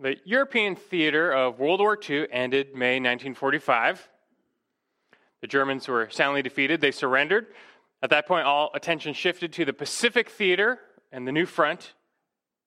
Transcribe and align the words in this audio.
The 0.00 0.16
European 0.24 0.76
theater 0.76 1.32
of 1.32 1.58
World 1.58 1.80
War 1.80 1.98
II 2.08 2.28
ended 2.30 2.68
May 2.68 3.00
1945. 3.00 4.08
The 5.40 5.46
Germans 5.48 5.88
were 5.88 6.08
soundly 6.08 6.40
defeated. 6.40 6.80
They 6.80 6.92
surrendered. 6.92 7.48
At 8.00 8.10
that 8.10 8.28
point, 8.28 8.46
all 8.46 8.70
attention 8.74 9.12
shifted 9.12 9.52
to 9.54 9.64
the 9.64 9.72
Pacific 9.72 10.30
theater 10.30 10.78
and 11.10 11.26
the 11.26 11.32
new 11.32 11.46
front, 11.46 11.94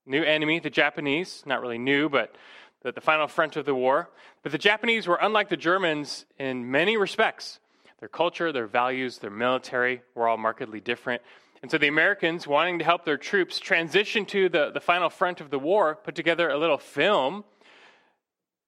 new 0.05 0.21
enemy, 0.23 0.59
the 0.59 0.69
Japanese. 0.69 1.43
Not 1.45 1.61
really 1.61 1.77
new, 1.77 2.09
but 2.09 2.35
the, 2.81 2.91
the 2.91 2.99
final 2.99 3.27
front 3.27 3.55
of 3.55 3.65
the 3.65 3.75
war. 3.75 4.09
But 4.43 4.51
the 4.51 4.57
Japanese 4.57 5.07
were 5.07 5.19
unlike 5.21 5.47
the 5.47 5.55
Germans 5.55 6.25
in 6.37 6.69
many 6.69 6.97
respects. 6.97 7.61
Their 8.01 8.09
culture, 8.09 8.51
their 8.51 8.67
values, 8.67 9.19
their 9.19 9.31
military 9.31 10.01
were 10.15 10.27
all 10.27 10.35
markedly 10.37 10.81
different. 10.81 11.21
And 11.61 11.69
so 11.69 11.77
the 11.77 11.87
Americans, 11.87 12.47
wanting 12.47 12.79
to 12.79 12.85
help 12.85 13.05
their 13.05 13.17
troops 13.17 13.59
transition 13.59 14.25
to 14.27 14.49
the, 14.49 14.71
the 14.71 14.79
final 14.79 15.09
front 15.09 15.41
of 15.41 15.51
the 15.51 15.59
war, 15.59 15.95
put 15.95 16.15
together 16.15 16.49
a 16.49 16.57
little 16.57 16.79
film 16.79 17.43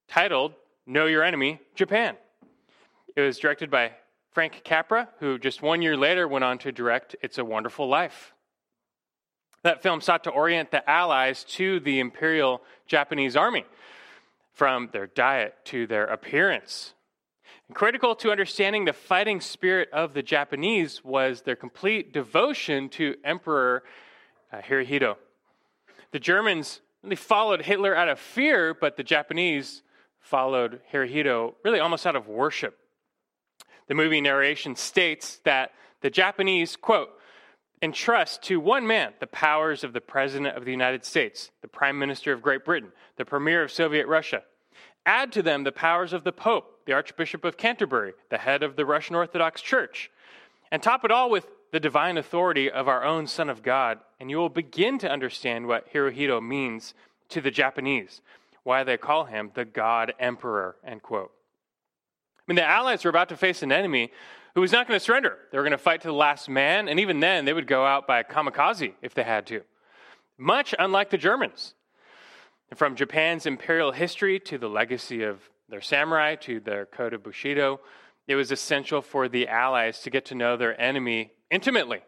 titled 0.08 0.54
Know 0.86 1.08
Your 1.08 1.24
Enemy, 1.24 1.60
Japan. 1.76 2.16
It 3.16 3.22
was 3.22 3.40
directed 3.40 3.72
by 3.72 3.94
Frank 4.32 4.62
Capra, 4.64 5.10
who 5.20 5.40
just 5.40 5.62
one 5.62 5.82
year 5.82 5.98
later 5.98 6.28
went 6.28 6.44
on 6.44 6.60
to 6.60 6.72
direct 6.72 7.16
It's 7.22 7.38
a 7.38 7.46
Wonderful 7.46 7.88
Life. 7.88 8.34
That 9.64 9.82
film 9.82 10.02
sought 10.02 10.26
to 10.26 10.30
orient 10.30 10.72
the 10.72 10.88
Allies 10.88 11.44
to 11.46 11.80
the 11.80 12.00
Imperial 12.00 12.62
Japanese 12.86 13.36
Army, 13.36 13.66
from 14.54 14.90
their 14.92 15.08
diet 15.08 15.56
to 15.66 15.88
their 15.88 16.06
appearance, 16.06 16.94
Critical 17.74 18.16
to 18.18 18.32
understanding 18.32 18.86
the 18.86 18.94
fighting 18.94 19.42
spirit 19.42 19.90
of 19.92 20.14
the 20.14 20.22
Japanese 20.22 21.04
was 21.04 21.42
their 21.42 21.56
complete 21.56 22.14
devotion 22.14 22.88
to 22.90 23.16
Emperor 23.24 23.84
uh, 24.52 24.62
Hirohito. 24.62 25.16
The 26.12 26.20
Germans 26.20 26.82
really 27.02 27.16
followed 27.16 27.64
Hitler 27.64 27.96
out 27.96 28.10
of 28.10 28.20
fear, 28.20 28.76
but 28.76 28.96
the 28.96 29.04
Japanese 29.04 29.82
followed 30.20 30.82
Hirohito 30.94 31.56
really 31.66 31.80
almost 31.80 32.06
out 32.06 32.16
of 32.16 32.28
worship. 32.28 32.78
The 33.88 33.96
movie 33.96 34.22
narration 34.22 34.76
states 34.76 35.42
that 35.44 35.72
the 36.02 36.12
Japanese, 36.12 36.76
quote, 36.76 37.10
entrust 37.82 38.44
to 38.44 38.60
one 38.60 38.86
man 38.86 39.14
the 39.20 39.28
powers 39.28 39.84
of 39.84 39.94
the 39.94 40.02
President 40.02 40.56
of 40.56 40.64
the 40.64 40.72
United 40.72 41.04
States, 41.04 41.50
the 41.62 41.68
Prime 41.68 41.98
Minister 41.98 42.32
of 42.32 42.42
Great 42.42 42.64
Britain, 42.64 42.92
the 43.18 43.26
Premier 43.26 43.64
of 43.64 43.72
Soviet 43.72 44.08
Russia. 44.08 44.44
Add 45.06 45.32
to 45.34 45.42
them 45.42 45.64
the 45.64 45.72
powers 45.72 46.14
of 46.14 46.24
the 46.24 46.32
Pope, 46.32 46.86
the 46.86 46.94
Archbishop 46.94 47.44
of 47.44 47.58
Canterbury, 47.58 48.14
the 48.30 48.38
head 48.38 48.64
of 48.64 48.76
the 48.76 48.86
Russian 48.86 49.16
Orthodox 49.16 49.62
Church. 49.62 50.10
And 50.72 50.82
top 50.82 51.04
it 51.04 51.12
all 51.12 51.30
with 51.30 51.48
the 51.72 51.80
divine 51.80 52.18
authority 52.18 52.70
of 52.70 52.88
our 52.88 53.04
own 53.04 53.28
Son 53.28 53.50
of 53.50 53.64
God, 53.64 54.00
and 54.20 54.30
you 54.30 54.38
will 54.38 54.50
begin 54.50 55.00
to 55.00 55.12
understand 55.12 55.68
what 55.68 55.92
Hirohito 55.92 56.42
means 56.42 56.94
to 57.30 57.42
the 57.42 57.52
Japanese, 57.52 58.22
why 58.64 58.84
they 58.84 58.96
call 58.96 59.26
him 59.26 59.52
the 59.56 59.66
God 59.66 60.14
Emperor, 60.20 60.76
end 60.86 61.02
quote. 61.02 61.32
I 62.40 62.44
mean, 62.48 62.56
the 62.56 62.64
Allies 62.64 63.04
were 63.04 63.10
about 63.10 63.30
to 63.30 63.38
face 63.38 63.64
an 63.64 63.72
enemy 63.72 64.12
who 64.56 64.62
was 64.62 64.72
not 64.72 64.88
going 64.88 65.00
to 65.00 65.04
surrender. 65.04 65.38
They 65.52 65.58
were 65.58 65.64
going 65.64 65.72
to 65.72 65.78
fight 65.78 66.02
to 66.02 66.08
the 66.08 66.14
last 66.14 66.48
man, 66.48 66.88
and 66.88 67.00
even 67.00 67.20
then, 67.20 67.46
they 67.46 67.54
would 67.54 67.68
go 67.68 67.86
out 67.86 68.06
by 68.06 68.22
kamikaze 68.24 68.94
if 69.02 69.14
they 69.14 69.24
had 69.24 69.48
to. 69.48 69.62
Much 70.38 70.76
unlike 70.78 71.10
the 71.10 71.18
Germans. 71.18 71.74
From 72.76 72.96
Japan's 72.96 73.46
imperial 73.46 73.92
history 73.92 74.40
to 74.42 74.58
the 74.58 74.70
legacy 74.70 75.24
of 75.24 75.42
their 75.70 75.82
samurai 75.82 76.36
to 76.36 76.60
their 76.60 76.86
code 76.86 77.14
of 77.14 77.22
Bushido, 77.22 77.80
it 78.28 78.36
was 78.36 78.52
essential 78.52 79.02
for 79.02 79.28
the 79.28 79.48
allies 79.48 80.00
to 80.02 80.10
get 80.10 80.26
to 80.26 80.36
know 80.36 80.58
their 80.58 80.80
enemy 80.80 81.34
intimately, 81.52 82.02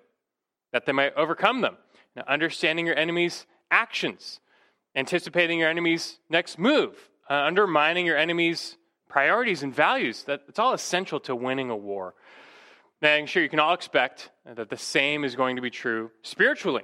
that 0.71 0.85
they 0.85 0.91
might 0.91 1.13
overcome 1.15 1.61
them. 1.61 1.77
Now, 2.15 2.23
understanding 2.27 2.85
your 2.85 2.97
enemy's 2.97 3.45
actions, 3.69 4.39
anticipating 4.95 5.59
your 5.59 5.69
enemy's 5.69 6.19
next 6.29 6.57
move, 6.57 7.09
uh, 7.29 7.33
undermining 7.33 8.05
your 8.05 8.17
enemy's 8.17 8.77
priorities 9.09 9.61
and 9.61 9.75
values, 9.75 10.23
that, 10.23 10.43
it's 10.47 10.59
all 10.59 10.73
essential 10.73 11.19
to 11.21 11.35
winning 11.35 11.69
a 11.69 11.75
war. 11.75 12.15
Now, 13.01 13.13
I'm 13.13 13.25
sure 13.25 13.43
you 13.43 13.49
can 13.49 13.59
all 13.59 13.73
expect 13.73 14.31
that 14.45 14.69
the 14.69 14.77
same 14.77 15.23
is 15.25 15.35
going 15.35 15.57
to 15.57 15.61
be 15.61 15.69
true 15.69 16.11
spiritually. 16.23 16.83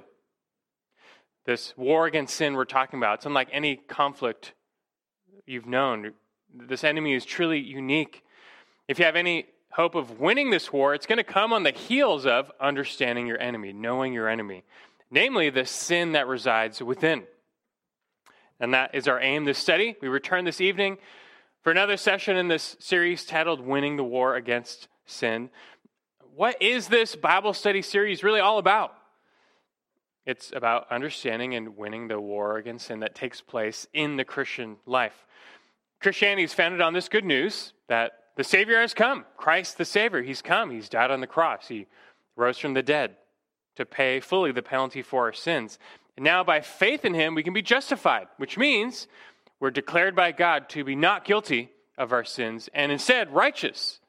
This 1.44 1.74
war 1.76 2.06
against 2.06 2.36
sin 2.36 2.54
we're 2.54 2.64
talking 2.64 2.98
about, 2.98 3.18
it's 3.18 3.26
unlike 3.26 3.48
any 3.52 3.76
conflict 3.76 4.54
you've 5.46 5.66
known. 5.66 6.12
This 6.54 6.84
enemy 6.84 7.14
is 7.14 7.24
truly 7.24 7.58
unique. 7.58 8.22
If 8.86 8.98
you 8.98 9.04
have 9.04 9.16
any 9.16 9.46
hope 9.72 9.94
of 9.94 10.20
winning 10.20 10.50
this 10.50 10.72
war, 10.72 10.94
it's 10.94 11.06
going 11.06 11.18
to 11.18 11.24
come 11.24 11.52
on 11.52 11.62
the 11.62 11.72
heels 11.72 12.26
of 12.26 12.52
understanding 12.60 13.26
your 13.26 13.40
enemy, 13.40 13.72
knowing 13.72 14.12
your 14.12 14.28
enemy, 14.28 14.64
namely 15.10 15.50
the 15.50 15.64
sin 15.64 16.12
that 16.12 16.28
resides 16.28 16.80
within. 16.82 17.24
And 18.60 18.74
that 18.74 18.94
is 18.94 19.08
our 19.08 19.20
aim 19.20 19.44
this 19.44 19.58
study. 19.58 19.96
We 20.00 20.08
return 20.08 20.44
this 20.44 20.60
evening 20.60 20.98
for 21.62 21.70
another 21.70 21.96
session 21.96 22.36
in 22.36 22.48
this 22.48 22.76
series 22.78 23.24
titled 23.24 23.60
Winning 23.60 23.96
the 23.96 24.04
War 24.04 24.36
Against 24.36 24.88
Sin. 25.06 25.50
What 26.34 26.60
is 26.62 26.88
this 26.88 27.16
Bible 27.16 27.54
study 27.54 27.82
series 27.82 28.22
really 28.22 28.40
all 28.40 28.58
about? 28.58 28.94
It's 30.24 30.52
about 30.54 30.90
understanding 30.90 31.54
and 31.54 31.76
winning 31.76 32.08
the 32.08 32.20
war 32.20 32.56
against 32.56 32.86
sin 32.86 33.00
that 33.00 33.14
takes 33.14 33.40
place 33.40 33.86
in 33.92 34.16
the 34.16 34.24
Christian 34.24 34.76
life. 34.86 35.26
Christianity 36.00 36.44
is 36.44 36.54
founded 36.54 36.80
on 36.80 36.92
this 36.92 37.08
good 37.08 37.24
news 37.24 37.72
that 37.88 38.12
the 38.36 38.44
Savior 38.44 38.80
has 38.80 38.94
come. 38.94 39.24
Christ 39.36 39.78
the 39.78 39.84
Savior, 39.84 40.22
He's 40.22 40.42
come. 40.42 40.70
He's 40.70 40.88
died 40.88 41.10
on 41.10 41.20
the 41.20 41.26
cross. 41.26 41.68
He 41.68 41.86
rose 42.36 42.58
from 42.58 42.74
the 42.74 42.82
dead 42.82 43.16
to 43.76 43.84
pay 43.84 44.20
fully 44.20 44.52
the 44.52 44.62
penalty 44.62 45.02
for 45.02 45.24
our 45.24 45.32
sins. 45.32 45.78
And 46.16 46.24
now, 46.24 46.44
by 46.44 46.60
faith 46.60 47.04
in 47.04 47.14
Him, 47.14 47.34
we 47.34 47.42
can 47.42 47.54
be 47.54 47.62
justified, 47.62 48.28
which 48.36 48.58
means 48.58 49.06
we're 49.60 49.70
declared 49.70 50.14
by 50.14 50.32
God 50.32 50.68
to 50.70 50.84
be 50.84 50.94
not 50.94 51.24
guilty 51.24 51.70
of 51.96 52.12
our 52.12 52.24
sins 52.24 52.68
and 52.74 52.92
instead 52.92 53.32
righteous. 53.32 54.00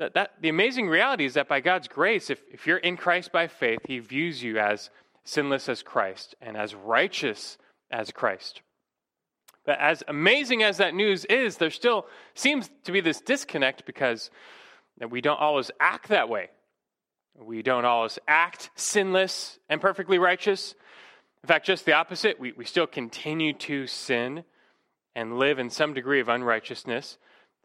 That, 0.00 0.14
that, 0.14 0.30
the 0.40 0.48
amazing 0.48 0.88
reality 0.88 1.26
is 1.26 1.34
that 1.34 1.46
by 1.46 1.60
God's 1.60 1.86
grace, 1.86 2.30
if, 2.30 2.42
if 2.50 2.66
you're 2.66 2.78
in 2.78 2.96
Christ 2.96 3.32
by 3.32 3.48
faith, 3.48 3.80
He 3.84 3.98
views 3.98 4.42
you 4.42 4.58
as 4.58 4.88
sinless 5.24 5.68
as 5.68 5.82
Christ 5.82 6.34
and 6.40 6.56
as 6.56 6.74
righteous 6.74 7.58
as 7.90 8.10
Christ. 8.10 8.62
But 9.66 9.78
as 9.78 10.02
amazing 10.08 10.62
as 10.62 10.78
that 10.78 10.94
news 10.94 11.26
is, 11.26 11.58
there 11.58 11.68
still 11.68 12.06
seems 12.34 12.70
to 12.84 12.92
be 12.92 13.02
this 13.02 13.20
disconnect 13.20 13.84
because 13.84 14.30
we 15.10 15.20
don't 15.20 15.38
always 15.38 15.70
act 15.78 16.08
that 16.08 16.30
way. 16.30 16.48
We 17.38 17.60
don't 17.60 17.84
always 17.84 18.18
act 18.26 18.70
sinless 18.76 19.58
and 19.68 19.82
perfectly 19.82 20.16
righteous. 20.16 20.74
In 21.44 21.48
fact, 21.48 21.66
just 21.66 21.84
the 21.84 21.92
opposite. 21.92 22.40
We, 22.40 22.52
we 22.52 22.64
still 22.64 22.86
continue 22.86 23.52
to 23.52 23.86
sin 23.86 24.44
and 25.14 25.38
live 25.38 25.58
in 25.58 25.68
some 25.68 25.92
degree 25.92 26.20
of 26.20 26.30
unrighteousness. 26.30 27.18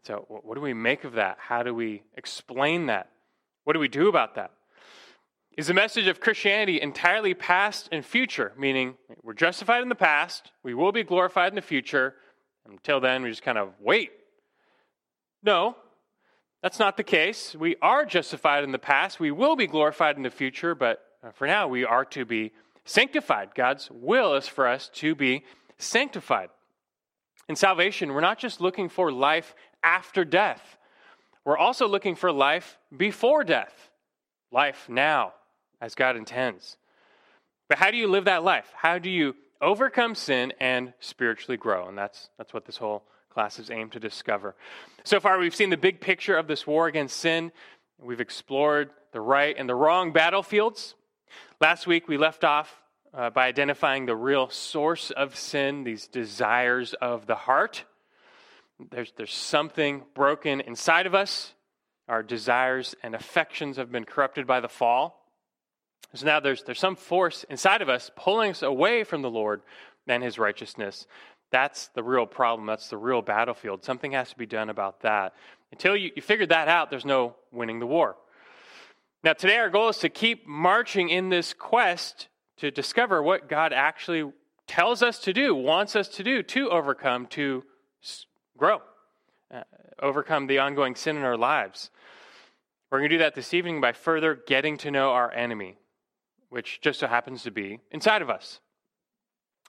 So, 0.06 0.24
what 0.28 0.54
do 0.54 0.60
we 0.60 0.72
make 0.72 1.02
of 1.02 1.14
that? 1.14 1.36
How 1.40 1.64
do 1.64 1.74
we 1.74 2.04
explain 2.16 2.86
that? 2.86 3.10
What 3.64 3.72
do 3.72 3.80
we 3.80 3.88
do 3.88 4.08
about 4.08 4.36
that? 4.36 4.52
Is 5.56 5.66
the 5.66 5.74
message 5.74 6.06
of 6.06 6.20
Christianity 6.20 6.80
entirely 6.80 7.34
past 7.34 7.88
and 7.90 8.04
future, 8.04 8.52
meaning 8.56 8.94
we're 9.24 9.34
justified 9.34 9.82
in 9.82 9.88
the 9.88 9.96
past, 9.96 10.52
we 10.62 10.74
will 10.74 10.92
be 10.92 11.02
glorified 11.02 11.50
in 11.50 11.56
the 11.56 11.60
future, 11.60 12.14
until 12.68 13.00
then 13.00 13.24
we 13.24 13.30
just 13.30 13.42
kind 13.42 13.58
of 13.58 13.70
wait? 13.80 14.12
No, 15.42 15.74
that's 16.62 16.78
not 16.78 16.96
the 16.96 17.02
case. 17.02 17.56
We 17.56 17.74
are 17.82 18.04
justified 18.04 18.62
in 18.62 18.70
the 18.70 18.78
past, 18.78 19.18
we 19.18 19.32
will 19.32 19.56
be 19.56 19.66
glorified 19.66 20.16
in 20.16 20.22
the 20.22 20.30
future, 20.30 20.76
but 20.76 21.02
uh, 21.24 21.32
for 21.32 21.48
now 21.48 21.66
we 21.66 21.84
are 21.84 22.04
to 22.04 22.24
be 22.24 22.52
sanctified. 22.84 23.56
God's 23.56 23.90
will 23.90 24.36
is 24.36 24.46
for 24.46 24.68
us 24.68 24.88
to 24.94 25.16
be 25.16 25.42
sanctified. 25.78 26.50
In 27.48 27.54
salvation, 27.54 28.12
we're 28.12 28.20
not 28.20 28.38
just 28.38 28.60
looking 28.60 28.88
for 28.88 29.12
life 29.12 29.54
after 29.82 30.24
death, 30.24 30.76
we're 31.44 31.58
also 31.58 31.86
looking 31.86 32.16
for 32.16 32.32
life 32.32 32.78
before 32.96 33.44
death, 33.44 33.90
life 34.50 34.88
now 34.88 35.32
as 35.80 35.94
God 35.94 36.16
intends. 36.16 36.76
But 37.68 37.78
how 37.78 37.90
do 37.90 37.96
you 37.96 38.08
live 38.08 38.24
that 38.24 38.42
life? 38.42 38.72
How 38.74 38.98
do 38.98 39.10
you 39.10 39.34
overcome 39.60 40.14
sin 40.14 40.52
and 40.60 40.92
spiritually 41.00 41.56
grow? 41.56 41.88
And 41.88 41.96
that's, 41.96 42.30
that's 42.38 42.52
what 42.52 42.64
this 42.64 42.76
whole 42.76 43.04
class 43.30 43.58
is 43.58 43.70
aimed 43.70 43.92
to 43.92 44.00
discover. 44.00 44.54
So 45.04 45.20
far, 45.20 45.38
we've 45.38 45.54
seen 45.54 45.70
the 45.70 45.76
big 45.76 46.00
picture 46.00 46.36
of 46.36 46.46
this 46.46 46.66
war 46.66 46.86
against 46.86 47.16
sin. 47.16 47.52
We've 47.98 48.20
explored 48.20 48.90
the 49.12 49.20
right 49.20 49.54
and 49.56 49.68
the 49.68 49.74
wrong 49.74 50.12
battlefields. 50.12 50.94
Last 51.60 51.86
week, 51.86 52.08
we 52.08 52.16
left 52.16 52.44
off 52.44 52.82
uh, 53.14 53.30
by 53.30 53.46
identifying 53.46 54.06
the 54.06 54.16
real 54.16 54.48
source 54.50 55.10
of 55.10 55.36
sin, 55.36 55.84
these 55.84 56.06
desires 56.06 56.94
of 56.94 57.26
the 57.26 57.34
heart. 57.34 57.84
There's, 58.90 59.12
there's 59.16 59.34
something 59.34 60.04
broken 60.14 60.60
inside 60.60 61.06
of 61.06 61.14
us. 61.14 61.54
Our 62.08 62.22
desires 62.22 62.94
and 63.02 63.14
affections 63.14 63.78
have 63.78 63.90
been 63.90 64.04
corrupted 64.04 64.46
by 64.46 64.60
the 64.60 64.68
fall. 64.68 65.24
So 66.14 66.26
now 66.26 66.40
there's, 66.40 66.62
there's 66.62 66.78
some 66.78 66.96
force 66.96 67.44
inside 67.50 67.82
of 67.82 67.88
us 67.88 68.10
pulling 68.16 68.50
us 68.50 68.62
away 68.62 69.04
from 69.04 69.22
the 69.22 69.30
Lord 69.30 69.62
and 70.06 70.22
his 70.22 70.38
righteousness. 70.38 71.06
That's 71.50 71.88
the 71.88 72.02
real 72.02 72.26
problem. 72.26 72.66
That's 72.66 72.88
the 72.88 72.96
real 72.96 73.22
battlefield. 73.22 73.84
Something 73.84 74.12
has 74.12 74.30
to 74.30 74.36
be 74.36 74.46
done 74.46 74.70
about 74.70 75.00
that. 75.00 75.34
Until 75.72 75.96
you, 75.96 76.12
you 76.14 76.22
figure 76.22 76.46
that 76.46 76.68
out, 76.68 76.90
there's 76.90 77.04
no 77.04 77.34
winning 77.52 77.80
the 77.80 77.86
war. 77.86 78.16
Now, 79.24 79.32
today 79.32 79.56
our 79.56 79.70
goal 79.70 79.88
is 79.88 79.98
to 79.98 80.08
keep 80.08 80.46
marching 80.46 81.08
in 81.08 81.28
this 81.28 81.52
quest 81.52 82.28
to 82.58 82.70
discover 82.70 83.22
what 83.22 83.48
God 83.48 83.72
actually 83.72 84.30
tells 84.66 85.02
us 85.02 85.18
to 85.20 85.32
do, 85.32 85.54
wants 85.54 85.96
us 85.96 86.08
to 86.08 86.22
do 86.22 86.42
to 86.42 86.70
overcome, 86.70 87.26
to 87.28 87.64
grow, 88.56 88.80
uh, 89.52 89.62
overcome 90.00 90.46
the 90.46 90.58
ongoing 90.58 90.94
sin 90.94 91.16
in 91.16 91.22
our 91.22 91.36
lives. 91.36 91.90
We're 92.90 92.98
going 92.98 93.10
to 93.10 93.16
do 93.16 93.22
that 93.22 93.34
this 93.34 93.52
evening 93.52 93.80
by 93.80 93.92
further 93.92 94.34
getting 94.46 94.78
to 94.78 94.90
know 94.90 95.10
our 95.10 95.32
enemy, 95.32 95.76
which 96.48 96.80
just 96.80 97.00
so 97.00 97.06
happens 97.06 97.42
to 97.42 97.50
be 97.50 97.80
inside 97.90 98.22
of 98.22 98.30
us. 98.30 98.60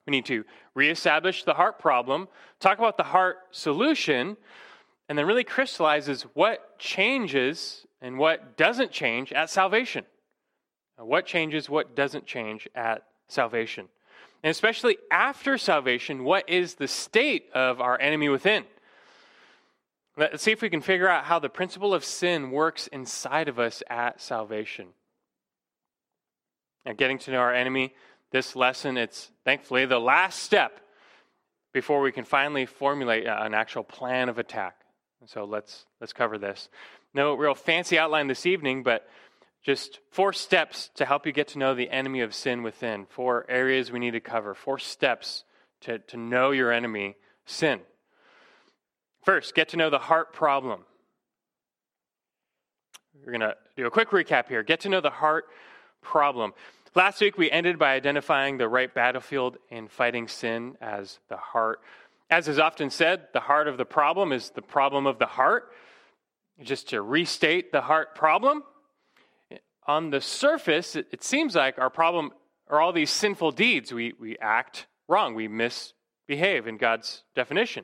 We 0.05 0.11
need 0.11 0.25
to 0.27 0.45
reestablish 0.73 1.43
the 1.43 1.55
heart 1.55 1.79
problem, 1.79 2.27
talk 2.59 2.77
about 2.77 2.97
the 2.97 3.03
heart 3.03 3.37
solution, 3.51 4.37
and 5.09 5.17
then 5.17 5.25
really 5.25 5.43
crystallizes 5.43 6.23
what 6.33 6.79
changes 6.79 7.85
and 8.01 8.17
what 8.17 8.57
doesn't 8.57 8.91
change 8.91 9.33
at 9.33 9.49
salvation. 9.49 10.05
What 10.97 11.25
changes, 11.25 11.69
what 11.69 11.95
doesn't 11.95 12.25
change 12.25 12.67
at 12.73 13.03
salvation. 13.27 13.87
And 14.43 14.51
especially 14.51 14.97
after 15.11 15.57
salvation, 15.57 16.23
what 16.23 16.47
is 16.49 16.75
the 16.75 16.87
state 16.87 17.49
of 17.53 17.81
our 17.81 17.99
enemy 17.99 18.29
within? 18.29 18.63
Let's 20.17 20.41
see 20.41 20.51
if 20.51 20.63
we 20.63 20.71
can 20.71 20.81
figure 20.81 21.07
out 21.07 21.25
how 21.25 21.37
the 21.37 21.47
principle 21.49 21.93
of 21.93 22.03
sin 22.03 22.49
works 22.49 22.87
inside 22.87 23.47
of 23.47 23.59
us 23.59 23.83
at 23.87 24.19
salvation. 24.19 24.87
And 26.85 26.97
getting 26.97 27.19
to 27.19 27.31
know 27.31 27.37
our 27.37 27.53
enemy, 27.53 27.93
this 28.31 28.55
lesson, 28.55 28.97
it's 28.97 29.29
thankfully 29.45 29.85
the 29.85 29.99
last 29.99 30.41
step 30.41 30.79
before 31.71 32.01
we 32.01 32.11
can 32.11 32.25
finally 32.25 32.65
formulate 32.65 33.27
an 33.27 33.53
actual 33.53 33.83
plan 33.83 34.27
of 34.27 34.39
attack. 34.39 34.77
So 35.27 35.45
let's 35.45 35.85
let's 36.01 36.13
cover 36.13 36.39
this. 36.39 36.69
No 37.13 37.35
real 37.35 37.53
fancy 37.53 37.99
outline 37.99 38.27
this 38.27 38.45
evening, 38.47 38.81
but 38.81 39.07
just 39.63 39.99
four 40.09 40.33
steps 40.33 40.89
to 40.95 41.05
help 41.05 41.27
you 41.27 41.31
get 41.31 41.49
to 41.49 41.59
know 41.59 41.75
the 41.75 41.89
enemy 41.89 42.21
of 42.21 42.33
sin 42.33 42.63
within. 42.63 43.05
Four 43.05 43.45
areas 43.49 43.91
we 43.91 43.99
need 43.99 44.11
to 44.11 44.19
cover. 44.19 44.55
Four 44.55 44.79
steps 44.79 45.43
to, 45.81 45.99
to 45.99 46.17
know 46.17 46.51
your 46.51 46.71
enemy, 46.71 47.17
sin. 47.45 47.81
First, 49.27 49.55
get 49.55 49.67
to 49.69 49.77
know 49.77 49.89
the 49.89 49.99
heart 49.99 50.31
problem. 50.31 50.85
We're 53.13 53.33
going 53.33 53.41
to 53.41 53.57
do 53.75 53.85
a 53.85 53.91
quick 53.91 54.11
recap 54.11 54.47
here. 54.47 54.63
Get 54.63 54.79
to 54.79 54.89
know 54.89 55.01
the 55.01 55.09
heart 55.09 55.47
problem. 56.01 56.53
Last 56.95 57.19
week, 57.19 57.37
we 57.37 57.51
ended 57.51 57.77
by 57.77 57.91
identifying 57.91 58.57
the 58.57 58.69
right 58.69 58.93
battlefield 58.93 59.57
in 59.69 59.89
fighting 59.89 60.29
sin 60.29 60.77
as 60.79 61.19
the 61.27 61.35
heart. 61.35 61.81
As 62.29 62.47
is 62.47 62.57
often 62.57 62.89
said, 62.89 63.27
the 63.33 63.41
heart 63.41 63.67
of 63.67 63.75
the 63.75 63.83
problem 63.83 64.31
is 64.31 64.51
the 64.51 64.61
problem 64.61 65.05
of 65.05 65.19
the 65.19 65.25
heart. 65.25 65.73
Just 66.61 66.87
to 66.91 67.01
restate 67.01 67.73
the 67.73 67.81
heart 67.81 68.15
problem, 68.15 68.63
on 69.87 70.09
the 70.09 70.21
surface, 70.21 70.95
it, 70.95 71.07
it 71.11 71.21
seems 71.21 71.53
like 71.53 71.77
our 71.79 71.89
problem 71.89 72.31
are 72.69 72.79
all 72.79 72.93
these 72.93 73.11
sinful 73.11 73.51
deeds. 73.51 73.91
We, 73.91 74.13
we 74.17 74.37
act 74.37 74.87
wrong, 75.09 75.35
we 75.35 75.49
misbehave 75.49 76.65
in 76.65 76.77
God's 76.77 77.23
definition. 77.35 77.83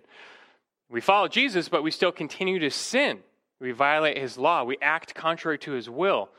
We 0.93 1.01
follow 1.01 1.27
Jesus, 1.27 1.69
but 1.69 1.81
we 1.81 1.89
still 1.89 2.11
continue 2.11 2.59
to 2.59 2.69
sin. 2.69 3.17
We 3.59 3.71
violate 3.71 4.15
his 4.15 4.37
law. 4.37 4.63
We 4.63 4.77
act 4.79 5.15
contrary 5.15 5.57
to 5.59 5.71
his 5.71 5.89
will. 5.89 6.29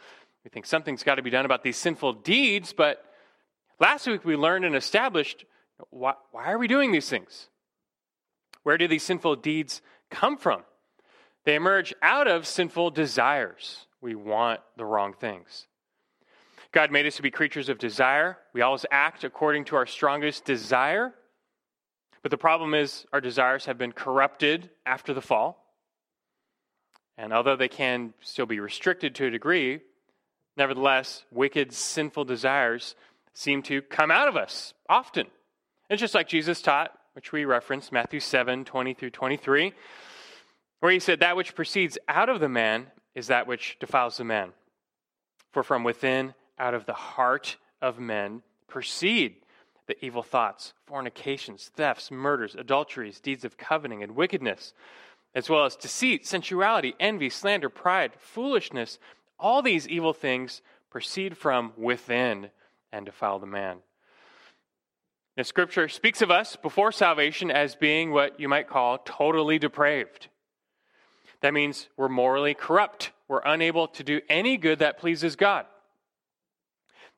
We 0.44 0.48
think 0.50 0.64
something's 0.64 1.02
got 1.02 1.16
to 1.16 1.22
be 1.22 1.30
done 1.30 1.44
about 1.44 1.64
these 1.64 1.76
sinful 1.76 2.12
deeds, 2.12 2.72
but 2.72 3.04
last 3.80 4.06
week 4.06 4.24
we 4.24 4.36
learned 4.36 4.64
and 4.64 4.76
established 4.76 5.44
why, 5.90 6.14
why 6.30 6.52
are 6.52 6.58
we 6.58 6.68
doing 6.68 6.92
these 6.92 7.08
things? 7.08 7.48
Where 8.62 8.78
do 8.78 8.86
these 8.86 9.02
sinful 9.02 9.36
deeds 9.36 9.82
come 10.08 10.36
from? 10.36 10.62
They 11.44 11.56
emerge 11.56 11.92
out 12.00 12.28
of 12.28 12.46
sinful 12.46 12.92
desires 12.92 13.88
we 14.00 14.14
want 14.14 14.60
the 14.76 14.84
wrong 14.84 15.14
things. 15.14 15.66
God 16.70 16.92
made 16.92 17.06
us 17.06 17.16
to 17.16 17.22
be 17.22 17.32
creatures 17.32 17.68
of 17.68 17.78
desire. 17.78 18.38
We 18.52 18.62
always 18.62 18.86
act 18.92 19.24
according 19.24 19.64
to 19.66 19.76
our 19.76 19.86
strongest 19.86 20.44
desire. 20.44 21.12
But 22.24 22.30
the 22.30 22.38
problem 22.38 22.72
is, 22.72 23.04
our 23.12 23.20
desires 23.20 23.66
have 23.66 23.76
been 23.76 23.92
corrupted 23.92 24.70
after 24.86 25.12
the 25.12 25.20
fall. 25.20 25.62
And 27.18 27.34
although 27.34 27.54
they 27.54 27.68
can 27.68 28.14
still 28.22 28.46
be 28.46 28.60
restricted 28.60 29.14
to 29.16 29.26
a 29.26 29.30
degree, 29.30 29.82
nevertheless, 30.56 31.26
wicked, 31.30 31.74
sinful 31.74 32.24
desires 32.24 32.94
seem 33.34 33.62
to 33.64 33.82
come 33.82 34.10
out 34.10 34.26
of 34.26 34.38
us 34.38 34.72
often. 34.88 35.26
It's 35.90 36.00
just 36.00 36.14
like 36.14 36.26
Jesus 36.26 36.62
taught, 36.62 36.98
which 37.12 37.30
we 37.30 37.44
referenced, 37.44 37.92
Matthew 37.92 38.20
7 38.20 38.64
20 38.64 38.94
through 38.94 39.10
23, 39.10 39.74
where 40.80 40.92
he 40.92 41.00
said, 41.00 41.20
That 41.20 41.36
which 41.36 41.54
proceeds 41.54 41.98
out 42.08 42.30
of 42.30 42.40
the 42.40 42.48
man 42.48 42.86
is 43.14 43.26
that 43.26 43.46
which 43.46 43.76
defiles 43.78 44.16
the 44.16 44.24
man. 44.24 44.52
For 45.52 45.62
from 45.62 45.84
within, 45.84 46.32
out 46.58 46.72
of 46.72 46.86
the 46.86 46.94
heart 46.94 47.58
of 47.82 47.98
men, 47.98 48.40
proceed 48.66 49.43
the 49.86 50.04
evil 50.04 50.22
thoughts, 50.22 50.72
fornications, 50.86 51.70
thefts, 51.74 52.10
murders, 52.10 52.54
adulteries, 52.54 53.20
deeds 53.20 53.44
of 53.44 53.58
coveting, 53.58 54.02
and 54.02 54.16
wickedness, 54.16 54.72
as 55.34 55.50
well 55.50 55.64
as 55.64 55.76
deceit, 55.76 56.26
sensuality, 56.26 56.94
envy, 56.98 57.28
slander, 57.28 57.68
pride, 57.68 58.12
foolishness. 58.16 58.98
All 59.38 59.62
these 59.62 59.88
evil 59.88 60.12
things 60.12 60.62
proceed 60.90 61.36
from 61.36 61.72
within 61.76 62.50
and 62.92 63.04
defile 63.04 63.38
the 63.38 63.46
man. 63.46 63.78
The 65.36 65.44
scripture 65.44 65.88
speaks 65.88 66.22
of 66.22 66.30
us 66.30 66.54
before 66.54 66.92
salvation 66.92 67.50
as 67.50 67.74
being 67.74 68.12
what 68.12 68.38
you 68.38 68.48
might 68.48 68.68
call 68.68 68.98
totally 68.98 69.58
depraved. 69.58 70.28
That 71.40 71.52
means 71.52 71.88
we're 71.96 72.08
morally 72.08 72.54
corrupt. 72.54 73.10
We're 73.26 73.42
unable 73.44 73.88
to 73.88 74.04
do 74.04 74.20
any 74.28 74.56
good 74.56 74.78
that 74.78 74.98
pleases 74.98 75.34
God. 75.34 75.66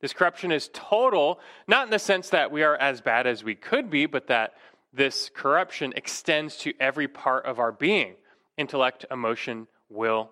This 0.01 0.13
corruption 0.13 0.51
is 0.51 0.69
total, 0.73 1.39
not 1.67 1.85
in 1.85 1.91
the 1.91 1.99
sense 1.99 2.29
that 2.29 2.51
we 2.51 2.63
are 2.63 2.75
as 2.75 3.01
bad 3.01 3.25
as 3.25 3.43
we 3.43 3.55
could 3.55 3.89
be, 3.89 4.05
but 4.05 4.27
that 4.27 4.53
this 4.93 5.29
corruption 5.33 5.93
extends 5.95 6.57
to 6.57 6.73
every 6.79 7.07
part 7.07 7.45
of 7.45 7.59
our 7.59 7.71
being 7.71 8.15
intellect, 8.57 9.05
emotion, 9.11 9.67
will. 9.89 10.31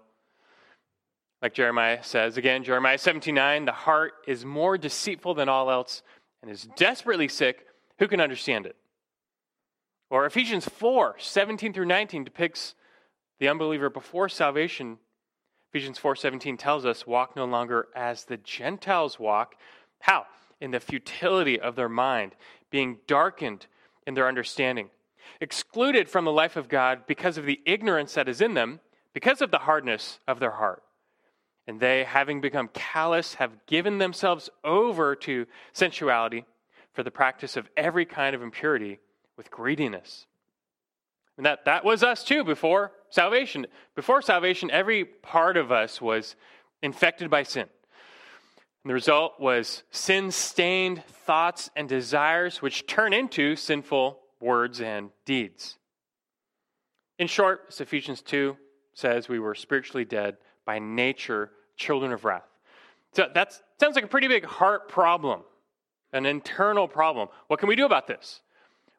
Like 1.42 1.54
Jeremiah 1.54 2.04
says, 2.04 2.38
again, 2.38 2.64
Jeremiah 2.64 2.98
79, 2.98 3.66
the 3.66 3.72
heart 3.72 4.14
is 4.28 4.44
more 4.44 4.78
deceitful 4.78 5.36
than 5.36 5.48
all 5.48 5.70
else 5.70 6.02
and 6.42 6.50
is 6.50 6.68
desperately 6.76 7.28
sick. 7.28 7.68
Who 8.00 8.08
can 8.08 8.20
understand 8.20 8.66
it? 8.66 8.76
Or 10.10 10.26
Ephesians 10.26 10.68
4, 10.68 11.16
17 11.20 11.74
through 11.74 11.86
19 11.86 12.24
depicts 12.24 12.74
the 13.40 13.48
unbeliever 13.48 13.90
before 13.90 14.30
salvation, 14.30 14.98
Ephesians 15.76 16.00
4:17 16.00 16.58
tells 16.58 16.86
us, 16.86 17.06
walk 17.06 17.36
no 17.36 17.44
longer 17.44 17.90
as 17.94 18.24
the 18.24 18.38
Gentiles 18.38 19.20
walk. 19.20 19.58
How? 20.00 20.26
In 20.62 20.72
the 20.72 20.80
futility 20.80 21.60
of 21.60 21.76
their 21.76 21.90
mind, 21.90 22.34
being 22.70 23.00
darkened 23.08 23.66
in 24.08 24.14
their 24.14 24.30
understanding, 24.30 24.90
excluded 25.42 26.08
from 26.08 26.24
the 26.24 26.32
life 26.32 26.56
of 26.56 26.70
God 26.70 27.06
because 27.08 27.38
of 27.38 27.46
the 27.46 27.60
ignorance 27.66 28.14
that 28.14 28.30
is 28.30 28.40
in 28.40 28.54
them, 28.54 28.80
because 29.12 29.42
of 29.42 29.52
the 29.52 29.58
hardness 29.58 30.22
of 30.30 30.40
their 30.40 30.52
heart. 30.52 30.82
And 31.68 31.82
they, 31.82 32.06
having 32.06 32.40
become 32.40 32.70
callous, 32.70 33.34
have 33.34 33.66
given 33.66 33.98
themselves 33.98 34.50
over 34.64 35.14
to 35.14 35.46
sensuality 35.74 36.46
for 36.94 37.04
the 37.04 37.12
practice 37.12 37.58
of 37.58 37.70
every 37.76 38.06
kind 38.06 38.34
of 38.34 38.42
impurity 38.42 39.00
with 39.36 39.52
greediness. 39.52 40.26
And 41.36 41.46
that, 41.46 41.66
that 41.66 41.84
was 41.84 42.02
us 42.02 42.24
too 42.24 42.46
before 42.46 42.94
salvation. 43.16 43.66
Before 43.96 44.22
salvation, 44.22 44.70
every 44.70 45.06
part 45.06 45.56
of 45.56 45.72
us 45.72 46.02
was 46.02 46.36
infected 46.84 47.30
by 47.30 47.44
sin. 47.44 47.68
And 48.84 48.90
the 48.90 48.94
result 48.94 49.40
was 49.40 49.84
sin 49.90 50.32
stained 50.32 51.04
thoughts 51.06 51.72
and 51.76 51.88
desires, 51.88 52.62
which 52.62 52.86
turn 52.86 53.14
into 53.14 53.56
sinful 53.56 54.20
words 54.42 54.82
and 54.82 55.10
deeds. 55.26 55.78
In 57.18 57.28
short, 57.28 57.62
as 57.70 57.80
Ephesians 57.80 58.22
2 58.22 58.58
says, 58.94 59.30
we 59.30 59.40
were 59.40 59.56
spiritually 59.56 60.06
dead 60.06 60.36
by 60.66 60.80
nature, 60.80 61.52
children 61.78 62.12
of 62.12 62.26
wrath. 62.26 62.44
So 63.14 63.28
that 63.34 63.54
sounds 63.80 63.96
like 63.96 64.04
a 64.04 64.10
pretty 64.10 64.28
big 64.28 64.44
heart 64.44 64.90
problem, 64.90 65.42
an 66.12 66.26
internal 66.26 66.88
problem. 66.90 67.30
What 67.48 67.62
can 67.62 67.70
we 67.70 67.78
do 67.78 67.86
about 67.86 68.08
this? 68.08 68.42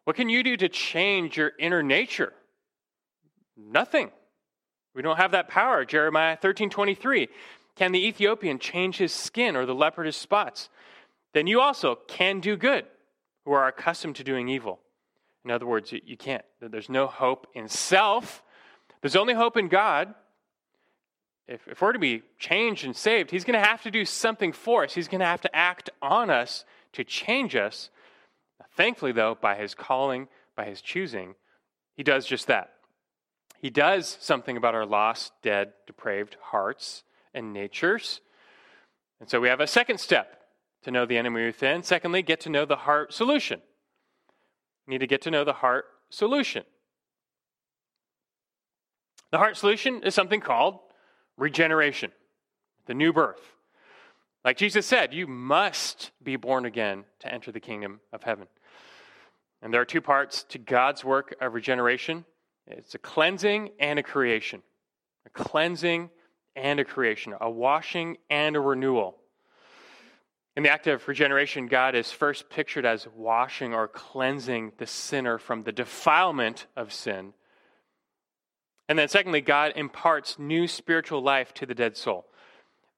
What 0.05 0.17
can 0.17 0.31
you 0.31 0.43
do 0.43 0.57
to 0.57 0.71
change 0.71 1.37
your 1.37 1.53
inner 1.59 1.83
nature? 1.83 2.33
Nothing. 3.57 4.11
We 4.95 5.03
don't 5.03 5.17
have 5.17 5.33
that 5.33 5.49
power. 5.49 5.85
Jeremiah 5.85 6.37
13 6.37 6.71
23. 6.71 7.29
Can 7.77 7.93
the 7.93 8.07
Ethiopian 8.07 8.59
change 8.59 8.97
his 8.97 9.13
skin 9.13 9.55
or 9.55 9.67
the 9.67 9.75
leopard 9.75 10.07
his 10.07 10.17
spots? 10.17 10.71
Then 11.35 11.47
you 11.47 11.61
also 11.61 11.99
can 12.09 12.41
do 12.41 12.57
good, 12.57 12.87
who 13.45 13.53
are 13.53 13.69
accustomed 13.69 14.17
to 14.17 14.25
doing 14.25 14.49
evil. 14.49 14.81
In 15.45 15.51
other 15.51 15.67
words, 15.67 15.93
you 15.93 16.17
can't. 16.17 16.45
There's 16.61 16.89
no 16.89 17.07
hope 17.07 17.47
in 17.55 17.69
self. 17.69 18.43
There's 19.03 19.17
only 19.17 19.35
hope 19.35 19.57
in 19.57 19.69
God. 19.69 20.15
If, 21.47 21.69
if 21.69 21.81
we're 21.81 21.93
to 21.93 21.99
be 21.99 22.23
changed 22.39 22.85
and 22.85 22.97
saved, 22.97 23.31
He's 23.31 23.45
going 23.45 23.61
to 23.61 23.65
have 23.65 23.83
to 23.83 23.91
do 23.91 24.05
something 24.05 24.53
for 24.53 24.85
us. 24.85 24.95
He's 24.95 25.09
going 25.09 25.21
to 25.21 25.27
have 25.27 25.43
to 25.43 25.55
act 25.55 25.91
on 26.03 26.31
us 26.31 26.65
to 26.95 27.05
change 27.05 27.55
us. 27.55 27.91
Thankfully, 28.77 29.13
though, 29.13 29.37
by 29.41 29.55
his 29.55 29.75
calling, 29.75 30.29
by 30.57 30.65
his 30.65 30.81
choosing, 30.81 31.35
he 31.95 32.03
does 32.03 32.27
just 32.27 32.47
that. 32.49 32.73
He 33.61 33.71
does 33.71 34.19
something 34.21 34.57
about 34.57 34.75
our 34.75 34.87
lost, 34.87 35.33
dead, 35.43 35.73
depraved 35.87 36.37
hearts 36.41 37.03
and 37.35 37.53
natures. 37.53 38.21
And 39.21 39.29
so 39.29 39.41
we 39.41 39.49
have 39.49 39.61
a 39.61 39.67
second 39.67 39.99
step 39.99 40.43
to 40.83 40.91
know 40.91 41.07
the 41.07 41.19
enemy 41.19 41.47
within. 41.47 41.83
Secondly, 41.83 42.23
get 42.23 42.41
to 42.41 42.51
know 42.51 42.65
the 42.65 42.77
heart 42.77 43.13
solution. 43.13 43.61
you 44.87 44.93
need 44.93 44.99
to 44.99 45.07
get 45.07 45.23
to 45.23 45.31
know 45.31 45.45
the 45.45 45.53
heart 45.53 45.87
solution. 46.11 46.65
The 49.33 49.39
heart 49.39 49.57
solution 49.57 50.03
is 50.03 50.15
something 50.15 50.41
called 50.41 50.79
regeneration, 51.37 52.13
the 52.87 52.95
new 52.95 53.13
birth. 53.13 53.41
Like 54.45 54.57
Jesus 54.57 54.87
said, 54.87 55.13
you 55.13 55.27
must 55.27 56.13
be 56.23 56.37
born 56.37 56.67
again 56.67 57.05
to 57.21 57.33
enter 57.33 57.51
the 57.51 57.59
kingdom 57.59 58.01
of 58.13 58.23
heaven. 58.23 58.47
And 59.61 59.75
there 59.75 59.81
are 59.81 59.87
two 59.87 60.01
parts 60.01 60.45
to 60.51 60.59
God's 60.59 61.05
work 61.05 61.35
of 61.41 61.53
regeneration 61.55 62.25
it's 62.67 62.95
a 62.95 62.99
cleansing 62.99 63.71
and 63.79 63.99
a 63.99 64.03
creation. 64.03 64.63
A 65.27 65.31
cleansing 65.31 66.11
and 66.55 66.81
a 66.81 66.85
creation, 66.85 67.35
a 67.41 67.51
washing 67.51 68.17
and 68.31 68.57
a 68.57 68.61
renewal. 68.61 69.17
In 70.57 70.63
the 70.63 70.71
act 70.71 70.87
of 70.87 71.07
regeneration, 71.07 71.67
God 71.67 71.95
is 71.95 72.11
first 72.11 72.49
pictured 72.49 72.87
as 72.87 73.07
washing 73.15 73.75
or 73.75 73.89
cleansing 73.89 74.73
the 74.79 74.87
sinner 74.87 75.37
from 75.37 75.65
the 75.65 75.73
defilement 75.73 76.67
of 76.75 76.95
sin. 76.95 77.35
And 78.89 78.99
then, 78.99 79.09
secondly, 79.09 79.43
God 79.43 79.73
imparts 79.77 80.39
new 80.39 80.67
spiritual 80.67 81.21
life 81.21 81.53
to 81.55 81.67
the 81.67 81.75
dead 81.75 81.97
soul. 81.97 82.25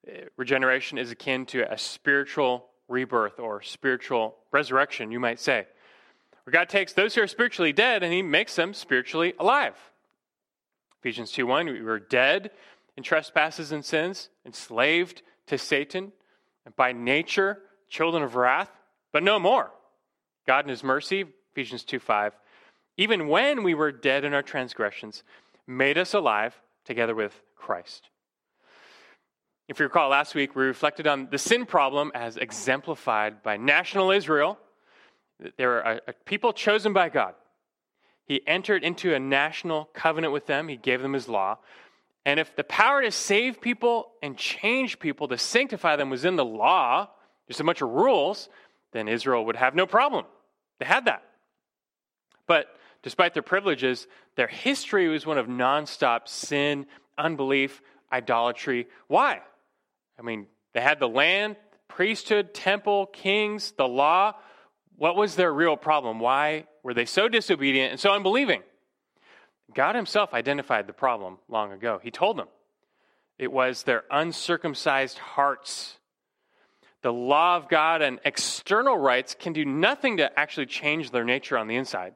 Uh, 0.07 0.27
regeneration 0.37 0.99
is 0.99 1.11
akin 1.11 1.47
to 1.47 1.71
a 1.73 1.77
spiritual 1.77 2.67
rebirth 2.89 3.41
or 3.41 3.61
spiritual 3.63 4.37
resurrection, 4.53 5.11
you 5.11 5.19
might 5.19 5.41
say, 5.41 5.67
where 6.49 6.63
God 6.65 6.71
takes 6.71 6.95
those 6.95 7.15
who 7.15 7.21
are 7.21 7.27
spiritually 7.27 7.75
dead 7.75 8.03
and 8.03 8.11
he 8.11 8.23
makes 8.23 8.57
them 8.57 8.73
spiritually 8.73 9.35
alive. 9.39 9.75
Ephesians 10.99 11.31
2 11.31 11.47
1, 11.47 11.67
we 11.67 11.83
were 11.83 12.01
dead 12.01 12.53
in 12.97 13.03
trespasses 13.03 13.71
and 13.71 13.85
sins, 13.85 14.31
enslaved 14.47 15.21
to 15.49 15.59
Satan 15.59 16.11
and 16.65 16.75
by 16.75 16.93
nature 16.93 17.59
children 17.91 18.23
of 18.23 18.35
wrath, 18.35 18.71
but 19.13 19.23
no 19.23 19.39
more. 19.39 19.71
God 20.47 20.65
in 20.65 20.71
his 20.71 20.83
mercy, 20.83 21.27
Ephesians 21.53 21.85
2 21.85 21.99
5, 21.99 22.33
even 22.97 23.29
when 23.29 23.63
we 23.63 23.75
were 23.75 23.93
dead 23.93 24.25
in 24.25 24.33
our 24.33 24.41
transgressions, 24.41 25.25
made 25.67 25.99
us 25.99 26.15
alive 26.15 26.59
together 26.87 27.15
with 27.15 27.39
Christ. 27.57 28.09
If 29.69 29.81
you 29.81 29.85
recall 29.85 30.09
last 30.09 30.35
week, 30.35 30.57
we 30.57 30.65
reflected 30.65 31.07
on 31.07 31.29
the 31.31 31.37
sin 31.37 31.67
problem 31.67 32.11
as 32.15 32.39
exemplified 32.39 33.43
by 33.43 33.59
national 33.59 34.13
Israel. 34.13 34.59
There 35.57 35.69
were 35.69 35.81
a, 35.81 36.01
a 36.09 36.13
people 36.25 36.53
chosen 36.53 36.93
by 36.93 37.09
God. 37.09 37.35
He 38.25 38.47
entered 38.47 38.85
into 38.85 39.15
a 39.15 39.19
national 39.19 39.87
covenant 39.95 40.33
with 40.33 40.47
them, 40.47 40.69
He 40.69 40.77
gave 40.77 41.01
them 41.01 41.13
His 41.15 41.29
law. 41.29 41.59
And 42.27 42.39
if 42.39 42.55
the 42.57 42.65
power 42.65 43.01
to 43.01 43.11
save 43.11 43.61
people 43.61 44.11
and 44.23 44.37
change 44.37 44.99
people, 44.99 45.29
to 45.29 45.39
sanctify 45.39 45.97
them, 45.97 46.11
was 46.11 46.25
in 46.27 46.37
the 46.37 46.45
law, 46.45 47.09
just 47.47 47.61
a 47.61 47.65
bunch 47.65 47.81
of 47.81 47.89
rules, 47.89 48.51
then 48.93 49.09
Israel 49.09 49.47
would 49.47 49.57
have 49.57 49.75
no 49.75 49.87
problem. 49.87 50.27
They 50.79 50.85
had 50.85 51.07
that. 51.07 51.23
But 52.47 52.67
despite 53.03 53.35
their 53.35 53.43
privileges, 53.43 54.07
their 54.37 54.47
history 54.47 55.09
was 55.09 55.25
one 55.25 55.39
of 55.39 55.47
nonstop 55.47 56.29
sin, 56.29 56.87
unbelief, 57.17 57.81
idolatry. 58.13 58.89
Why? 59.07 59.41
I 60.19 60.23
mean, 60.23 60.47
they 60.75 60.81
had 60.81 61.01
the 61.01 61.09
land, 61.09 61.57
priesthood, 61.89 62.53
temple, 62.53 63.07
kings, 63.07 63.73
the 63.73 63.89
law. 63.89 64.35
What 64.99 65.15
was 65.15 65.37
their 65.37 65.53
real 65.53 65.77
problem? 65.77 66.19
Why 66.19 66.67
were 66.83 66.93
they 66.93 67.07
so 67.07 67.29
disobedient 67.29 67.93
and 67.93 68.01
so 68.01 68.13
unbelieving? 68.13 68.63
God 69.73 69.95
Himself 69.95 70.35
identified 70.35 70.87
the 70.87 70.93
problem 70.93 71.39
long 71.49 71.73
ago. 71.73 72.01
He 72.03 72.11
told 72.11 72.37
them 72.37 72.49
it 73.39 73.53
was 73.53 73.85
their 73.85 74.03
uncircumcised 74.11 75.19
hearts. 75.19 75.99
The 77.03 77.13
law 77.13 77.57
of 77.57 77.69
God 77.69 78.03
and 78.03 78.19
external 78.25 78.99
rites 78.99 79.37
can 79.39 79.53
do 79.53 79.65
nothing 79.65 80.17
to 80.17 80.37
actually 80.37 80.67
change 80.67 81.13
their 81.13 81.25
nature 81.25 81.57
on 81.57 81.69
the 81.69 81.77
inside. 81.77 82.15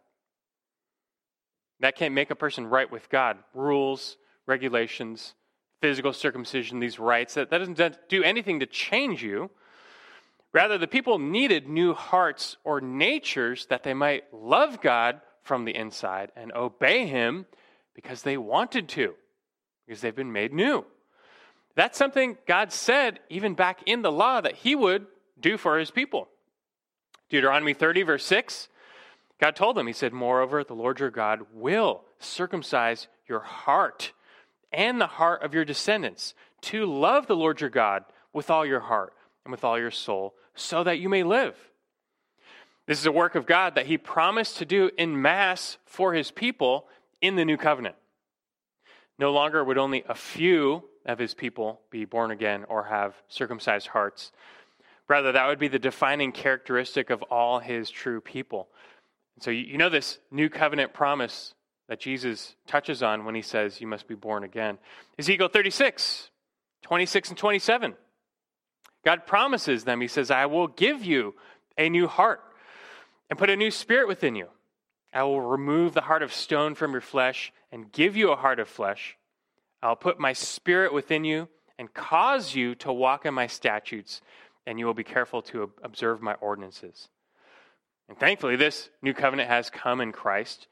That 1.78 1.94
can't 1.94 2.14
make 2.14 2.30
a 2.30 2.36
person 2.36 2.66
right 2.66 2.90
with 2.90 3.08
God. 3.08 3.38
Rules, 3.54 4.16
regulations, 4.46 5.34
physical 5.80 6.12
circumcision, 6.12 6.80
these 6.80 6.98
rites, 6.98 7.34
that, 7.34 7.50
that 7.50 7.58
doesn't 7.58 8.08
do 8.08 8.24
anything 8.24 8.58
to 8.58 8.66
change 8.66 9.22
you. 9.22 9.50
Rather, 10.52 10.76
the 10.76 10.86
people 10.86 11.18
needed 11.18 11.68
new 11.68 11.94
hearts 11.94 12.56
or 12.64 12.80
natures 12.80 13.66
that 13.66 13.82
they 13.82 13.94
might 13.94 14.24
love 14.32 14.80
God 14.80 15.20
from 15.42 15.64
the 15.64 15.74
inside 15.74 16.30
and 16.36 16.52
obey 16.52 17.06
him 17.06 17.46
because 17.94 18.22
they 18.22 18.36
wanted 18.36 18.88
to, 18.90 19.14
because 19.86 20.00
they've 20.00 20.14
been 20.14 20.32
made 20.32 20.52
new. 20.52 20.84
That's 21.74 21.96
something 21.96 22.36
God 22.46 22.72
said 22.72 23.20
even 23.30 23.54
back 23.54 23.80
in 23.86 24.02
the 24.02 24.12
law 24.12 24.40
that 24.40 24.56
he 24.56 24.74
would 24.74 25.06
do 25.40 25.56
for 25.56 25.78
his 25.78 25.90
people. 25.90 26.28
Deuteronomy 27.30 27.72
30, 27.72 28.02
verse 28.02 28.24
6, 28.26 28.68
God 29.40 29.56
told 29.56 29.76
them, 29.76 29.86
He 29.86 29.92
said, 29.92 30.12
Moreover, 30.12 30.62
the 30.62 30.74
Lord 30.74 31.00
your 31.00 31.10
God 31.10 31.40
will 31.54 32.02
circumcise 32.18 33.08
your 33.26 33.40
heart 33.40 34.12
and 34.70 35.00
the 35.00 35.06
heart 35.06 35.42
of 35.42 35.54
your 35.54 35.64
descendants 35.64 36.34
to 36.60 36.84
love 36.84 37.26
the 37.26 37.36
Lord 37.36 37.60
your 37.60 37.70
God 37.70 38.04
with 38.32 38.50
all 38.50 38.64
your 38.64 38.80
heart 38.80 39.14
and 39.44 39.50
with 39.50 39.64
all 39.64 39.78
your 39.78 39.90
soul, 39.90 40.34
so 40.54 40.84
that 40.84 40.98
you 40.98 41.08
may 41.08 41.22
live. 41.22 41.56
This 42.86 42.98
is 42.98 43.06
a 43.06 43.12
work 43.12 43.34
of 43.34 43.46
God 43.46 43.76
that 43.76 43.86
he 43.86 43.96
promised 43.96 44.58
to 44.58 44.64
do 44.64 44.90
in 44.98 45.20
mass 45.20 45.78
for 45.86 46.14
his 46.14 46.30
people 46.30 46.86
in 47.20 47.36
the 47.36 47.44
new 47.44 47.56
covenant. 47.56 47.94
No 49.18 49.32
longer 49.32 49.62
would 49.62 49.78
only 49.78 50.04
a 50.08 50.14
few 50.14 50.84
of 51.06 51.18
his 51.18 51.34
people 51.34 51.80
be 51.90 52.04
born 52.04 52.30
again 52.30 52.64
or 52.68 52.84
have 52.84 53.14
circumcised 53.28 53.88
hearts. 53.88 54.32
Rather, 55.08 55.32
that 55.32 55.46
would 55.46 55.58
be 55.58 55.68
the 55.68 55.78
defining 55.78 56.32
characteristic 56.32 57.10
of 57.10 57.22
all 57.22 57.58
his 57.58 57.90
true 57.90 58.20
people. 58.20 58.68
So, 59.40 59.50
you 59.50 59.78
know 59.78 59.88
this 59.88 60.18
new 60.30 60.48
covenant 60.48 60.92
promise 60.92 61.54
that 61.88 62.00
Jesus 62.00 62.56
touches 62.66 63.02
on 63.02 63.24
when 63.24 63.34
he 63.34 63.42
says 63.42 63.80
you 63.80 63.86
must 63.86 64.06
be 64.06 64.14
born 64.14 64.44
again. 64.44 64.78
Ezekiel 65.18 65.48
36, 65.48 66.30
26 66.82 67.28
and 67.30 67.38
27. 67.38 67.94
God 69.04 69.26
promises 69.26 69.84
them, 69.84 70.00
he 70.00 70.08
says, 70.08 70.30
I 70.30 70.46
will 70.46 70.68
give 70.68 71.04
you 71.04 71.34
a 71.76 71.88
new 71.88 72.06
heart 72.06 72.40
and 73.28 73.38
put 73.38 73.50
a 73.50 73.56
new 73.56 73.70
spirit 73.70 74.08
within 74.08 74.34
you. 74.34 74.48
I 75.12 75.24
will 75.24 75.40
remove 75.40 75.92
the 75.92 76.02
heart 76.02 76.22
of 76.22 76.32
stone 76.32 76.74
from 76.74 76.92
your 76.92 77.00
flesh 77.00 77.52
and 77.70 77.92
give 77.92 78.16
you 78.16 78.30
a 78.30 78.36
heart 78.36 78.60
of 78.60 78.68
flesh. 78.68 79.16
I'll 79.82 79.96
put 79.96 80.18
my 80.18 80.32
spirit 80.32 80.94
within 80.94 81.24
you 81.24 81.48
and 81.78 81.92
cause 81.92 82.54
you 82.54 82.74
to 82.76 82.92
walk 82.92 83.26
in 83.26 83.34
my 83.34 83.46
statutes, 83.46 84.22
and 84.66 84.78
you 84.78 84.86
will 84.86 84.94
be 84.94 85.04
careful 85.04 85.42
to 85.42 85.72
observe 85.82 86.22
my 86.22 86.34
ordinances. 86.34 87.08
And 88.08 88.18
thankfully, 88.18 88.56
this 88.56 88.88
new 89.02 89.14
covenant 89.14 89.48
has 89.48 89.70
come 89.70 90.00
in 90.00 90.12
Christ. 90.12 90.68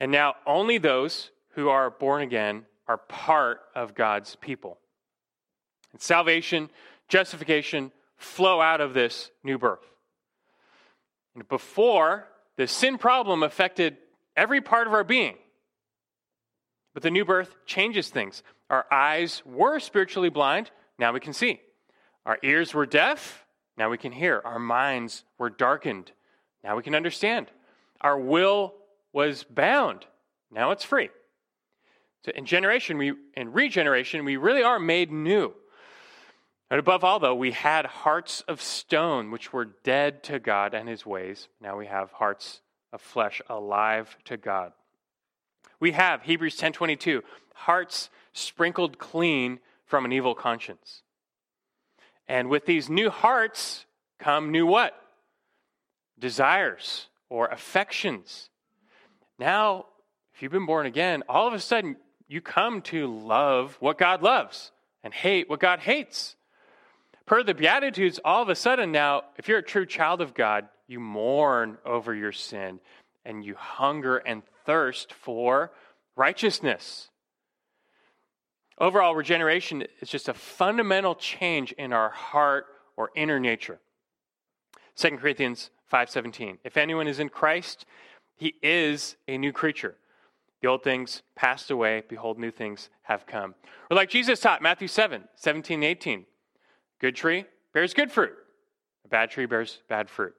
And 0.00 0.10
now 0.10 0.34
only 0.46 0.78
those 0.78 1.30
who 1.50 1.68
are 1.68 1.90
born 1.90 2.22
again 2.22 2.64
are 2.88 2.98
part 2.98 3.60
of 3.74 3.94
God's 3.94 4.36
people. 4.36 4.78
And 5.92 6.00
salvation, 6.00 6.70
justification 7.14 7.92
flow 8.16 8.60
out 8.60 8.80
of 8.80 8.92
this 8.92 9.30
new 9.44 9.56
birth. 9.56 9.88
And 11.36 11.48
before, 11.48 12.26
the 12.56 12.66
sin 12.66 12.98
problem 12.98 13.44
affected 13.44 13.98
every 14.36 14.60
part 14.60 14.88
of 14.88 14.92
our 14.92 15.04
being. 15.04 15.36
But 16.92 17.04
the 17.04 17.12
new 17.12 17.24
birth 17.24 17.54
changes 17.66 18.08
things. 18.08 18.42
Our 18.68 18.84
eyes 18.90 19.44
were 19.46 19.78
spiritually 19.78 20.28
blind, 20.28 20.72
now 20.98 21.12
we 21.12 21.20
can 21.20 21.32
see. 21.32 21.60
Our 22.26 22.36
ears 22.42 22.74
were 22.74 22.84
deaf, 22.84 23.46
now 23.76 23.90
we 23.90 23.98
can 23.98 24.10
hear. 24.10 24.42
Our 24.44 24.58
minds 24.58 25.22
were 25.38 25.50
darkened, 25.50 26.10
now 26.64 26.74
we 26.74 26.82
can 26.82 26.96
understand. 26.96 27.46
Our 28.00 28.18
will 28.18 28.74
was 29.12 29.44
bound, 29.44 30.04
now 30.50 30.72
it's 30.72 30.82
free. 30.82 31.10
So 32.24 32.32
in 32.34 32.44
generation, 32.44 32.98
we 32.98 33.12
in 33.36 33.52
regeneration, 33.52 34.24
we 34.24 34.36
really 34.36 34.64
are 34.64 34.80
made 34.80 35.12
new. 35.12 35.54
And 36.74 36.80
above 36.80 37.04
all, 37.04 37.20
though, 37.20 37.36
we 37.36 37.52
had 37.52 37.86
hearts 37.86 38.40
of 38.48 38.60
stone, 38.60 39.30
which 39.30 39.52
were 39.52 39.66
dead 39.84 40.24
to 40.24 40.40
God 40.40 40.74
and 40.74 40.88
his 40.88 41.06
ways. 41.06 41.46
Now 41.60 41.78
we 41.78 41.86
have 41.86 42.10
hearts 42.10 42.62
of 42.92 43.00
flesh 43.00 43.40
alive 43.48 44.16
to 44.24 44.36
God. 44.36 44.72
We 45.78 45.92
have, 45.92 46.22
Hebrews 46.22 46.58
10.22, 46.58 47.22
hearts 47.54 48.10
sprinkled 48.32 48.98
clean 48.98 49.60
from 49.86 50.04
an 50.04 50.10
evil 50.10 50.34
conscience. 50.34 51.04
And 52.26 52.48
with 52.48 52.66
these 52.66 52.90
new 52.90 53.08
hearts 53.08 53.86
come 54.18 54.50
new 54.50 54.66
what? 54.66 55.00
Desires 56.18 57.06
or 57.28 57.46
affections. 57.46 58.50
Now, 59.38 59.86
if 60.34 60.42
you've 60.42 60.50
been 60.50 60.66
born 60.66 60.86
again, 60.86 61.22
all 61.28 61.46
of 61.46 61.54
a 61.54 61.60
sudden 61.60 61.98
you 62.26 62.40
come 62.40 62.82
to 62.82 63.06
love 63.06 63.76
what 63.78 63.96
God 63.96 64.24
loves 64.24 64.72
and 65.04 65.14
hate 65.14 65.48
what 65.48 65.60
God 65.60 65.78
hates. 65.78 66.34
Per 67.26 67.42
the 67.42 67.54
Beatitudes, 67.54 68.20
all 68.24 68.42
of 68.42 68.48
a 68.48 68.54
sudden 68.54 68.92
now, 68.92 69.22
if 69.36 69.48
you're 69.48 69.58
a 69.58 69.62
true 69.62 69.86
child 69.86 70.20
of 70.20 70.34
God, 70.34 70.68
you 70.86 71.00
mourn 71.00 71.78
over 71.84 72.14
your 72.14 72.32
sin 72.32 72.80
and 73.24 73.44
you 73.44 73.54
hunger 73.54 74.18
and 74.18 74.42
thirst 74.66 75.12
for 75.12 75.72
righteousness. 76.16 77.08
Overall, 78.78 79.14
regeneration 79.14 79.86
is 80.00 80.08
just 80.08 80.28
a 80.28 80.34
fundamental 80.34 81.14
change 81.14 81.72
in 81.72 81.92
our 81.92 82.10
heart 82.10 82.66
or 82.96 83.10
inner 83.14 83.40
nature. 83.40 83.78
2 84.96 85.18
Corinthians 85.18 85.70
5:17. 85.90 86.58
If 86.64 86.76
anyone 86.76 87.06
is 87.06 87.20
in 87.20 87.28
Christ, 87.28 87.86
He 88.36 88.56
is 88.62 89.16
a 89.28 89.38
new 89.38 89.52
creature. 89.52 89.96
The 90.60 90.68
old 90.68 90.82
things 90.82 91.22
passed 91.36 91.70
away. 91.70 92.02
Behold, 92.08 92.38
new 92.38 92.50
things 92.50 92.90
have 93.02 93.26
come. 93.26 93.54
Or 93.90 93.96
like 93.96 94.10
Jesus 94.10 94.40
taught, 94.40 94.60
Matthew 94.60 94.88
7 94.88 95.28
17 95.36 95.82
18. 95.82 96.26
Good 97.00 97.16
tree 97.16 97.44
bears 97.72 97.94
good 97.94 98.10
fruit, 98.10 98.34
a 99.04 99.08
bad 99.08 99.30
tree 99.30 99.46
bears 99.46 99.80
bad 99.88 100.08
fruit. 100.08 100.34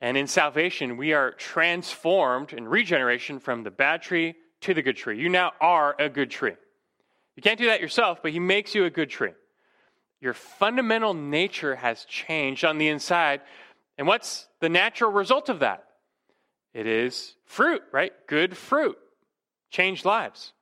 And 0.00 0.16
in 0.16 0.26
salvation, 0.26 0.96
we 0.96 1.14
are 1.14 1.32
transformed 1.32 2.52
in 2.52 2.68
regeneration 2.68 3.40
from 3.40 3.62
the 3.62 3.70
bad 3.70 4.02
tree 4.02 4.34
to 4.62 4.74
the 4.74 4.82
good 4.82 4.96
tree. 4.96 5.18
You 5.18 5.28
now 5.28 5.52
are 5.60 5.96
a 5.98 6.08
good 6.08 6.30
tree. 6.30 6.54
You 7.34 7.42
can't 7.42 7.58
do 7.58 7.66
that 7.66 7.80
yourself, 7.80 8.20
but 8.22 8.32
He 8.32 8.40
makes 8.40 8.74
you 8.74 8.84
a 8.84 8.90
good 8.90 9.10
tree. 9.10 9.32
Your 10.20 10.34
fundamental 10.34 11.14
nature 11.14 11.76
has 11.76 12.04
changed 12.04 12.64
on 12.64 12.78
the 12.78 12.88
inside. 12.88 13.42
And 13.98 14.06
what's 14.06 14.48
the 14.60 14.68
natural 14.68 15.12
result 15.12 15.48
of 15.48 15.60
that? 15.60 15.84
It 16.74 16.86
is 16.86 17.34
fruit, 17.44 17.82
right? 17.92 18.12
Good 18.26 18.56
fruit. 18.56 18.98
Changed 19.70 20.04
lives. 20.04 20.52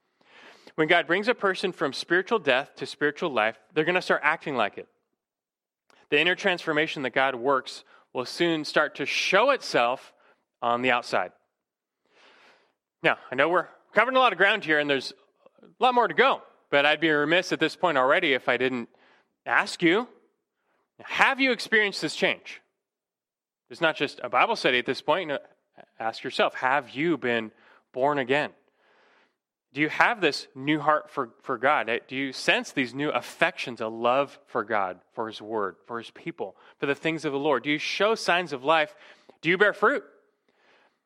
When 0.77 0.89
God 0.89 1.07
brings 1.07 1.29
a 1.29 1.35
person 1.35 1.73
from 1.73 1.93
spiritual 1.93 2.39
death 2.39 2.71
to 2.77 2.87
spiritual 2.87 3.31
life, 3.31 3.57
they're 3.73 3.85
going 3.85 3.95
to 3.95 4.03
start 4.03 4.23
acting 4.25 4.57
like 4.57 4.77
it. 4.79 4.89
The 6.11 6.21
inner 6.21 6.35
transformation 6.35 7.03
that 7.03 7.15
God 7.15 7.37
works 7.37 7.85
will 8.13 8.25
soon 8.25 8.65
start 8.65 8.97
to 8.97 9.07
show 9.07 9.51
itself 9.51 10.13
on 10.61 10.83
the 10.83 10.91
outside. 10.91 11.33
Now, 13.03 13.19
I 13.31 13.35
know 13.35 13.49
we're 13.49 13.69
covering 13.93 14.17
a 14.17 14.21
lot 14.21 14.33
of 14.33 14.39
ground 14.39 14.65
here 14.65 14.79
and 14.79 14.89
there's 14.89 15.13
a 15.63 15.83
lot 15.83 15.95
more 15.95 16.09
to 16.09 16.15
go, 16.15 16.43
but 16.71 16.87
I'd 16.87 17.01
be 17.01 17.11
remiss 17.11 17.53
at 17.53 17.61
this 17.61 17.77
point 17.77 17.99
already 17.99 18.33
if 18.33 18.49
I 18.49 18.57
didn't 18.57 18.89
ask 19.47 19.83
you 19.83 20.09
have 21.03 21.41
you 21.41 21.51
experienced 21.53 22.01
this 22.01 22.15
change? 22.15 22.63
It's 23.69 23.81
not 23.81 23.97
just 23.97 24.21
a 24.23 24.29
Bible 24.29 24.57
study 24.57 24.79
at 24.79 24.87
this 24.87 25.03
point. 25.03 25.33
Ask 25.99 26.23
yourself 26.23 26.55
have 26.55 26.91
you 26.91 27.17
been 27.17 27.51
born 27.93 28.19
again? 28.19 28.51
Do 29.75 29.81
you 29.81 29.89
have 29.89 30.21
this 30.21 30.47
new 30.55 30.79
heart 30.79 31.11
for, 31.11 31.31
for 31.43 31.59
God? 31.59 31.89
Eh, 31.89 31.99
do 32.07 32.15
you 32.15 32.33
sense 32.33 32.71
these 32.71 32.95
new 32.95 33.11
affections, 33.11 33.81
a 33.81 33.89
love 33.89 34.39
for 34.47 34.63
God, 34.63 35.01
for 35.15 35.27
His 35.27 35.43
Word, 35.43 35.75
for 35.87 35.99
His 35.99 36.13
people, 36.13 36.55
for 36.79 36.87
the 36.87 36.95
things 36.95 37.25
of 37.25 37.33
the 37.33 37.39
Lord? 37.41 37.65
Do 37.65 37.71
you 37.71 37.79
show 37.79 38.15
signs 38.15 38.53
of 38.53 38.63
life? 38.63 38.95
Do 39.43 39.51
you 39.51 39.59
bear 39.59 39.73
fruit? 39.73 40.05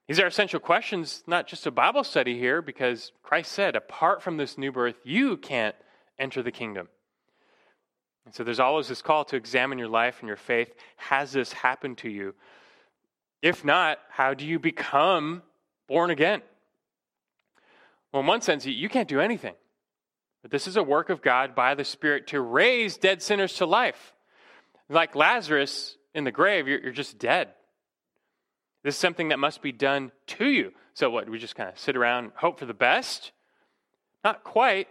These 0.06 0.20
are 0.20 0.26
essential 0.26 0.60
questions, 0.60 1.25
not 1.26 1.46
just 1.46 1.66
a 1.66 1.70
Bible 1.70 2.04
study 2.04 2.38
here, 2.38 2.60
because 2.60 3.12
Christ 3.22 3.52
said, 3.52 3.75
apart 3.75 4.22
from 4.22 4.37
this 4.37 4.58
new 4.58 4.70
birth, 4.70 4.96
you 5.02 5.38
can't 5.38 5.75
enter 6.18 6.42
the 6.42 6.52
kingdom. 6.52 6.88
And 8.26 8.34
so 8.34 8.44
there's 8.44 8.60
always 8.60 8.88
this 8.88 9.00
call 9.00 9.25
to 9.26 9.37
examine 9.37 9.78
your 9.78 9.88
life 9.88 10.16
and 10.20 10.28
your 10.28 10.37
faith. 10.37 10.75
Has 10.96 11.32
this 11.32 11.54
happened 11.54 11.96
to 11.98 12.10
you? 12.10 12.34
If 13.40 13.64
not, 13.64 13.98
how 14.10 14.34
do 14.34 14.46
you 14.46 14.58
become 14.58 15.42
born 15.88 16.10
again? 16.10 16.42
Well, 18.12 18.20
in 18.20 18.26
one 18.26 18.40
sense, 18.40 18.64
you 18.66 18.88
can't 18.88 19.08
do 19.08 19.20
anything. 19.20 19.54
But 20.42 20.50
this 20.50 20.66
is 20.66 20.76
a 20.76 20.82
work 20.82 21.10
of 21.10 21.22
God 21.22 21.54
by 21.54 21.74
the 21.74 21.84
Spirit 21.84 22.28
to 22.28 22.40
raise 22.40 22.96
dead 22.96 23.22
sinners 23.22 23.54
to 23.54 23.66
life. 23.66 24.14
Like 24.88 25.14
Lazarus 25.14 25.96
in 26.14 26.24
the 26.24 26.32
grave, 26.32 26.66
you're, 26.66 26.92
just 26.92 27.18
dead. 27.18 27.48
This 28.82 28.94
is 28.94 29.00
something 29.00 29.28
that 29.28 29.38
must 29.38 29.60
be 29.60 29.72
done 29.72 30.12
to 30.28 30.46
you. 30.46 30.72
So, 30.94 31.10
what? 31.10 31.28
We 31.28 31.38
just 31.38 31.54
kind 31.54 31.68
of 31.68 31.78
sit 31.78 31.96
around 31.96 32.24
and 32.24 32.32
hope 32.36 32.58
for 32.58 32.66
the 32.66 32.74
best? 32.74 33.32
Not 34.24 34.44
quite. 34.44 34.88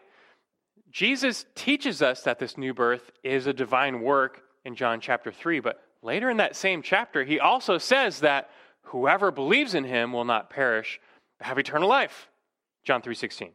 Jesus 0.92 1.46
teaches 1.56 2.02
us 2.02 2.22
that 2.22 2.40
this 2.40 2.58
new 2.58 2.74
birth 2.74 3.12
is 3.24 3.48
a 3.48 3.54
divine 3.54 4.02
work 4.02 4.42
in 4.64 4.76
John 4.76 5.02
chapter 5.02 5.32
3, 5.32 5.60
but 5.60 5.82
later 6.02 6.30
in 6.30 6.38
that 6.38 6.56
same 6.56 6.82
chapter, 6.82 7.24
he 7.24 7.40
also 7.40 7.78
says 7.78 8.22
that 8.22 8.50
whoever 8.84 9.32
believes 9.32 9.74
in 9.74 9.84
him 9.84 10.14
will 10.14 10.26
not 10.26 10.50
perish, 10.50 11.00
but 11.38 11.48
have 11.48 11.58
eternal 11.58 11.90
life. 11.90 12.30
John 12.88 13.02
3:16. 13.02 13.52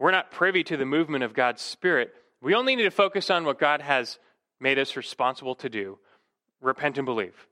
We're 0.00 0.10
not 0.10 0.32
privy 0.32 0.64
to 0.64 0.76
the 0.76 0.84
movement 0.84 1.22
of 1.22 1.32
God's 1.32 1.62
spirit. 1.62 2.12
We 2.40 2.56
only 2.56 2.74
need 2.74 2.82
to 2.82 2.90
focus 2.90 3.30
on 3.30 3.44
what 3.44 3.60
God 3.60 3.80
has 3.80 4.18
made 4.58 4.80
us 4.80 4.96
responsible 4.96 5.54
to 5.54 5.68
do. 5.68 6.00
Repent 6.60 6.98
and 6.98 7.04
believe. 7.04 7.46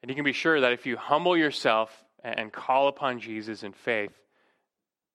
And 0.00 0.08
you 0.08 0.14
can 0.14 0.24
be 0.24 0.32
sure 0.32 0.62
that 0.62 0.72
if 0.72 0.86
you 0.86 0.96
humble 0.96 1.36
yourself 1.36 2.04
and 2.24 2.50
call 2.50 2.88
upon 2.88 3.20
Jesus 3.20 3.62
in 3.62 3.74
faith, 3.74 4.18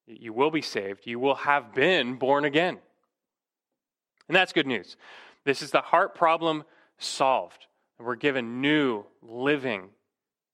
you 0.06 0.32
will 0.32 0.52
be 0.52 0.62
saved. 0.62 1.08
You 1.08 1.18
will 1.18 1.36
have 1.36 1.74
been 1.74 2.16
born 2.16 2.46
again. 2.46 2.78
And 4.28 4.36
that's 4.36 4.54
good 4.54 4.68
news. 4.68 4.96
This 5.44 5.64
is 5.64 5.72
the 5.72 5.82
heart 5.82 6.14
problem 6.14 6.66
solved. 7.00 7.66
We're 7.98 8.16
given 8.16 8.62
new, 8.62 9.06
living, 9.24 9.90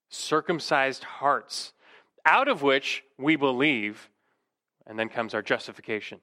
circumcised 0.10 1.04
hearts, 1.04 1.74
out 2.28 2.48
of 2.48 2.62
which 2.62 3.04
we 3.18 3.36
believe, 3.36 4.10
and 4.86 5.00
then 5.00 5.10
comes 5.10 5.34
our 5.34 5.42
justification. 5.42 6.20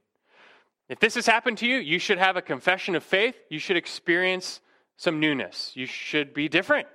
If 0.89 1.01
this 1.01 1.15
has 1.15 1.27
happened 1.27 1.59
to 1.59 1.67
you, 1.67 1.79
you 1.79 1.99
should 1.99 2.19
have 2.19 2.37
a 2.37 2.43
confession 2.43 2.95
of 2.95 3.03
faith. 3.03 3.37
You 3.49 3.59
should 3.59 3.77
experience 3.77 4.61
some 4.97 5.19
newness. 5.19 5.73
You 5.75 5.87
should 5.87 6.35
be 6.35 6.49
different. 6.49 6.87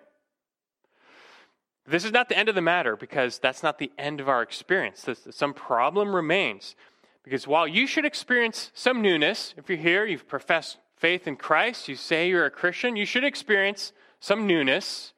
This 1.88 2.06
is 2.06 2.12
not 2.12 2.30
the 2.30 2.38
end 2.38 2.50
of 2.50 2.56
the 2.56 2.62
matter 2.62 2.95
because 2.95 3.39
that's 3.39 3.63
not 3.63 3.80
the 3.80 3.91
end 3.98 4.19
of 4.22 4.30
our 4.30 4.43
experience. 4.43 5.08
Some 5.32 5.56
problem 5.56 6.15
remains. 6.15 6.76
Because 7.24 7.48
while 7.48 7.67
you 7.67 7.88
should 7.88 8.06
experience 8.06 8.72
some 8.76 9.02
newness, 9.02 9.56
if 9.58 9.69
you're 9.69 9.78
here, 9.78 10.06
you've 10.06 10.28
professed 10.28 10.78
faith 10.95 11.28
in 11.28 11.36
Christ, 11.36 11.88
you 11.88 11.95
say 11.95 12.30
you're 12.30 12.45
a 12.45 12.52
Christian, 12.52 12.95
you 12.95 13.06
should 13.06 13.24
experience 13.24 13.91
some 14.19 14.45
newness, 14.45 15.13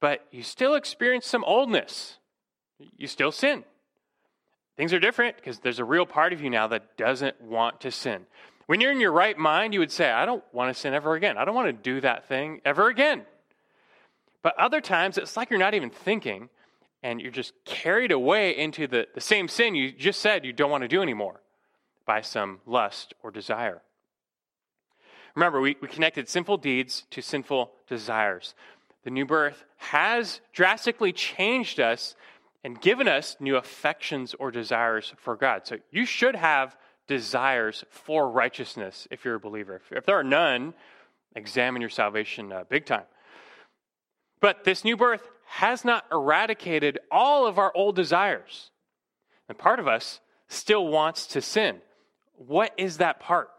but 0.00 0.26
you 0.32 0.42
still 0.42 0.74
experience 0.74 1.26
some 1.26 1.44
oldness. 1.44 2.18
You 2.96 3.06
still 3.06 3.32
sin. 3.32 3.64
Things 4.76 4.92
are 4.92 4.98
different 4.98 5.36
because 5.36 5.60
there's 5.60 5.78
a 5.78 5.84
real 5.84 6.06
part 6.06 6.32
of 6.32 6.40
you 6.42 6.50
now 6.50 6.66
that 6.68 6.96
doesn't 6.96 7.40
want 7.40 7.80
to 7.82 7.90
sin. 7.90 8.26
When 8.66 8.80
you're 8.80 8.90
in 8.90 9.00
your 9.00 9.12
right 9.12 9.36
mind, 9.36 9.74
you 9.74 9.80
would 9.80 9.92
say, 9.92 10.10
I 10.10 10.24
don't 10.24 10.42
want 10.52 10.74
to 10.74 10.80
sin 10.80 10.94
ever 10.94 11.14
again. 11.14 11.38
I 11.38 11.44
don't 11.44 11.54
want 11.54 11.68
to 11.68 11.72
do 11.72 12.00
that 12.00 12.26
thing 12.28 12.60
ever 12.64 12.88
again. 12.88 13.22
But 14.42 14.58
other 14.58 14.80
times, 14.80 15.16
it's 15.16 15.36
like 15.36 15.50
you're 15.50 15.58
not 15.58 15.74
even 15.74 15.90
thinking 15.90 16.48
and 17.02 17.20
you're 17.20 17.30
just 17.30 17.52
carried 17.64 18.10
away 18.10 18.56
into 18.56 18.86
the, 18.86 19.06
the 19.14 19.20
same 19.20 19.46
sin 19.46 19.74
you 19.74 19.92
just 19.92 20.20
said 20.20 20.44
you 20.44 20.52
don't 20.52 20.70
want 20.70 20.82
to 20.82 20.88
do 20.88 21.02
anymore 21.02 21.40
by 22.06 22.22
some 22.22 22.60
lust 22.66 23.14
or 23.22 23.30
desire. 23.30 23.82
Remember, 25.34 25.60
we, 25.60 25.76
we 25.80 25.88
connected 25.88 26.28
sinful 26.28 26.58
deeds 26.58 27.04
to 27.10 27.20
sinful 27.20 27.72
desires. 27.88 28.54
The 29.04 29.10
new 29.10 29.26
birth 29.26 29.64
has 29.76 30.40
drastically 30.52 31.12
changed 31.12 31.78
us 31.78 32.14
and 32.64 32.80
given 32.80 33.06
us 33.06 33.36
new 33.38 33.56
affections 33.56 34.34
or 34.38 34.50
desires 34.50 35.12
for 35.18 35.36
God. 35.36 35.66
So 35.66 35.76
you 35.90 36.06
should 36.06 36.34
have 36.34 36.74
desires 37.06 37.84
for 37.90 38.30
righteousness 38.30 39.06
if 39.10 39.24
you're 39.24 39.34
a 39.34 39.40
believer. 39.40 39.76
If, 39.76 39.92
if 39.92 40.06
there 40.06 40.18
are 40.18 40.24
none, 40.24 40.72
examine 41.36 41.82
your 41.82 41.90
salvation 41.90 42.50
uh, 42.50 42.64
big 42.68 42.86
time. 42.86 43.04
But 44.40 44.64
this 44.64 44.82
new 44.82 44.96
birth 44.96 45.28
has 45.46 45.84
not 45.84 46.04
eradicated 46.10 46.98
all 47.10 47.46
of 47.46 47.58
our 47.58 47.70
old 47.74 47.96
desires. 47.96 48.70
And 49.48 49.58
part 49.58 49.78
of 49.78 49.86
us 49.86 50.20
still 50.48 50.86
wants 50.88 51.26
to 51.28 51.42
sin. 51.42 51.80
What 52.36 52.72
is 52.78 52.96
that 52.96 53.20
part? 53.20 53.50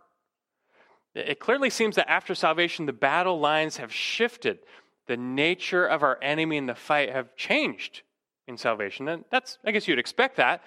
It 1.13 1.39
clearly 1.39 1.69
seems 1.69 1.95
that 1.95 2.09
after 2.09 2.33
salvation, 2.33 2.87
the 2.87 2.93
battle 2.93 3.39
lines 3.39 3.77
have 3.77 3.93
shifted. 3.93 4.59
The 5.05 5.15
nature 5.15 5.85
of 5.85 6.01
our 6.01 6.17
enemy 6.21 6.57
in 6.57 6.65
the 6.65 6.75
fight 6.75 7.11
have 7.11 7.35
changed 7.35 8.01
in 8.47 8.58
salvation. 8.58 9.08
And 9.08 9.25
that's, 9.31 9.58
I 9.65 9.71
guess 9.71 9.88
you'd 9.88 9.99
expect 9.99 10.38
that. 10.38 10.63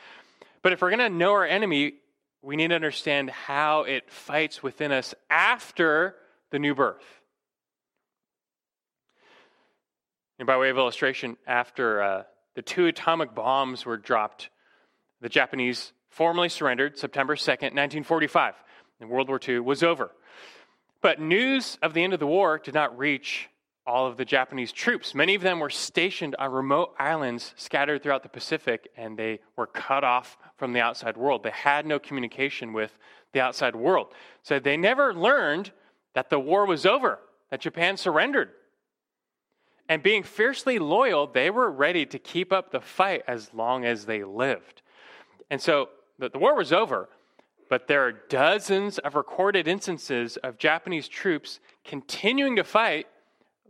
But 0.62 0.72
if 0.72 0.82
we're 0.82 0.90
going 0.90 1.10
to 1.10 1.16
know 1.16 1.32
our 1.32 1.46
enemy, 1.46 1.94
we 2.42 2.56
need 2.56 2.68
to 2.68 2.74
understand 2.74 3.30
how 3.30 3.82
it 3.82 4.10
fights 4.10 4.62
within 4.62 4.92
us 4.92 5.14
after 5.30 6.14
the 6.50 6.58
new 6.58 6.74
birth. 6.74 7.04
And 10.38 10.46
by 10.46 10.56
way 10.56 10.70
of 10.70 10.78
illustration, 10.78 11.36
after 11.46 12.02
uh, 12.02 12.22
the 12.54 12.62
two 12.62 12.86
atomic 12.86 13.34
bombs 13.34 13.84
were 13.84 13.96
dropped, 13.96 14.50
the 15.20 15.28
Japanese 15.28 15.92
formally 16.10 16.48
surrendered 16.48 16.98
September 16.98 17.34
2nd, 17.34 17.74
1945, 17.74 18.54
and 19.00 19.10
World 19.10 19.28
War 19.28 19.40
II 19.46 19.60
was 19.60 19.82
over. 19.82 20.10
But 21.00 21.20
news 21.20 21.78
of 21.82 21.94
the 21.94 22.02
end 22.02 22.12
of 22.12 22.20
the 22.20 22.26
war 22.26 22.58
did 22.58 22.74
not 22.74 22.96
reach 22.98 23.48
all 23.88 24.06
of 24.06 24.18
the 24.18 24.24
Japanese 24.24 24.70
troops. 24.70 25.14
Many 25.14 25.34
of 25.34 25.40
them 25.40 25.60
were 25.60 25.70
stationed 25.70 26.36
on 26.38 26.52
remote 26.52 26.94
islands 26.98 27.54
scattered 27.56 28.02
throughout 28.02 28.22
the 28.22 28.28
Pacific, 28.28 28.88
and 28.98 29.16
they 29.16 29.40
were 29.56 29.66
cut 29.66 30.04
off 30.04 30.36
from 30.58 30.74
the 30.74 30.80
outside 30.80 31.16
world. 31.16 31.42
They 31.42 31.50
had 31.50 31.86
no 31.86 31.98
communication 31.98 32.74
with 32.74 32.98
the 33.32 33.40
outside 33.40 33.74
world. 33.74 34.08
So 34.42 34.58
they 34.58 34.76
never 34.76 35.14
learned 35.14 35.72
that 36.14 36.28
the 36.28 36.38
war 36.38 36.66
was 36.66 36.84
over, 36.84 37.20
that 37.50 37.62
Japan 37.62 37.96
surrendered. 37.96 38.50
And 39.88 40.02
being 40.02 40.22
fiercely 40.22 40.78
loyal, 40.78 41.26
they 41.26 41.48
were 41.48 41.70
ready 41.70 42.04
to 42.06 42.18
keep 42.18 42.52
up 42.52 42.70
the 42.70 42.82
fight 42.82 43.22
as 43.26 43.54
long 43.54 43.86
as 43.86 44.04
they 44.04 44.22
lived. 44.22 44.82
And 45.50 45.62
so 45.62 45.88
the, 46.18 46.28
the 46.28 46.38
war 46.38 46.54
was 46.54 46.74
over, 46.74 47.08
but 47.70 47.88
there 47.88 48.06
are 48.06 48.12
dozens 48.12 48.98
of 48.98 49.14
recorded 49.14 49.66
instances 49.66 50.36
of 50.38 50.58
Japanese 50.58 51.08
troops 51.08 51.58
continuing 51.84 52.56
to 52.56 52.64
fight 52.64 53.06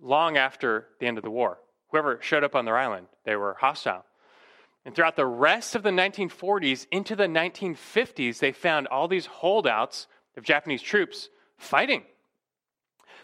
long 0.03 0.37
after 0.37 0.89
the 1.01 1.07
end 1.07 1.19
of 1.19 1.25
the 1.25 1.31
war. 1.31 1.59
whoever 1.91 2.19
showed 2.21 2.45
up 2.45 2.55
on 2.55 2.67
their 2.67 2.77
island. 2.77 3.07
They 3.25 3.35
were 3.35 3.57
hostile. 3.59 4.05
And 4.85 4.95
throughout 4.95 5.17
the 5.17 5.27
rest 5.27 5.75
of 5.75 5.83
the 5.83 5.91
1940s 5.91 6.87
into 6.91 7.17
the 7.17 7.27
1950s, 7.27 8.39
they 8.39 8.53
found 8.53 8.87
all 8.89 9.09
these 9.09 9.27
holdouts 9.27 10.07
of 10.37 10.45
Japanese 10.45 10.83
troops 10.83 11.31
fighting. 11.57 12.03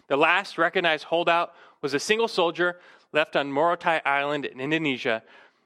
The 0.07 0.17
last 0.17 0.57
recognized 0.57 1.05
holdout 1.05 1.53
was 1.81 1.93
a 1.93 1.99
single 1.99 2.27
soldier 2.27 2.79
left 3.13 3.35
on 3.35 3.51
Morotai 3.51 4.01
Island 4.05 4.45
in 4.45 4.59
Indonesia. 4.59 5.23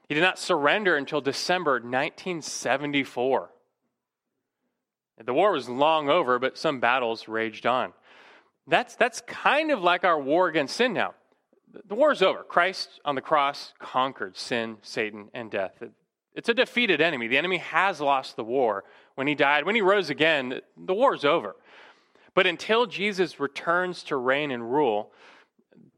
He 0.08 0.14
did 0.14 0.22
not 0.22 0.38
surrender 0.38 0.96
until 0.96 1.20
December 1.20 1.72
1974. 1.72 3.50
The 5.24 5.34
war 5.34 5.52
was 5.52 5.68
long 5.68 6.08
over, 6.08 6.38
but 6.38 6.56
some 6.56 6.80
battles 6.80 7.28
raged 7.28 7.66
on. 7.66 7.92
That's, 8.70 8.94
that's 8.94 9.20
kind 9.26 9.72
of 9.72 9.82
like 9.82 10.04
our 10.04 10.18
war 10.18 10.46
against 10.46 10.76
sin 10.76 10.92
now. 10.92 11.14
The 11.88 11.94
war 11.96 12.12
is 12.12 12.22
over. 12.22 12.44
Christ 12.44 13.00
on 13.04 13.16
the 13.16 13.20
cross 13.20 13.74
conquered 13.80 14.36
sin, 14.36 14.76
Satan, 14.82 15.28
and 15.34 15.50
death. 15.50 15.82
It's 16.34 16.48
a 16.48 16.54
defeated 16.54 17.00
enemy. 17.00 17.26
The 17.26 17.36
enemy 17.36 17.58
has 17.58 18.00
lost 18.00 18.36
the 18.36 18.44
war. 18.44 18.84
When 19.16 19.26
he 19.26 19.34
died, 19.34 19.66
when 19.66 19.74
he 19.74 19.80
rose 19.80 20.08
again, 20.08 20.60
the 20.76 20.94
war 20.94 21.14
is 21.14 21.24
over. 21.24 21.56
But 22.34 22.46
until 22.46 22.86
Jesus 22.86 23.40
returns 23.40 24.04
to 24.04 24.16
reign 24.16 24.52
and 24.52 24.72
rule, 24.72 25.10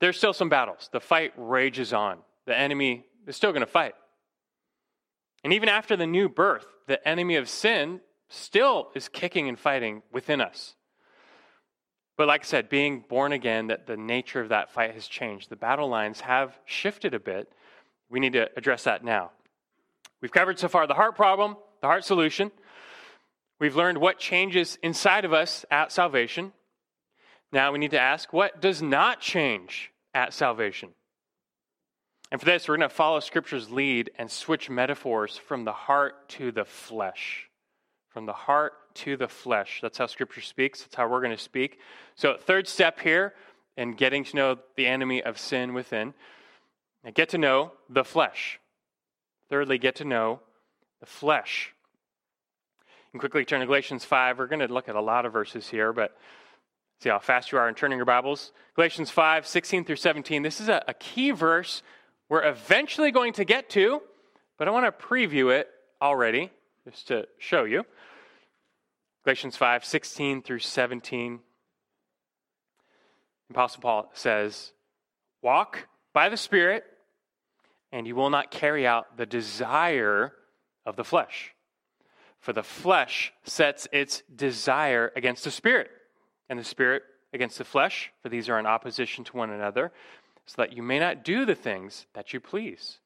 there's 0.01 0.17
still 0.17 0.33
some 0.33 0.49
battles. 0.49 0.89
The 0.93 1.01
fight 1.01 1.33
rages 1.37 1.93
on. 1.93 2.19
The 2.47 2.59
enemy 2.59 3.05
is 3.27 3.37
still 3.37 3.53
going 3.53 3.61
to 3.61 3.67
fight. 3.67 3.95
And 5.45 5.53
even 5.53 5.69
after 5.69 5.95
the 5.95 6.07
new 6.07 6.31
birth, 6.31 6.67
the 6.89 7.07
enemy 7.07 7.37
of 7.37 7.51
sin 7.51 8.01
still 8.31 8.91
is 8.95 9.09
kicking 9.11 9.49
and 9.49 9.59
fighting 9.59 10.03
within 10.11 10.41
us. 10.41 10.75
But 12.23 12.29
like 12.29 12.43
I 12.43 12.45
said, 12.45 12.69
being 12.69 13.01
born 13.09 13.33
again, 13.33 13.67
that 13.67 13.89
the 13.89 13.97
nature 13.97 14.41
of 14.41 14.51
that 14.51 14.71
fight 14.71 14.95
has 14.95 15.09
changed. 15.09 15.51
The 15.51 15.57
battle 15.57 15.89
lines 15.89 16.21
have 16.21 16.57
shifted 16.67 17.15
a 17.15 17.19
bit. 17.19 17.53
We 18.09 18.21
need 18.21 18.35
to 18.35 18.49
address 18.57 18.85
that 18.85 19.03
now. 19.03 19.33
We've 20.21 20.31
covered 20.31 20.57
so 20.61 20.69
far 20.69 20.87
the 20.87 20.95
heart 20.95 21.17
problem, 21.17 21.57
the 21.81 21.89
heart 21.89 22.05
solution. 22.05 22.53
We've 23.59 23.75
learned 23.75 23.99
what 23.99 24.21
changes 24.21 24.79
inside 24.85 25.25
of 25.25 25.33
us 25.33 25.65
at 25.69 25.91
salvation. 25.91 26.53
Now 27.51 27.73
we 27.73 27.81
need 27.81 27.91
to 27.91 27.99
ask 27.99 28.33
what 28.33 28.61
does 28.61 28.81
not 28.81 29.19
change 29.21 29.91
at 30.15 30.33
salvation? 30.33 30.91
And 32.31 32.41
for 32.41 32.45
this, 32.45 32.69
we're 32.69 32.77
going 32.77 32.89
to 32.89 32.95
follow 32.95 33.19
Scripture's 33.19 33.69
lead 33.69 34.13
and 34.17 34.31
switch 34.31 34.71
metaphors 34.71 35.39
from 35.39 35.65
the 35.65 35.73
heart 35.73 36.29
to 36.29 36.53
the 36.53 36.65
flesh 36.65 37.49
from 38.13 38.27
the 38.27 38.33
heart 38.33 38.75
to 38.97 39.17
the 39.17 39.29
flesh. 39.29 39.81
That's 39.83 39.99
how 39.99 40.07
Scripture 40.07 40.41
speaks. 40.41 40.83
That's 40.83 40.95
how 40.95 41.09
we're 41.09 41.21
going 41.21 41.37
to 41.37 41.43
speak. 41.43 41.79
So, 42.15 42.37
third 42.39 42.69
step 42.69 43.01
here 43.01 43.35
in 43.77 43.93
getting 43.93 44.25
to 44.25 44.37
know 44.37 44.59
the 44.77 44.87
enemy 44.87 45.23
of 45.23 45.39
sin 45.39 45.75
within, 45.75 46.15
get 47.15 47.31
to 47.31 47.39
know 47.39 47.73
the 47.89 48.05
flesh. 48.05 48.61
Thirdly, 49.49 49.79
get 49.79 49.97
to 49.97 50.05
know 50.05 50.41
the 51.01 51.07
flesh. 51.07 51.75
And 53.13 53.21
quickly 53.21 53.45
turn 53.45 53.61
to 53.61 53.67
Galatians 53.67 54.05
5. 54.05 54.39
We're 54.39 54.47
going 54.47 54.67
to 54.67 54.73
look 54.73 54.89
at 54.89 54.95
a 54.95 55.01
lot 55.01 55.27
of 55.27 55.33
verses 55.33 55.69
here, 55.69 55.93
but 55.93 56.17
see 57.01 57.11
how 57.11 57.19
fast 57.19 57.53
you 57.53 57.59
are 57.59 57.69
in 57.69 57.75
turning 57.75 57.99
your 57.99 58.07
Bibles. 58.07 58.53
Galatians 58.75 59.11
5, 59.11 59.47
16 59.47 59.85
through 59.85 59.97
17. 59.97 60.43
This 60.43 60.61
is 60.61 60.69
a, 60.69 60.83
a 60.89 60.95
key 60.95 61.31
verse 61.31 61.83
we're 62.33 62.49
eventually 62.49 63.11
going 63.11 63.35
to 63.35 63.45
get 63.45 63.69
to, 63.71 64.01
but 64.57 64.67
I 64.67 64.71
want 64.71 64.87
to 64.87 65.07
preview 65.07 65.53
it 65.55 65.69
already 66.01 66.51
just 66.89 67.09
to 67.09 67.27
show 67.37 67.65
you. 67.65 67.85
Galatians 69.25 69.57
5 69.57 69.85
16 69.85 70.43
through 70.43 70.59
17. 70.59 71.41
Apostle 73.51 73.83
Paul 73.83 74.11
says, 74.15 74.73
Walk 75.43 75.87
by 76.13 76.29
the 76.29 76.37
Spirit, 76.37 76.85
and 77.93 78.07
you 78.07 78.17
will 78.17 78.31
not 78.31 78.51
carry 78.51 78.87
out 78.87 79.17
the 79.17 79.27
desire 79.27 80.33
of 80.85 80.97
the 80.97 81.05
flesh. 81.05 81.55
For 82.41 82.53
the 82.53 82.63
flesh 82.63 83.33
sets 83.45 83.87
its 83.93 84.23
desire 84.35 85.13
against 85.15 85.45
the 85.45 85.51
Spirit, 85.51 85.91
and 86.49 86.59
the 86.59 86.65
Spirit 86.65 87.03
against 87.33 87.59
the 87.59 87.65
flesh, 87.65 88.11
for 88.23 88.29
these 88.29 88.49
are 88.49 88.59
in 88.59 88.67
opposition 88.67 89.23
to 89.25 89.37
one 89.37 89.51
another, 89.51 89.93
so 90.47 90.55
that 90.63 90.73
you 90.73 90.83
may 90.83 90.99
not 90.99 91.23
do 91.23 91.45
the 91.45 91.55
things 91.55 92.07
that 92.15 92.33
you 92.33 92.41
please. 92.41 92.99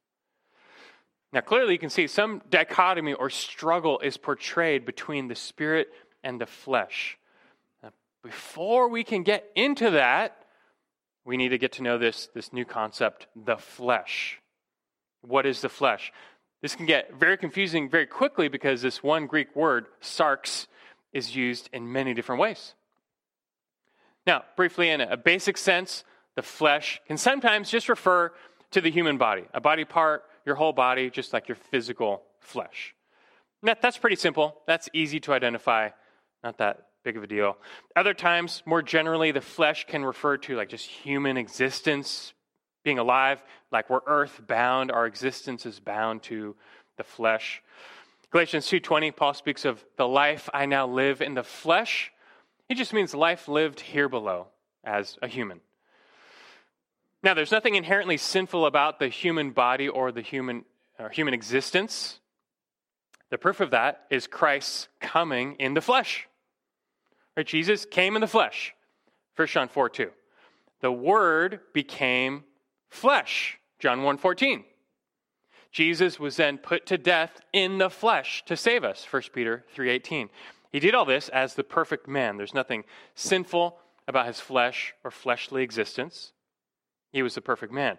Now, 1.32 1.40
clearly, 1.42 1.74
you 1.74 1.78
can 1.78 1.90
see 1.90 2.06
some 2.06 2.40
dichotomy 2.48 3.12
or 3.12 3.28
struggle 3.28 3.98
is 3.98 4.16
portrayed 4.16 4.86
between 4.86 5.28
the 5.28 5.34
spirit 5.34 5.88
and 6.26 6.40
the 6.40 6.46
flesh. 6.46 7.16
Before 8.22 8.88
we 8.88 9.04
can 9.04 9.22
get 9.22 9.48
into 9.54 9.90
that, 9.90 10.36
we 11.24 11.36
need 11.36 11.50
to 11.50 11.58
get 11.58 11.72
to 11.72 11.82
know 11.82 11.96
this, 11.96 12.28
this 12.34 12.52
new 12.52 12.64
concept, 12.64 13.28
the 13.36 13.56
flesh. 13.56 14.40
What 15.22 15.46
is 15.46 15.60
the 15.60 15.68
flesh? 15.68 16.12
This 16.62 16.74
can 16.74 16.86
get 16.86 17.14
very 17.14 17.36
confusing 17.36 17.88
very 17.88 18.06
quickly 18.06 18.48
because 18.48 18.82
this 18.82 19.00
one 19.00 19.26
Greek 19.26 19.54
word, 19.54 19.86
sarx, 20.02 20.66
is 21.12 21.36
used 21.36 21.70
in 21.72 21.92
many 21.92 22.14
different 22.14 22.40
ways. 22.40 22.74
Now, 24.26 24.42
briefly, 24.56 24.90
in 24.90 25.00
a 25.00 25.16
basic 25.16 25.56
sense, 25.56 26.02
the 26.34 26.42
flesh 26.42 27.00
can 27.06 27.18
sometimes 27.18 27.70
just 27.70 27.88
refer 27.88 28.32
to 28.72 28.80
the 28.80 28.90
human 28.90 29.18
body, 29.18 29.44
a 29.54 29.60
body 29.60 29.84
part 29.84 30.24
your 30.44 30.56
whole 30.56 30.72
body, 30.72 31.10
just 31.10 31.32
like 31.32 31.46
your 31.46 31.56
physical 31.70 32.22
flesh. 32.40 32.94
That, 33.62 33.80
that's 33.80 33.98
pretty 33.98 34.16
simple. 34.16 34.56
That's 34.66 34.88
easy 34.92 35.20
to 35.20 35.32
identify. 35.32 35.90
Not 36.42 36.58
that 36.58 36.86
big 37.02 37.16
of 37.16 37.22
a 37.22 37.26
deal. 37.26 37.56
Other 37.94 38.14
times, 38.14 38.62
more 38.66 38.82
generally, 38.82 39.30
the 39.30 39.40
flesh 39.40 39.86
can 39.86 40.04
refer 40.04 40.36
to 40.38 40.56
like 40.56 40.68
just 40.68 40.86
human 40.86 41.36
existence, 41.36 42.32
being 42.82 42.98
alive, 42.98 43.42
like 43.70 43.90
we're 43.90 44.00
earth 44.06 44.40
bound. 44.46 44.90
Our 44.90 45.06
existence 45.06 45.66
is 45.66 45.80
bound 45.80 46.22
to 46.24 46.56
the 46.96 47.04
flesh. 47.04 47.62
Galatians 48.30 48.66
2:20, 48.66 49.14
Paul 49.14 49.34
speaks 49.34 49.64
of 49.64 49.84
the 49.96 50.08
life 50.08 50.48
I 50.52 50.66
now 50.66 50.86
live 50.86 51.22
in 51.22 51.34
the 51.34 51.44
flesh. 51.44 52.12
He 52.68 52.74
just 52.74 52.92
means 52.92 53.14
life 53.14 53.48
lived 53.48 53.80
here 53.80 54.08
below 54.08 54.48
as 54.84 55.18
a 55.22 55.28
human. 55.28 55.60
Now, 57.22 57.34
there's 57.34 57.52
nothing 57.52 57.74
inherently 57.74 58.16
sinful 58.16 58.66
about 58.66 58.98
the 58.98 59.08
human 59.08 59.50
body 59.50 59.88
or 59.88 60.12
the 60.12 60.20
human, 60.22 60.64
or 60.98 61.08
human 61.08 61.34
existence. 61.34 62.20
The 63.30 63.38
proof 63.38 63.60
of 63.60 63.70
that 63.72 64.06
is 64.10 64.26
Christ's 64.26 64.88
coming 65.00 65.56
in 65.58 65.74
the 65.74 65.80
flesh. 65.80 66.28
Right? 67.36 67.46
Jesus 67.46 67.84
came 67.84 68.16
in 68.16 68.20
the 68.20 68.26
flesh. 68.26 68.74
1 69.36 69.48
John 69.48 69.68
4 69.68 69.88
2. 69.90 70.10
The 70.80 70.92
Word 70.92 71.60
became 71.72 72.44
flesh. 72.88 73.58
John 73.78 74.02
1 74.02 74.18
14. 74.18 74.64
Jesus 75.72 76.18
was 76.18 76.36
then 76.36 76.56
put 76.56 76.86
to 76.86 76.96
death 76.96 77.40
in 77.52 77.78
the 77.78 77.90
flesh 77.90 78.42
to 78.46 78.56
save 78.56 78.84
us. 78.84 79.04
1 79.04 79.22
Peter 79.34 79.64
3:18. 79.74 80.30
He 80.72 80.80
did 80.80 80.94
all 80.94 81.04
this 81.04 81.28
as 81.28 81.54
the 81.54 81.64
perfect 81.64 82.08
man. 82.08 82.36
There's 82.36 82.54
nothing 82.54 82.84
sinful 83.14 83.78
about 84.08 84.26
his 84.26 84.40
flesh 84.40 84.94
or 85.04 85.10
fleshly 85.10 85.62
existence. 85.62 86.32
He 87.12 87.22
was 87.22 87.34
the 87.34 87.40
perfect 87.40 87.72
man. 87.72 87.98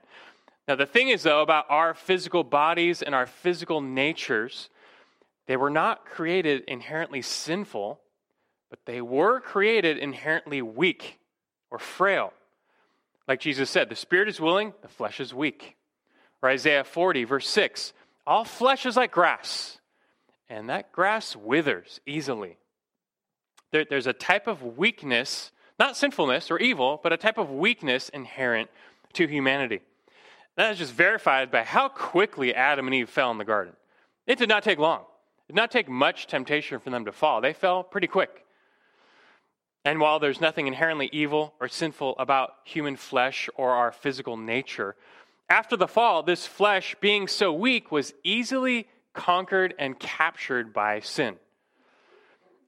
Now, 0.68 0.76
the 0.76 0.86
thing 0.86 1.10
is, 1.10 1.24
though, 1.24 1.42
about 1.42 1.66
our 1.70 1.94
physical 1.94 2.44
bodies 2.44 3.02
and 3.02 3.16
our 3.16 3.26
physical 3.26 3.80
natures, 3.80 4.70
they 5.48 5.58
were 5.58 5.70
not 5.70 6.06
created 6.06 6.64
inherently 6.68 7.22
sinful, 7.22 8.00
but 8.70 8.80
they 8.86 9.02
were 9.02 9.40
created 9.40 9.98
inherently 9.98 10.62
weak 10.62 11.20
or 11.72 11.80
frail. 11.80 12.34
Like 13.28 13.40
Jesus 13.40 13.70
said, 13.70 13.90
the 13.90 13.96
spirit 13.96 14.28
is 14.28 14.40
willing, 14.40 14.74
the 14.82 14.88
flesh 14.88 15.20
is 15.20 15.34
weak. 15.34 15.76
Or 16.42 16.50
Isaiah 16.50 16.84
40, 16.84 17.24
verse 17.24 17.48
6 17.48 17.94
All 18.26 18.44
flesh 18.44 18.86
is 18.86 18.98
like 18.98 19.12
grass, 19.12 19.80
and 20.50 20.70
that 20.70 20.92
grass 20.92 21.36
withers 21.36 22.02
easily. 22.06 22.58
There, 23.72 23.86
there's 23.90 24.08
a 24.08 24.14
type 24.14 24.48
of 24.48 24.78
weakness, 24.78 25.52
not 25.80 25.98
sinfulness 25.98 26.52
or 26.52 26.60
evil, 26.60 27.00
but 27.02 27.14
a 27.14 27.18
type 27.18 27.38
of 27.38 27.50
weakness 27.50 28.10
inherent 28.10 28.70
to 29.14 29.28
humanity. 29.28 29.82
That 30.56 30.72
is 30.72 30.78
just 30.80 30.94
verified 30.94 31.52
by 31.52 31.64
how 31.64 31.88
quickly 31.88 32.54
Adam 32.54 32.88
and 32.88 32.96
Eve 32.96 33.10
fell 33.10 33.32
in 33.32 33.38
the 33.38 33.46
garden. 33.46 33.74
It 34.26 34.38
did 34.38 34.50
not 34.50 34.64
take 34.64 34.80
long. 34.80 35.04
Did 35.48 35.56
not 35.56 35.72
take 35.72 35.90
much 35.90 36.28
temptation 36.28 36.80
for 36.80 36.90
them 36.90 37.06
to 37.06 37.12
fall. 37.12 37.42
They 37.42 37.54
fell 37.54 37.84
pretty 37.84 38.08
quick. 38.08 38.46
And 39.86 40.02
while 40.02 40.20
there's 40.20 40.42
nothing 40.42 40.68
inherently 40.68 41.10
evil 41.14 41.54
or 41.62 41.70
sinful 41.70 42.16
about 42.20 42.52
human 42.66 42.98
flesh 42.98 43.50
or 43.56 43.72
our 43.72 43.94
physical 43.94 44.36
nature, 44.36 44.96
after 45.50 45.78
the 45.78 45.88
fall, 45.88 46.24
this 46.24 46.46
flesh, 46.46 46.96
being 47.00 47.28
so 47.28 47.54
weak, 47.54 47.90
was 47.92 48.14
easily 48.24 48.88
conquered 49.14 49.74
and 49.80 49.98
captured 49.98 50.74
by 50.74 51.00
sin. 51.00 51.38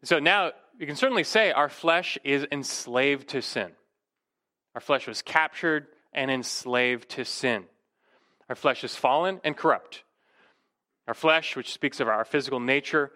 So 0.03 0.19
now 0.19 0.51
you 0.79 0.87
can 0.87 0.95
certainly 0.95 1.25
say 1.25 1.51
our 1.51 1.67
flesh 1.67 2.17
is 2.23 2.47
enslaved 2.53 3.27
to 3.29 3.41
sin. 3.41 3.71
Our 4.75 4.81
flesh 4.81 5.05
was 5.05 5.21
captured 5.21 5.87
and 6.13 6.31
enslaved 6.31 7.09
to 7.09 7.25
sin. 7.25 7.65
Our 8.47 8.55
flesh 8.55 8.85
is 8.85 8.95
fallen 8.95 9.41
and 9.43 9.57
corrupt. 9.57 10.03
Our 11.09 11.15
flesh, 11.15 11.55
which 11.55 11.73
speaks 11.73 11.99
of 11.99 12.07
our 12.07 12.23
physical 12.23 12.59
nature, 12.59 13.11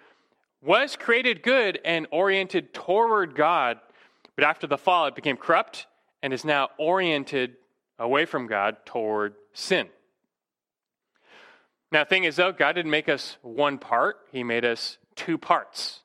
was 0.64 0.96
created 0.96 1.44
good 1.44 1.80
and 1.86 2.08
oriented 2.10 2.74
toward 2.74 3.36
God, 3.36 3.80
but 4.36 4.44
after 4.44 4.66
the 4.66 4.80
fall, 4.80 5.06
it 5.06 5.14
became 5.14 5.38
corrupt 5.38 5.86
and 6.24 6.34
is 6.34 6.44
now 6.44 6.70
oriented 6.80 7.56
away 8.00 8.26
from 8.26 8.48
God 8.48 8.78
toward 8.84 9.36
sin, 9.54 9.90
Now, 11.92 12.04
the 12.04 12.10
thing 12.10 12.24
is, 12.24 12.38
though, 12.38 12.52
God 12.52 12.74
didn't 12.74 12.90
make 12.90 13.10
us 13.10 13.38
one 13.44 13.78
part, 13.78 14.22
He 14.32 14.44
made 14.44 14.66
us 14.66 14.98
two 15.16 15.38
parts. 15.38 16.00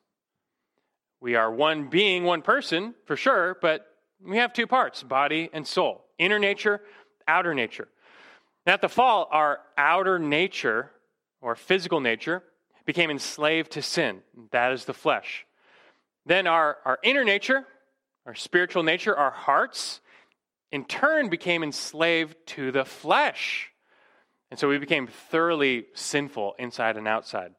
We 1.22 1.36
are 1.36 1.50
one 1.50 1.88
being, 1.88 2.24
one 2.24 2.42
person, 2.42 2.94
for 3.06 3.16
sure, 3.16 3.56
but 3.62 3.86
we 4.22 4.36
have 4.36 4.52
two 4.52 4.66
parts 4.66 5.02
body 5.02 5.48
and 5.54 5.66
soul, 5.66 6.04
inner 6.18 6.38
nature, 6.38 6.82
outer 7.26 7.54
nature. 7.54 7.88
Now, 8.66 8.74
at 8.74 8.82
the 8.82 8.90
fall, 8.90 9.26
our 9.32 9.60
outer 9.78 10.18
nature, 10.18 10.90
or 11.40 11.54
physical 11.54 12.00
nature, 12.00 12.42
became 12.84 13.10
enslaved 13.10 13.72
to 13.72 13.82
sin. 13.82 14.22
That 14.50 14.72
is 14.72 14.84
the 14.84 14.94
flesh. 14.94 15.46
Then 16.26 16.46
our, 16.46 16.78
our 16.84 16.98
inner 17.02 17.24
nature, 17.24 17.66
our 18.26 18.34
spiritual 18.34 18.82
nature, 18.82 19.16
our 19.16 19.30
hearts, 19.30 20.00
in 20.70 20.84
turn 20.84 21.28
became 21.28 21.62
enslaved 21.62 22.36
to 22.46 22.72
the 22.72 22.84
flesh. 22.84 23.70
And 24.50 24.58
so 24.58 24.68
we 24.68 24.78
became 24.78 25.06
thoroughly 25.06 25.86
sinful 25.94 26.54
inside 26.58 26.96
and 26.96 27.06
outside. 27.06 27.52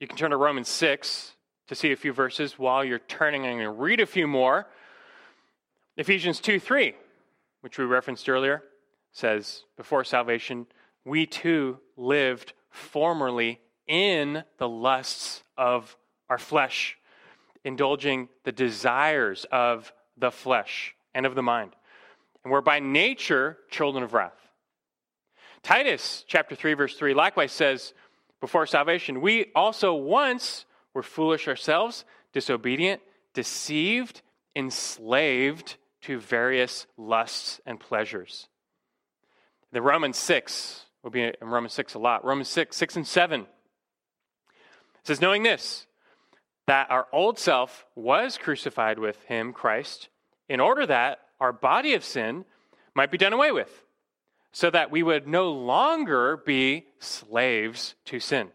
You 0.00 0.06
can 0.06 0.16
turn 0.16 0.30
to 0.30 0.36
Romans 0.36 0.68
6 0.68 1.32
to 1.68 1.74
see 1.74 1.92
a 1.92 1.96
few 1.96 2.12
verses 2.12 2.58
while 2.58 2.84
you're 2.84 2.98
turning. 2.98 3.46
I'm 3.46 3.52
going 3.52 3.64
to 3.64 3.70
read 3.70 4.00
a 4.00 4.06
few 4.06 4.26
more. 4.26 4.66
Ephesians 5.96 6.40
2 6.40 6.58
3, 6.58 6.94
which 7.60 7.78
we 7.78 7.84
referenced 7.84 8.28
earlier, 8.28 8.62
says, 9.12 9.64
Before 9.76 10.04
salvation, 10.04 10.66
we 11.04 11.26
too 11.26 11.78
lived 11.96 12.52
formerly 12.70 13.60
in 13.86 14.44
the 14.58 14.68
lusts 14.68 15.42
of 15.56 15.96
our 16.28 16.38
flesh, 16.38 16.96
indulging 17.64 18.28
the 18.44 18.52
desires 18.52 19.44
of 19.50 19.92
the 20.16 20.30
flesh 20.30 20.94
and 21.14 21.26
of 21.26 21.34
the 21.34 21.42
mind. 21.42 21.72
And 22.44 22.52
we're 22.52 22.60
by 22.60 22.80
nature 22.80 23.58
children 23.70 24.02
of 24.02 24.14
wrath. 24.14 24.32
Titus 25.62 26.24
chapter 26.26 26.56
3 26.56 26.74
verse 26.74 26.96
3 26.96 27.14
likewise 27.14 27.52
says 27.52 27.94
before 28.40 28.66
salvation 28.66 29.20
we 29.20 29.46
also 29.54 29.94
once 29.94 30.66
were 30.94 31.02
foolish 31.02 31.46
ourselves, 31.46 32.04
disobedient, 32.32 33.00
deceived, 33.34 34.22
enslaved 34.56 35.76
to 36.02 36.18
various 36.18 36.86
lusts 36.96 37.60
and 37.64 37.78
pleasures. 37.78 38.48
The 39.70 39.80
Romans 39.80 40.18
6 40.18 40.86
will 41.02 41.10
be 41.10 41.22
in 41.22 41.32
Romans 41.42 41.72
6 41.74 41.94
a 41.94 41.98
lot. 41.98 42.24
Romans 42.24 42.48
6 42.48 42.76
6 42.76 42.96
and 42.96 43.06
7 43.06 43.46
says 45.04 45.20
knowing 45.20 45.42
this 45.42 45.86
that 46.66 46.90
our 46.90 47.08
old 47.12 47.38
self 47.38 47.84
was 47.96 48.38
crucified 48.38 48.98
with 48.98 49.20
him 49.24 49.52
Christ 49.52 50.08
in 50.48 50.60
order 50.60 50.86
that 50.86 51.18
our 51.40 51.52
body 51.52 51.94
of 51.94 52.04
sin 52.04 52.44
might 52.94 53.10
be 53.10 53.18
done 53.18 53.32
away 53.32 53.50
with 53.50 53.84
so 54.52 54.70
that 54.70 54.90
we 54.90 55.02
would 55.02 55.26
no 55.26 55.50
longer 55.50 56.36
be 56.36 56.86
slaves 57.00 57.94
to 58.04 58.20
sin. 58.20 58.48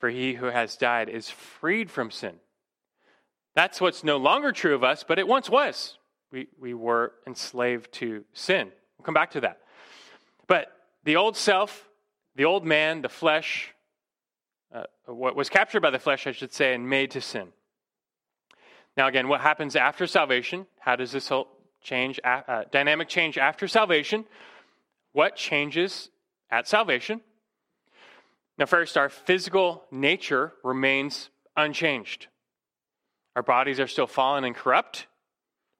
For 0.00 0.10
he 0.10 0.34
who 0.34 0.46
has 0.46 0.76
died 0.76 1.08
is 1.08 1.30
freed 1.30 1.90
from 1.90 2.10
sin. 2.10 2.34
That's 3.54 3.80
what's 3.80 4.04
no 4.04 4.18
longer 4.18 4.52
true 4.52 4.74
of 4.74 4.84
us, 4.84 5.04
but 5.06 5.18
it 5.18 5.26
once 5.26 5.48
was. 5.48 5.98
We, 6.30 6.48
we 6.60 6.74
were 6.74 7.12
enslaved 7.26 7.92
to 7.94 8.24
sin. 8.32 8.70
We'll 8.98 9.04
come 9.04 9.14
back 9.14 9.32
to 9.32 9.40
that. 9.40 9.60
But 10.46 10.68
the 11.08 11.16
old 11.16 11.38
self, 11.38 11.88
the 12.36 12.44
old 12.44 12.66
man, 12.66 13.00
the 13.00 13.08
flesh, 13.08 13.72
uh, 14.74 14.82
what 15.06 15.34
was 15.34 15.48
captured 15.48 15.80
by 15.80 15.88
the 15.88 15.98
flesh, 15.98 16.26
I 16.26 16.32
should 16.32 16.52
say, 16.52 16.74
and 16.74 16.86
made 16.86 17.12
to 17.12 17.22
sin. 17.22 17.48
Now, 18.94 19.06
again, 19.06 19.26
what 19.26 19.40
happens 19.40 19.74
after 19.74 20.06
salvation? 20.06 20.66
How 20.78 20.96
does 20.96 21.10
this 21.10 21.26
whole 21.30 21.48
change, 21.80 22.20
uh, 22.22 22.64
dynamic 22.70 23.08
change 23.08 23.38
after 23.38 23.66
salvation? 23.66 24.26
What 25.12 25.34
changes 25.34 26.10
at 26.50 26.68
salvation? 26.68 27.22
Now, 28.58 28.66
first, 28.66 28.98
our 28.98 29.08
physical 29.08 29.84
nature 29.90 30.52
remains 30.62 31.30
unchanged. 31.56 32.26
Our 33.34 33.42
bodies 33.42 33.80
are 33.80 33.86
still 33.86 34.06
fallen 34.06 34.44
and 34.44 34.54
corrupt. 34.54 35.06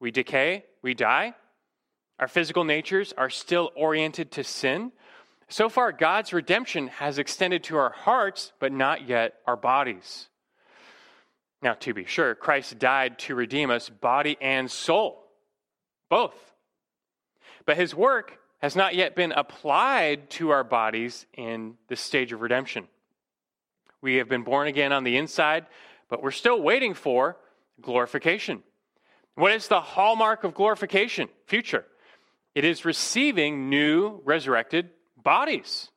We 0.01 0.11
decay, 0.11 0.65
we 0.81 0.95
die. 0.95 1.35
Our 2.19 2.29
physical 2.29 2.65
natures 2.65 3.13
are 3.13 3.29
still 3.29 3.73
oriented 3.77 4.31
to 4.33 4.43
sin. 4.43 4.93
So 5.49 5.69
far, 5.71 5.93
God's 5.93 6.33
redemption 6.33 6.89
has 6.89 7.19
extended 7.19 7.65
to 7.65 7.77
our 7.77 7.91
hearts, 7.91 8.53
but 8.61 8.71
not 8.71 9.09
yet 9.09 9.35
our 9.47 9.57
bodies. 9.57 10.29
Now, 11.63 11.73
to 11.75 11.95
be 11.95 12.05
sure, 12.05 12.35
Christ 12.35 12.79
died 12.79 13.19
to 13.21 13.35
redeem 13.35 13.71
us, 13.71 13.89
body 13.89 14.37
and 14.41 14.71
soul, 14.71 15.25
both. 16.11 16.35
But 17.65 17.79
his 17.79 17.95
work 17.95 18.39
has 18.59 18.77
not 18.77 18.95
yet 18.95 19.17
been 19.17 19.33
applied 19.33 20.31
to 20.31 20.51
our 20.51 20.65
bodies 20.65 21.27
in 21.35 21.75
this 21.89 22.01
stage 22.01 22.33
of 22.33 22.43
redemption. 22.43 22.87
We 24.01 24.17
have 24.17 24.29
been 24.29 24.45
born 24.45 24.69
again 24.69 24.93
on 24.93 25.03
the 25.03 25.17
inside, 25.17 25.67
but 26.09 26.23
we're 26.23 26.31
still 26.31 26.61
waiting 26.61 26.95
for 26.95 27.37
glorification. 27.81 28.63
What 29.35 29.53
is 29.53 29.69
the 29.69 29.81
hallmark 29.81 30.45
of 30.45 30.55
glorification? 30.55 31.29
Future. 31.47 31.85
It 32.55 32.65
is 32.65 32.85
receiving 32.85 33.71
new 33.71 34.21
resurrected 34.25 34.91
bodies. 35.29 35.91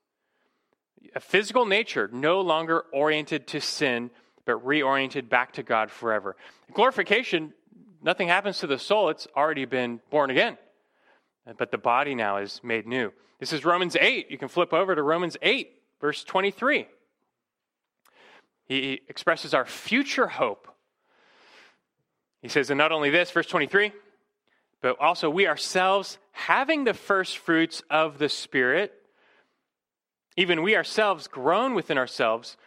A 1.16 1.22
physical 1.22 1.66
nature 1.66 2.10
no 2.12 2.42
longer 2.42 2.84
oriented 2.92 3.48
to 3.48 3.62
sin, 3.62 4.12
but 4.46 4.66
reoriented 4.66 5.30
back 5.30 5.54
to 5.54 5.64
God 5.64 5.90
forever. 5.90 6.36
Glorification, 6.74 7.54
nothing 8.04 8.28
happens 8.28 8.60
to 8.60 8.68
the 8.68 8.78
soul, 8.78 9.10
it's 9.10 9.28
already 9.36 9.66
been 9.66 10.02
born 10.10 10.30
again 10.32 10.58
but 11.58 11.72
the 11.72 11.78
body 11.78 12.16
now 12.16 12.38
is 12.38 12.62
made 12.64 12.88
new. 12.88 13.12
This 13.40 13.54
is 13.54 13.66
Romans 13.66 13.96
8. 14.00 14.30
You 14.30 14.38
can 14.38 14.48
flip 14.48 14.74
over 14.74 14.96
to 14.96 15.02
Romans 15.02 15.38
8, 15.42 15.72
verse 16.00 16.24
23. 16.24 16.88
He 18.66 19.02
expresses 19.10 19.54
our 19.54 19.66
future 19.66 20.28
hope. 20.28 20.68
He 22.42 22.48
says, 22.48 22.70
and 22.70 22.78
not 22.78 22.92
only 22.92 23.10
this, 23.10 23.32
verse 23.32 23.48
23, 23.48 23.92
but 24.82 24.98
also 25.00 25.30
we 25.30 25.48
ourselves, 25.48 26.18
having 26.32 26.84
the 26.84 26.94
first 26.94 27.38
fruits 27.38 27.84
of 27.90 28.18
the 28.18 28.30
Spirit, 28.30 28.94
even 30.38 30.62
we 30.62 30.76
ourselves 30.76 31.28
groan 31.28 31.74
within 31.74 31.98
ourselves, 31.98 32.58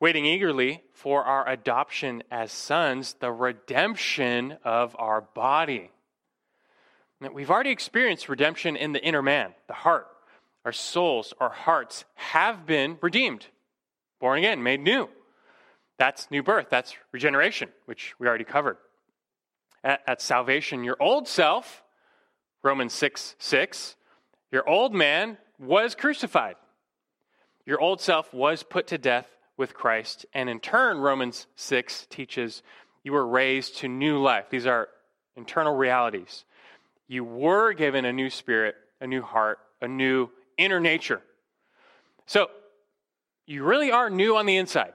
waiting 0.00 0.24
eagerly 0.24 0.82
for 0.92 1.24
our 1.24 1.48
adoption 1.48 2.22
as 2.30 2.52
sons, 2.52 3.14
the 3.20 3.30
redemption 3.30 4.56
of 4.64 4.96
our 4.98 5.20
body. 5.20 5.90
We've 7.32 7.50
already 7.50 7.70
experienced 7.70 8.28
redemption 8.28 8.76
in 8.76 8.92
the 8.92 9.04
inner 9.04 9.22
man, 9.22 9.54
the 9.68 9.74
heart. 9.74 10.08
Our 10.64 10.72
souls, 10.72 11.34
our 11.38 11.50
hearts 11.50 12.04
have 12.14 12.66
been 12.66 12.98
redeemed, 13.00 13.46
born 14.20 14.38
again, 14.38 14.62
made 14.62 14.80
new. 14.80 15.08
That's 15.98 16.30
new 16.30 16.42
birth. 16.42 16.66
That's 16.70 16.96
regeneration, 17.12 17.68
which 17.86 18.14
we 18.18 18.26
already 18.26 18.44
covered. 18.44 18.76
At, 19.84 20.00
at 20.06 20.22
salvation, 20.22 20.84
your 20.84 20.96
old 20.98 21.28
self, 21.28 21.82
Romans 22.62 22.92
6 22.92 23.36
6, 23.38 23.96
your 24.50 24.68
old 24.68 24.94
man 24.94 25.38
was 25.58 25.94
crucified. 25.94 26.56
Your 27.64 27.80
old 27.80 28.00
self 28.00 28.32
was 28.34 28.62
put 28.62 28.88
to 28.88 28.98
death 28.98 29.26
with 29.56 29.74
Christ. 29.74 30.26
And 30.34 30.50
in 30.50 30.60
turn, 30.60 30.98
Romans 30.98 31.46
6 31.56 32.06
teaches 32.10 32.62
you 33.04 33.12
were 33.12 33.26
raised 33.26 33.78
to 33.78 33.88
new 33.88 34.20
life. 34.20 34.46
These 34.50 34.66
are 34.66 34.88
internal 35.36 35.74
realities. 35.74 36.44
You 37.08 37.24
were 37.24 37.72
given 37.72 38.04
a 38.04 38.12
new 38.12 38.30
spirit, 38.30 38.74
a 39.00 39.06
new 39.06 39.22
heart, 39.22 39.58
a 39.80 39.88
new 39.88 40.30
inner 40.56 40.80
nature. 40.80 41.20
So, 42.26 42.48
you 43.46 43.64
really 43.64 43.90
are 43.90 44.08
new 44.08 44.36
on 44.36 44.46
the 44.46 44.56
inside 44.56 44.92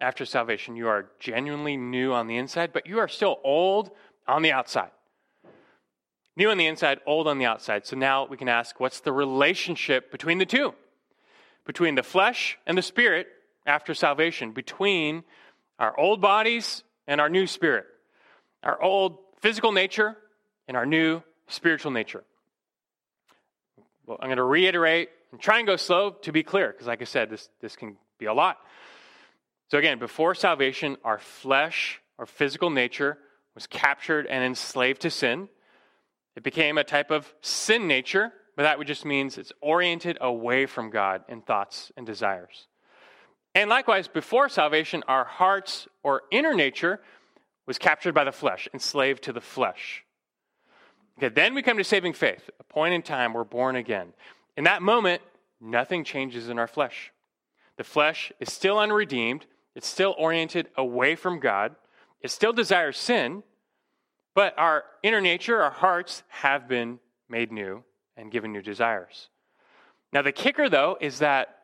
after 0.00 0.24
salvation. 0.24 0.76
You 0.76 0.88
are 0.88 1.10
genuinely 1.18 1.76
new 1.76 2.12
on 2.12 2.26
the 2.26 2.36
inside, 2.36 2.72
but 2.72 2.86
you 2.86 2.98
are 2.98 3.08
still 3.08 3.38
old 3.44 3.90
on 4.26 4.42
the 4.42 4.52
outside. 4.52 4.90
New 6.36 6.50
on 6.50 6.58
the 6.58 6.66
inside, 6.66 7.00
old 7.06 7.28
on 7.28 7.38
the 7.38 7.44
outside. 7.44 7.86
So 7.86 7.96
now 7.96 8.26
we 8.26 8.36
can 8.36 8.48
ask 8.48 8.80
what's 8.80 9.00
the 9.00 9.12
relationship 9.12 10.10
between 10.10 10.38
the 10.38 10.46
two? 10.46 10.74
Between 11.66 11.94
the 11.94 12.02
flesh 12.02 12.58
and 12.66 12.76
the 12.76 12.82
spirit 12.82 13.28
after 13.66 13.94
salvation, 13.94 14.52
between 14.52 15.24
our 15.78 15.98
old 15.98 16.20
bodies 16.20 16.82
and 17.06 17.20
our 17.20 17.28
new 17.28 17.46
spirit, 17.46 17.86
our 18.62 18.80
old 18.82 19.18
physical 19.40 19.72
nature 19.72 20.16
and 20.68 20.76
our 20.76 20.86
new 20.86 21.22
spiritual 21.48 21.90
nature. 21.90 22.24
Well, 24.06 24.18
I'm 24.20 24.28
going 24.28 24.38
to 24.38 24.42
reiterate 24.42 25.10
and 25.32 25.40
try 25.40 25.58
and 25.58 25.66
go 25.66 25.76
slow 25.76 26.10
to 26.22 26.32
be 26.32 26.42
clear, 26.42 26.72
because 26.72 26.86
like 26.86 27.00
I 27.00 27.04
said, 27.04 27.30
this, 27.30 27.48
this 27.60 27.76
can 27.76 27.96
be 28.18 28.26
a 28.26 28.34
lot. 28.34 28.58
So, 29.68 29.78
again, 29.78 29.98
before 29.98 30.34
salvation, 30.34 30.96
our 31.04 31.18
flesh, 31.18 32.00
our 32.18 32.26
physical 32.26 32.70
nature, 32.70 33.18
was 33.54 33.66
captured 33.66 34.26
and 34.26 34.42
enslaved 34.42 35.02
to 35.02 35.10
sin. 35.10 35.48
It 36.36 36.42
became 36.42 36.78
a 36.78 36.84
type 36.84 37.10
of 37.10 37.32
sin 37.40 37.86
nature, 37.86 38.32
but 38.56 38.62
that 38.62 38.84
just 38.86 39.04
means 39.04 39.38
it's 39.38 39.52
oriented 39.60 40.18
away 40.20 40.66
from 40.66 40.90
God 40.90 41.24
in 41.28 41.40
thoughts 41.42 41.92
and 41.96 42.06
desires. 42.06 42.66
And 43.54 43.68
likewise, 43.68 44.08
before 44.08 44.48
salvation, 44.48 45.02
our 45.08 45.24
hearts 45.24 45.88
or 46.02 46.22
inner 46.30 46.54
nature 46.54 47.00
was 47.66 47.78
captured 47.78 48.14
by 48.14 48.24
the 48.24 48.32
flesh, 48.32 48.68
enslaved 48.72 49.24
to 49.24 49.32
the 49.32 49.40
flesh. 49.40 50.04
Okay, 51.18 51.28
then 51.28 51.54
we 51.54 51.62
come 51.62 51.76
to 51.76 51.84
saving 51.84 52.12
faith, 52.12 52.48
a 52.58 52.64
point 52.64 52.94
in 52.94 53.02
time 53.02 53.32
we're 53.32 53.44
born 53.44 53.76
again. 53.76 54.12
In 54.56 54.64
that 54.64 54.82
moment, 54.82 55.22
nothing 55.60 56.04
changes 56.04 56.48
in 56.48 56.58
our 56.58 56.66
flesh. 56.66 57.12
The 57.76 57.84
flesh 57.84 58.32
is 58.40 58.52
still 58.52 58.78
unredeemed, 58.78 59.46
it's 59.74 59.86
still 59.86 60.14
oriented 60.18 60.68
away 60.76 61.14
from 61.16 61.40
God, 61.40 61.76
it 62.20 62.30
still 62.30 62.52
desires 62.52 62.98
sin, 62.98 63.42
but 64.34 64.54
our 64.58 64.84
inner 65.02 65.20
nature, 65.20 65.62
our 65.62 65.70
hearts, 65.70 66.22
have 66.28 66.68
been 66.68 66.98
made 67.28 67.52
new 67.52 67.84
and 68.16 68.30
given 68.30 68.52
new 68.52 68.62
desires. 68.62 69.28
Now, 70.12 70.22
the 70.22 70.32
kicker, 70.32 70.68
though, 70.68 70.96
is 71.00 71.20
that 71.20 71.56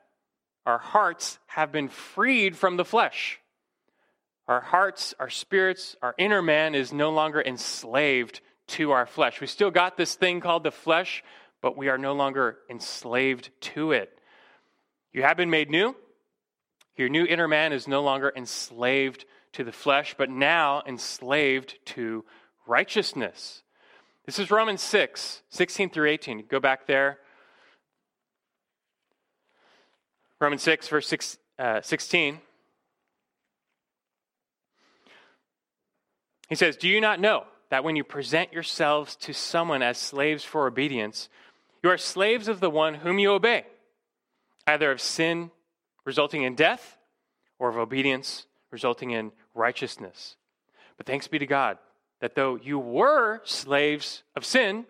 our 0.64 0.78
hearts 0.78 1.38
have 1.46 1.72
been 1.72 1.88
freed 1.88 2.56
from 2.56 2.76
the 2.76 2.84
flesh. 2.84 3.40
Our 4.48 4.60
hearts, 4.60 5.14
our 5.18 5.30
spirits, 5.30 5.96
our 6.02 6.14
inner 6.18 6.42
man 6.42 6.74
is 6.74 6.92
no 6.92 7.10
longer 7.10 7.42
enslaved 7.42 8.40
to 8.68 8.92
our 8.92 9.06
flesh. 9.06 9.40
We 9.40 9.46
still 9.46 9.70
got 9.70 9.96
this 9.96 10.14
thing 10.14 10.40
called 10.40 10.64
the 10.64 10.70
flesh, 10.70 11.24
but 11.60 11.76
we 11.76 11.88
are 11.88 11.98
no 11.98 12.14
longer 12.14 12.58
enslaved 12.70 13.50
to 13.60 13.92
it. 13.92 14.16
You 15.12 15.22
have 15.22 15.36
been 15.36 15.50
made 15.50 15.70
new. 15.70 15.96
Your 16.96 17.08
new 17.08 17.24
inner 17.24 17.48
man 17.48 17.72
is 17.72 17.88
no 17.88 18.02
longer 18.02 18.32
enslaved 18.34 19.24
to 19.52 19.64
the 19.64 19.72
flesh, 19.72 20.14
but 20.16 20.30
now 20.30 20.82
enslaved 20.86 21.78
to 21.86 22.24
righteousness. 22.66 23.62
This 24.26 24.40
is 24.40 24.50
Romans 24.50 24.82
6, 24.82 25.42
16 25.50 25.90
through 25.90 26.10
18. 26.10 26.46
Go 26.48 26.58
back 26.58 26.88
there. 26.88 27.18
Romans 30.40 30.62
6, 30.62 30.88
verse 30.88 31.06
6, 31.06 31.38
uh, 31.60 31.80
16. 31.80 32.40
He 36.48 36.54
says, 36.56 36.76
Do 36.76 36.88
you 36.88 37.00
not 37.00 37.20
know 37.20 37.44
that 37.70 37.84
when 37.84 37.94
you 37.94 38.02
present 38.02 38.52
yourselves 38.52 39.14
to 39.16 39.32
someone 39.32 39.80
as 39.80 39.96
slaves 39.96 40.42
for 40.42 40.66
obedience, 40.66 41.28
you 41.84 41.90
are 41.90 41.98
slaves 41.98 42.48
of 42.48 42.58
the 42.58 42.70
one 42.70 42.94
whom 42.94 43.20
you 43.20 43.30
obey, 43.30 43.64
either 44.66 44.90
of 44.90 45.00
sin 45.00 45.52
resulting 46.04 46.42
in 46.42 46.56
death 46.56 46.98
or 47.60 47.68
of 47.68 47.76
obedience 47.76 48.46
resulting 48.72 49.12
in 49.12 49.30
righteousness? 49.54 50.34
But 50.96 51.06
thanks 51.06 51.28
be 51.28 51.38
to 51.38 51.46
God 51.46 51.78
that 52.20 52.34
though 52.34 52.56
you 52.56 52.78
were 52.78 53.40
slaves 53.44 54.22
of 54.34 54.44
sin, 54.44 54.86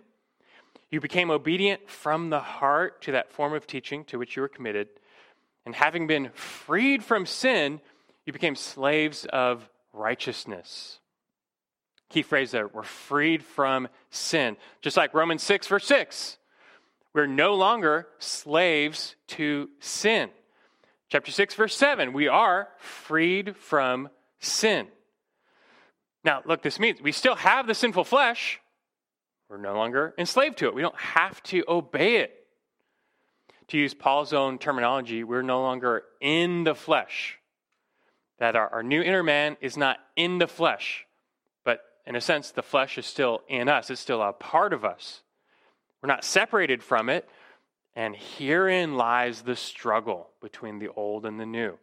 you 0.91 1.01
became 1.01 1.31
obedient 1.31 1.89
from 1.91 2.31
the 2.31 2.41
heart 2.41 3.03
to 3.03 3.13
that 3.13 3.33
form 3.33 3.53
of 3.53 3.67
teaching 3.67 4.05
to 4.05 4.19
which 4.19 4.37
you 4.37 4.43
were 4.43 4.49
committed. 4.49 4.89
And 5.65 5.75
having 5.75 6.07
been 6.07 6.31
freed 6.35 7.03
from 7.03 7.27
sin, 7.27 7.81
you 8.25 8.33
became 8.33 8.55
slaves 8.55 9.27
of 9.33 9.69
righteousness. 9.93 11.01
Key 12.09 12.23
phrase 12.23 12.53
there 12.53 12.69
we're 12.69 12.83
freed 12.83 13.43
from 13.43 13.89
sin. 14.11 14.57
Just 14.81 14.97
like 14.97 15.13
Romans 15.13 15.43
6, 15.43 15.67
verse 15.67 15.87
6. 15.87 16.39
We're 17.13 17.27
no 17.27 17.55
longer 17.55 18.07
slaves 18.19 19.17
to 19.29 19.71
sin. 19.81 20.31
Chapter 21.09 21.33
6, 21.33 21.55
verse 21.55 21.77
7. 21.77 22.13
We 22.13 22.29
are 22.29 22.69
freed 22.79 23.57
from 23.57 24.09
sin. 24.39 24.89
Now, 26.27 26.43
look, 26.45 26.61
this 26.61 26.81
means 26.81 27.01
we 27.01 27.13
still 27.13 27.37
have 27.37 27.69
the 27.69 27.75
sinful 27.75 28.03
flesh. 28.03 28.61
We're 29.49 29.59
no 29.59 29.77
longer 29.77 30.13
enslaved 30.19 30.59
to 30.59 30.67
it. 30.67 30.75
We 30.75 30.83
don't 30.83 30.99
have 30.99 31.41
to 31.45 31.65
obey 31.69 32.17
it. 32.17 32.33
To 33.69 33.79
use 33.79 33.95
Paul's 33.95 34.33
own 34.33 34.59
terminology, 34.59 35.23
we're 35.23 35.43
no 35.43 35.63
longer 35.63 36.03
in 36.21 36.65
the 36.65 36.75
flesh. 36.75 37.39
That 38.41 38.57
our, 38.57 38.69
our 38.69 38.83
new 38.83 39.03
inner 39.03 39.23
man 39.23 39.57
is 39.61 39.77
not 39.77 39.99
in 40.17 40.39
the 40.39 40.49
flesh, 40.49 41.07
but 41.65 41.81
in 42.05 42.17
a 42.17 42.21
sense, 42.21 42.51
the 42.51 42.63
flesh 42.63 42.99
is 42.99 43.07
still 43.07 43.43
in 43.49 43.69
us, 43.69 43.89
it's 43.89 44.01
still 44.01 44.21
a 44.21 44.33
part 44.33 44.73
of 44.73 44.85
us. 44.85 45.23
We're 46.03 46.09
not 46.09 46.25
separated 46.25 46.83
from 46.83 47.09
it, 47.09 47.29
and 47.95 48.17
herein 48.17 48.97
lies 48.97 49.43
the 49.43 49.57
struggle 49.57 50.31
between 50.43 50.81
the 50.81 50.89
old 50.89 51.25
and 51.25 51.39
the 51.39 51.47
new. 51.47 51.79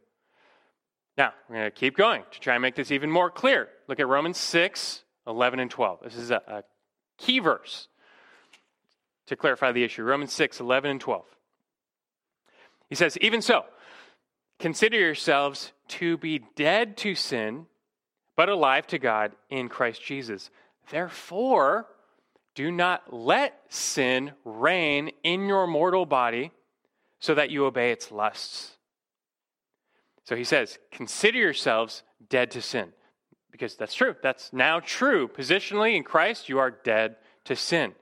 Now, 1.17 1.33
we're 1.47 1.55
going 1.55 1.65
to 1.67 1.71
keep 1.71 1.95
going 1.95 2.23
to 2.31 2.39
try 2.39 2.55
and 2.55 2.61
make 2.61 2.75
this 2.75 2.91
even 2.91 3.11
more 3.11 3.29
clear. 3.29 3.69
Look 3.87 3.99
at 3.99 4.07
Romans 4.07 4.37
6, 4.37 5.03
11, 5.27 5.59
and 5.59 5.69
12. 5.69 5.99
This 6.03 6.15
is 6.15 6.31
a, 6.31 6.41
a 6.47 6.63
key 7.17 7.39
verse 7.39 7.87
to 9.27 9.35
clarify 9.35 9.71
the 9.71 9.83
issue. 9.83 10.03
Romans 10.03 10.33
6, 10.33 10.59
11, 10.59 10.91
and 10.91 11.01
12. 11.01 11.25
He 12.89 12.95
says, 12.95 13.17
Even 13.21 13.41
so, 13.41 13.65
consider 14.59 14.97
yourselves 14.97 15.71
to 15.89 16.17
be 16.17 16.43
dead 16.55 16.97
to 16.97 17.15
sin, 17.15 17.67
but 18.35 18.49
alive 18.49 18.87
to 18.87 18.97
God 18.97 19.33
in 19.49 19.69
Christ 19.69 20.03
Jesus. 20.03 20.49
Therefore, 20.89 21.87
do 22.55 22.71
not 22.71 23.13
let 23.13 23.59
sin 23.69 24.31
reign 24.45 25.11
in 25.23 25.47
your 25.47 25.67
mortal 25.67 26.05
body 26.05 26.51
so 27.19 27.35
that 27.35 27.49
you 27.49 27.65
obey 27.65 27.91
its 27.91 28.11
lusts. 28.11 28.77
So 30.25 30.35
he 30.35 30.43
says, 30.43 30.77
consider 30.91 31.37
yourselves 31.37 32.03
dead 32.29 32.51
to 32.51 32.61
sin. 32.61 32.93
Because 33.51 33.75
that's 33.75 33.93
true. 33.93 34.15
That's 34.23 34.51
now 34.51 34.79
true. 34.79 35.27
Positionally 35.27 35.95
in 35.95 36.03
Christ, 36.03 36.49
you 36.49 36.59
are 36.59 36.71
dead 36.71 37.17
to 37.45 37.55
sin. 37.55 37.93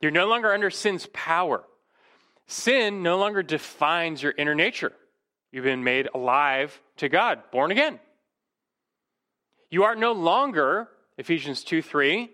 You're 0.00 0.10
no 0.10 0.26
longer 0.26 0.52
under 0.52 0.70
sin's 0.70 1.06
power. 1.12 1.62
Sin 2.46 3.02
no 3.02 3.18
longer 3.18 3.42
defines 3.42 4.22
your 4.22 4.34
inner 4.36 4.54
nature. 4.54 4.92
You've 5.52 5.64
been 5.64 5.84
made 5.84 6.08
alive 6.14 6.80
to 6.98 7.08
God, 7.08 7.42
born 7.52 7.70
again. 7.70 8.00
You 9.70 9.84
are 9.84 9.96
no 9.96 10.12
longer, 10.12 10.88
Ephesians 11.18 11.64
2 11.64 11.82
3, 11.82 12.30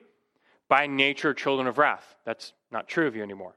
by 0.68 0.86
nature 0.86 1.34
children 1.34 1.66
of 1.66 1.78
wrath. 1.78 2.16
That's 2.24 2.52
not 2.70 2.88
true 2.88 3.06
of 3.06 3.16
you 3.16 3.22
anymore. 3.22 3.54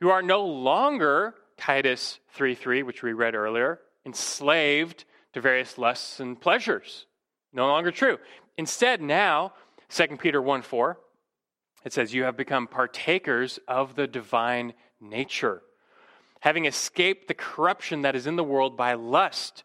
You 0.00 0.10
are 0.10 0.22
no 0.22 0.44
longer, 0.44 1.34
Titus 1.56 2.18
3 2.34 2.54
3, 2.54 2.82
which 2.82 3.02
we 3.02 3.12
read 3.12 3.34
earlier, 3.34 3.80
enslaved 4.06 5.04
to 5.32 5.40
various 5.40 5.78
lusts 5.78 6.20
and 6.20 6.40
pleasures. 6.40 7.06
No 7.52 7.66
longer 7.66 7.90
true. 7.90 8.18
Instead, 8.56 9.00
now, 9.00 9.52
2 9.88 10.16
Peter 10.18 10.40
1 10.40 10.62
4, 10.62 10.98
it 11.84 11.92
says, 11.92 12.14
You 12.14 12.24
have 12.24 12.36
become 12.36 12.66
partakers 12.66 13.58
of 13.66 13.96
the 13.96 14.06
divine 14.06 14.74
nature, 15.00 15.62
having 16.40 16.66
escaped 16.66 17.28
the 17.28 17.34
corruption 17.34 18.02
that 18.02 18.16
is 18.16 18.26
in 18.26 18.36
the 18.36 18.44
world 18.44 18.76
by 18.76 18.94
lust. 18.94 19.64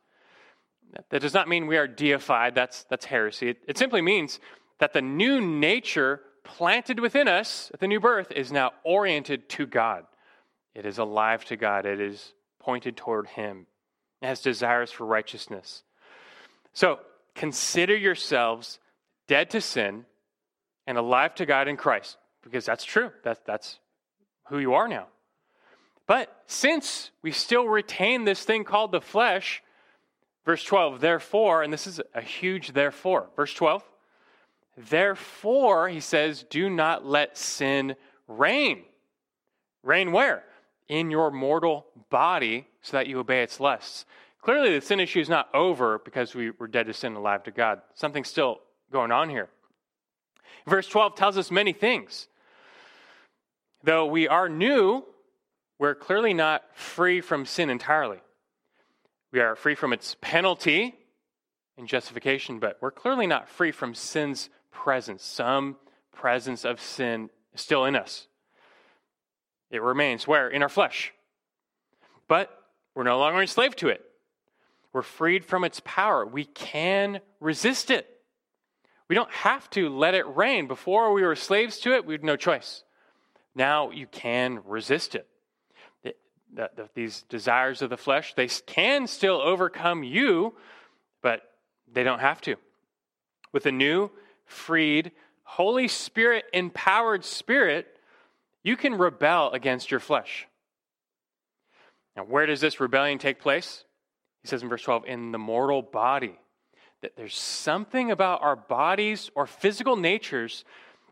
That 1.10 1.21
does 1.21 1.34
not 1.34 1.49
mean 1.49 1.67
we 1.67 1.78
are 1.78 1.88
deified, 1.88 2.56
that's, 2.56 2.86
that's 2.89 3.06
heresy. 3.06 3.49
It, 3.49 3.58
it 3.67 3.78
simply 3.78 4.01
means 4.01 4.39
that 4.80 4.93
the 4.93 5.01
new 5.01 5.41
nature 5.41 6.21
planted 6.43 6.99
within 6.99 7.28
us 7.28 7.69
at 7.73 7.80
the 7.80 7.88
new 7.88 7.99
birth 7.99 8.32
is 8.32 8.51
now 8.51 8.71
oriented 8.84 9.49
to 9.49 9.65
God. 9.65 10.06
It 10.73 10.86
is 10.86 10.97
alive 10.97 11.43
to 11.45 11.58
God, 11.58 11.86
it 11.86 11.99
is 11.99 12.34
pointed 12.60 12.95
toward 12.95 13.28
Him 13.28 13.67
has 14.21 14.41
desires 14.41 14.91
for 14.91 15.06
righteousness. 15.06 15.84
So 16.73 16.99
consider 17.34 17.95
yourselves 17.95 18.80
dead 19.28 19.49
to 19.51 19.62
sin 19.62 20.06
and 20.88 20.97
alive 20.97 21.36
to 21.36 21.45
God 21.45 21.67
in 21.67 21.78
Christ, 21.78 22.17
because 22.43 22.65
that's 22.65 22.86
true. 22.86 23.12
That's, 23.23 23.39
that's 23.45 23.80
who 24.49 24.60
you 24.60 24.73
are 24.73 24.88
now. 24.88 25.08
But 26.08 26.43
since 26.45 27.12
we 27.21 27.32
still 27.32 27.67
retain 27.67 28.25
this 28.25 28.43
thing 28.43 28.63
called 28.63 28.91
the 28.91 29.01
flesh, 29.01 29.63
verse 30.45 30.63
12, 30.63 31.01
therefore, 31.01 31.63
and 31.63 31.73
this 31.73 31.88
is 31.88 31.99
a 32.13 32.21
huge 32.21 32.73
therefore, 32.73 33.30
verse 33.36 33.54
12, 33.54 33.84
therefore, 34.78 35.89
he 35.89 35.99
says, 35.99 36.45
do 36.49 36.69
not 36.69 37.06
let 37.06 37.38
sin 37.38 37.95
reign. 38.28 38.84
Reign 39.82 40.12
where? 40.12 40.43
In 40.88 41.10
your 41.10 41.32
mortal 41.32 41.86
body 42.10 42.67
so 42.82 42.98
that 42.98 43.08
you 43.08 43.19
obey 43.19 43.41
its 43.41 43.60
lusts. 43.60 44.06
Clearly, 44.41 44.78
the 44.78 44.86
sin 44.86 45.00
issue 45.00 45.19
is 45.19 45.30
not 45.30 45.54
over 45.56 46.00
because 46.00 46.36
we 46.36 46.52
were 46.52 46.67
dead 46.67 46.86
to 46.86 46.93
sin 46.93 47.10
and 47.10 47.17
alive 47.17 47.43
to 47.43 47.52
God. 47.52 47.82
Something's 47.95 48.30
still 48.30 48.60
going 48.91 49.12
on 49.12 49.30
here. 49.30 49.50
Verse 50.67 50.88
12 50.88 51.15
tells 51.15 51.38
us 51.38 51.50
many 51.50 51.73
things. 51.73 52.27
Though 53.83 54.06
we 54.06 54.27
are 54.27 54.50
new, 54.50 55.04
we're 55.79 55.96
clearly 55.96 56.33
not 56.33 56.63
free 56.73 57.21
from 57.21 57.46
sin 57.46 57.69
entirely. 57.69 58.19
We 59.31 59.40
are 59.42 59.56
free 59.56 59.75
from 59.75 59.94
its 59.94 60.15
penalty 60.21 60.96
and 61.77 61.88
justification, 61.88 62.60
but 62.60 62.77
we're 62.81 62.92
clearly 62.92 63.27
not 63.27 63.50
free 63.50 63.71
from 63.71 63.94
sin's 63.94 64.50
presence. 64.71 65.23
Some 65.23 65.75
presence 66.13 66.65
of 66.65 66.79
sin 66.79 67.29
is 67.54 67.62
still 67.62 67.86
in 67.86 67.96
us. 67.96 68.27
It 69.72 69.82
remains 69.82 70.28
where? 70.28 70.48
In 70.48 70.63
our 70.63 70.70
flesh. 70.70 71.13
But 72.28 72.50
we're 72.94 73.04
no 73.04 73.20
longer 73.20 73.42
enslaved 73.42 73.78
to 73.80 73.90
it. 73.90 74.02
We're 74.94 75.02
freed 75.02 75.44
from 75.44 75.63
its 75.63 75.82
power. 75.84 76.26
We 76.26 76.46
can 76.46 77.20
resist 77.40 77.92
it. 77.92 78.08
We 79.08 79.16
don't 79.16 79.32
have 79.32 79.70
to 79.72 79.90
let 79.90 80.16
it 80.16 80.26
reign. 80.26 80.68
Before 80.68 81.13
we 81.13 81.24
were 81.24 81.36
slaves 81.36 81.80
to 81.80 81.94
it, 81.94 82.06
we 82.06 82.13
had 82.13 82.24
no 82.24 82.38
choice. 82.38 82.84
Now 83.54 83.92
you 83.92 84.08
can 84.08 84.62
resist 84.66 85.16
it. 85.16 85.28
The, 86.04 86.70
the, 86.74 86.90
these 86.94 87.24
desires 87.24 87.82
of 87.82 87.90
the 87.90 87.98
flesh, 87.98 88.34
they 88.36 88.48
can 88.48 89.08
still 89.08 89.42
overcome 89.42 90.04
you, 90.04 90.56
but 91.22 91.42
they 91.92 92.04
don't 92.04 92.20
have 92.20 92.40
to. 92.42 92.56
With 93.52 93.66
a 93.66 93.72
new, 93.72 94.10
freed, 94.46 95.12
Holy 95.44 95.90
Spirit 95.90 96.46
empowered 96.54 97.26
spirit, 97.26 97.94
you 98.66 98.76
can 98.76 98.96
rebel 98.96 99.52
against 99.52 99.92
your 99.92 100.00
flesh. 100.00 100.48
Now, 102.18 102.24
where 102.24 102.48
does 102.48 102.60
this 102.60 102.80
rebellion 102.80 103.20
take 103.20 103.40
place? 103.40 103.84
He 104.42 104.48
says 104.48 104.63
in 104.63 104.70
verse 104.70 104.82
12, 104.82 105.06
in 105.06 105.32
the 105.32 105.38
mortal 105.38 105.84
body. 105.84 106.40
That 107.02 107.16
there's 107.16 107.38
something 107.38 108.10
about 108.10 108.42
our 108.42 108.56
bodies 108.56 109.30
or 109.36 109.46
physical 109.46 109.96
natures 109.96 110.66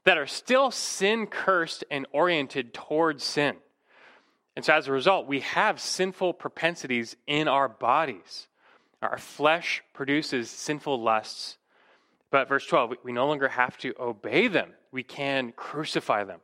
that 0.04 0.18
are 0.18 0.26
still 0.26 0.72
sin 0.72 1.28
cursed 1.28 1.84
and 1.92 2.08
oriented 2.12 2.74
towards 2.74 3.24
sin. 3.24 3.58
And 4.56 4.66
so 4.66 4.74
as 4.74 4.88
a 4.88 4.92
result, 4.92 5.28
we 5.28 5.42
have 5.42 5.80
sinful 5.80 6.34
propensities 6.34 7.16
in 7.28 7.48
our 7.48 7.70
bodies. 7.70 8.48
Our 9.04 9.20
flesh 9.20 9.84
produces 9.94 10.50
sinful 10.50 11.00
lusts. 11.04 11.58
But 12.32 12.50
verse 12.50 12.66
12, 12.66 12.94
we 13.04 13.12
no 13.12 13.28
longer 13.28 13.48
have 13.48 13.78
to 13.80 13.94
obey 14.00 14.48
them, 14.48 14.72
we 14.92 15.04
can 15.04 15.52
crucify 15.52 16.24
them. 16.24 16.40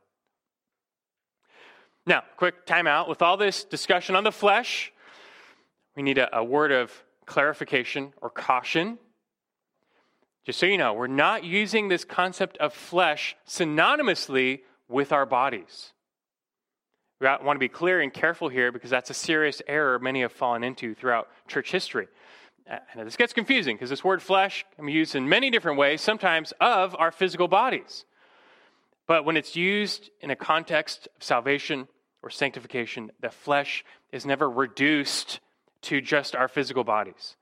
Now, 2.06 2.22
quick 2.36 2.66
timeout. 2.66 3.08
With 3.08 3.22
all 3.22 3.36
this 3.36 3.64
discussion 3.64 4.16
on 4.16 4.24
the 4.24 4.32
flesh, 4.32 4.92
we 5.96 6.02
need 6.02 6.18
a, 6.18 6.38
a 6.38 6.44
word 6.44 6.72
of 6.72 6.92
clarification 7.26 8.12
or 8.20 8.30
caution. 8.30 8.98
Just 10.44 10.58
so 10.58 10.66
you 10.66 10.78
know, 10.78 10.94
we're 10.94 11.06
not 11.06 11.44
using 11.44 11.88
this 11.88 12.04
concept 12.04 12.56
of 12.58 12.72
flesh 12.72 13.36
synonymously 13.46 14.60
with 14.88 15.12
our 15.12 15.26
bodies. 15.26 15.92
We 17.20 17.26
want 17.26 17.56
to 17.56 17.58
be 17.58 17.68
clear 17.68 18.00
and 18.00 18.12
careful 18.12 18.48
here 18.48 18.72
because 18.72 18.88
that's 18.88 19.10
a 19.10 19.14
serious 19.14 19.60
error 19.68 19.98
many 19.98 20.22
have 20.22 20.32
fallen 20.32 20.64
into 20.64 20.94
throughout 20.94 21.28
church 21.46 21.70
history. 21.70 22.08
Uh, 22.68 22.78
and 22.92 23.06
this 23.06 23.16
gets 23.16 23.34
confusing 23.34 23.76
because 23.76 23.90
this 23.90 24.02
word 24.02 24.22
flesh 24.22 24.64
can 24.76 24.86
be 24.86 24.92
used 24.92 25.14
in 25.14 25.28
many 25.28 25.50
different 25.50 25.76
ways, 25.76 26.00
sometimes 26.00 26.54
of 26.60 26.96
our 26.98 27.12
physical 27.12 27.46
bodies. 27.46 28.06
But 29.06 29.24
when 29.24 29.36
it's 29.36 29.56
used 29.56 30.10
in 30.20 30.30
a 30.30 30.36
context 30.36 31.08
of 31.16 31.22
salvation 31.22 31.88
or 32.22 32.30
sanctification, 32.30 33.10
the 33.20 33.30
flesh 33.30 33.84
is 34.12 34.26
never 34.26 34.48
reduced 34.48 35.40
to 35.82 36.00
just 36.00 36.36
our 36.36 36.48
physical 36.48 36.84
bodies. 36.84 37.36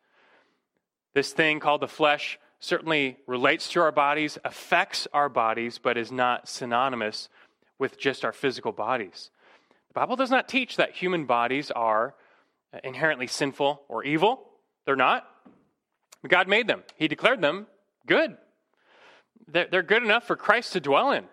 This 1.14 1.32
thing 1.32 1.60
called 1.60 1.80
the 1.80 1.88
flesh 1.88 2.38
certainly 2.60 3.18
relates 3.26 3.68
to 3.70 3.80
our 3.80 3.92
bodies, 3.92 4.38
affects 4.44 5.06
our 5.12 5.28
bodies, 5.28 5.78
but 5.78 5.96
is 5.96 6.10
not 6.10 6.48
synonymous 6.48 7.28
with 7.78 7.98
just 7.98 8.24
our 8.24 8.32
physical 8.32 8.72
bodies. 8.72 9.30
The 9.88 9.94
Bible 9.94 10.16
does 10.16 10.30
not 10.30 10.48
teach 10.48 10.76
that 10.76 10.92
human 10.92 11.26
bodies 11.26 11.70
are 11.70 12.14
inherently 12.84 13.26
sinful 13.26 13.82
or 13.88 14.04
evil. 14.04 14.44
They're 14.84 14.96
not. 14.96 15.26
God 16.26 16.48
made 16.48 16.66
them, 16.66 16.82
He 16.96 17.08
declared 17.08 17.40
them 17.40 17.66
good. 18.06 18.36
They're 19.46 19.82
good 19.82 20.02
enough 20.02 20.26
for 20.26 20.36
Christ 20.36 20.72
to 20.74 20.80
dwell 20.80 21.12
in. 21.12 21.24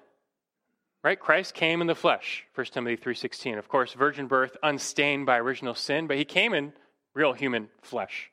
Right? 1.06 1.20
Christ 1.20 1.54
came 1.54 1.82
in 1.82 1.88
the 1.88 1.94
flesh, 1.94 2.48
1 2.56 2.66
Timothy 2.74 2.96
3:16. 2.98 3.60
Of 3.60 3.70
course, 3.70 3.94
virgin 3.94 4.26
birth 4.26 4.58
unstained 4.64 5.28
by 5.28 5.38
original 5.38 5.76
sin, 5.76 6.08
but 6.08 6.18
he 6.18 6.26
came 6.26 6.52
in 6.56 6.74
real 7.14 7.34
human 7.34 7.70
flesh. 7.84 8.32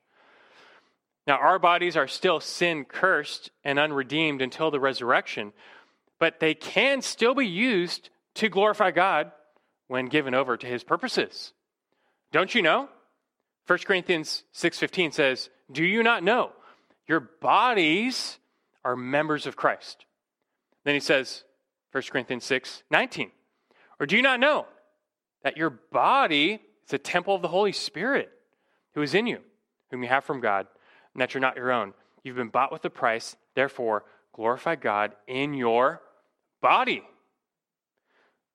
Now, 1.27 1.37
our 1.37 1.59
bodies 1.59 1.99
are 1.99 2.09
still 2.09 2.41
sin 2.41 2.87
cursed 2.87 3.51
and 3.63 3.79
unredeemed 3.79 4.41
until 4.41 4.71
the 4.71 4.81
resurrection, 4.81 5.53
but 6.19 6.41
they 6.41 6.55
can 6.55 7.03
still 7.03 7.35
be 7.35 7.47
used 7.47 8.09
to 8.37 8.49
glorify 8.49 8.91
God 8.91 9.33
when 9.89 10.07
given 10.07 10.33
over 10.33 10.57
to 10.57 10.67
his 10.67 10.83
purposes. 10.83 11.53
Don't 12.31 12.55
you 12.55 12.63
know? 12.63 12.89
1 13.67 13.85
Corinthians 13.85 14.45
6:15 14.53 15.13
says, 15.13 15.51
"Do 15.71 15.85
you 15.85 16.03
not 16.03 16.23
know 16.23 16.55
your 17.07 17.21
bodies 17.21 18.39
are 18.83 18.97
members 18.97 19.47
of 19.47 19.57
Christ?" 19.57 20.07
Then 20.85 20.95
he 20.95 21.01
says, 21.01 21.45
1 21.93 22.03
Corinthians 22.11 22.45
6 22.45 22.83
19. 22.91 23.31
Or 24.01 24.07
do 24.07 24.17
you 24.17 24.23
not 24.23 24.41
know 24.41 24.67
that 25.43 25.57
your 25.57 25.71
body 25.71 26.61
is 26.87 26.93
a 26.93 26.99
temple 26.99 27.35
of 27.35 27.43
the 27.43 27.49
Holy 27.49 27.73
Spirit 27.73 28.31
who 28.95 29.03
is 29.03 29.15
in 29.15 29.27
you, 29.27 29.39
whom 29.91 30.03
you 30.03 30.09
have 30.09 30.25
from 30.25 30.41
God, 30.41 30.67
and 31.15 31.21
that 31.21 31.35
you're 31.35 31.41
not 31.41 31.57
your 31.57 31.71
own? 31.71 31.93
You've 32.25 32.37
been 32.37 32.49
bought 32.49 32.73
with 32.73 32.85
a 32.85 32.91
price, 32.91 33.37
therefore 33.55 34.05
glorify 34.35 34.77
God 34.77 35.13
in 35.27 35.55
your 35.55 36.01
body. 36.61 37.03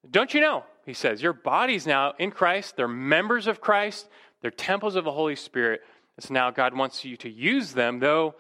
Don't 0.10 0.34
you 0.34 0.42
know? 0.42 0.64
He 0.86 0.94
says, 0.94 1.22
Your 1.22 1.34
bodies 1.34 1.86
now 1.86 2.14
in 2.18 2.32
Christ, 2.32 2.76
they're 2.76 2.88
members 2.88 3.46
of 3.48 3.62
Christ, 3.62 4.08
they're 4.42 4.52
temples 4.52 4.96
of 4.96 5.04
the 5.04 5.12
Holy 5.12 5.36
Spirit. 5.36 5.82
And 6.16 6.24
so 6.24 6.34
now 6.34 6.50
God 6.50 6.76
wants 6.76 7.06
you 7.06 7.16
to 7.18 7.30
use 7.30 7.74
them, 7.74 8.00
though 8.00 8.36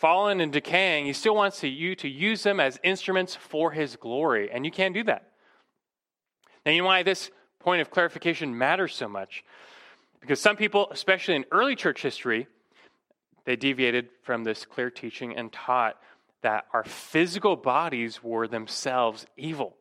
fallen 0.00 0.40
and 0.40 0.50
decaying, 0.50 1.04
he 1.04 1.12
still 1.12 1.34
wants 1.34 1.62
you 1.62 1.94
to 1.94 2.08
use 2.08 2.42
them 2.42 2.58
as 2.58 2.80
instruments 2.82 3.36
for 3.36 3.70
his 3.70 3.96
glory, 3.96 4.50
and 4.50 4.64
you 4.64 4.72
can't 4.72 4.94
do 4.94 5.04
that. 5.04 5.28
Now, 6.64 6.72
you 6.72 6.80
know 6.80 6.86
why 6.86 7.02
this 7.02 7.30
point 7.58 7.82
of 7.82 7.90
clarification 7.90 8.56
matters 8.56 8.94
so 8.94 9.08
much? 9.08 9.44
Because 10.22 10.40
some 10.40 10.56
people, 10.56 10.88
especially 10.90 11.36
in 11.36 11.44
early 11.52 11.76
church 11.76 12.00
history, 12.00 12.46
they 13.44 13.56
deviated 13.56 14.08
from 14.22 14.42
this 14.42 14.64
clear 14.64 14.90
teaching 14.90 15.36
and 15.36 15.52
taught 15.52 15.98
that 16.42 16.64
our 16.72 16.84
physical 16.84 17.54
bodies 17.54 18.22
were 18.22 18.48
themselves 18.48 19.26
evil. 19.36 19.76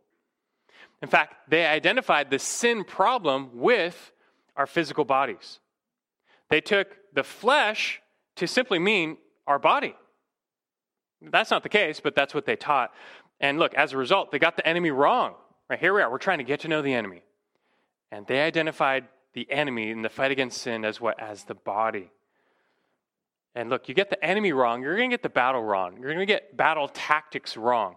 In 1.02 1.08
fact, 1.08 1.50
they 1.50 1.66
identified 1.66 2.30
the 2.30 2.40
sin 2.40 2.84
problem 2.84 3.52
with 3.54 4.12
our 4.58 4.68
physical 4.68 5.06
bodies. 5.06 5.60
They 6.50 6.60
took 6.60 6.90
the 7.14 7.24
flesh 7.24 8.02
to 8.36 8.48
simply 8.48 8.80
mean 8.80 9.16
our 9.48 9.60
body. 9.60 9.96
That's 11.22 11.52
not 11.52 11.64
the 11.64 11.70
case, 11.70 12.00
but 12.00 12.16
that's 12.16 12.34
what 12.34 12.46
they 12.46 12.56
taught. 12.56 12.94
And 13.40 13.60
look, 13.60 13.74
as 13.74 13.94
a 13.94 13.98
result, 13.98 14.32
they 14.32 14.40
got 14.40 14.56
the 14.56 14.68
enemy 14.68 14.92
wrong. 14.92 15.36
Right 15.70 15.80
here 15.80 15.94
we 15.94 16.02
are. 16.02 16.10
We're 16.10 16.18
trying 16.18 16.40
to 16.40 16.44
get 16.44 16.62
to 16.62 16.68
know 16.68 16.82
the 16.82 16.94
enemy. 16.94 17.22
And 18.12 18.26
they 18.26 18.42
identified 18.42 19.06
the 19.34 19.50
enemy 19.52 19.92
in 19.92 20.02
the 20.02 20.10
fight 20.10 20.32
against 20.32 20.62
sin 20.62 20.84
as 20.84 21.00
what? 21.00 21.20
As 21.20 21.44
the 21.44 21.54
body. 21.54 22.10
And 23.56 23.70
look, 23.70 23.90
you 23.90 23.96
get 23.96 24.10
the 24.10 24.24
enemy 24.24 24.54
wrong, 24.54 24.82
you're 24.82 24.96
going 24.96 25.10
to 25.10 25.14
get 25.14 25.24
the 25.24 25.30
battle 25.30 25.64
wrong. 25.64 25.98
You're 25.98 26.14
going 26.14 26.20
to 26.20 26.26
get 26.26 26.56
battle 26.56 26.88
tactics 26.88 27.58
wrong. 27.58 27.96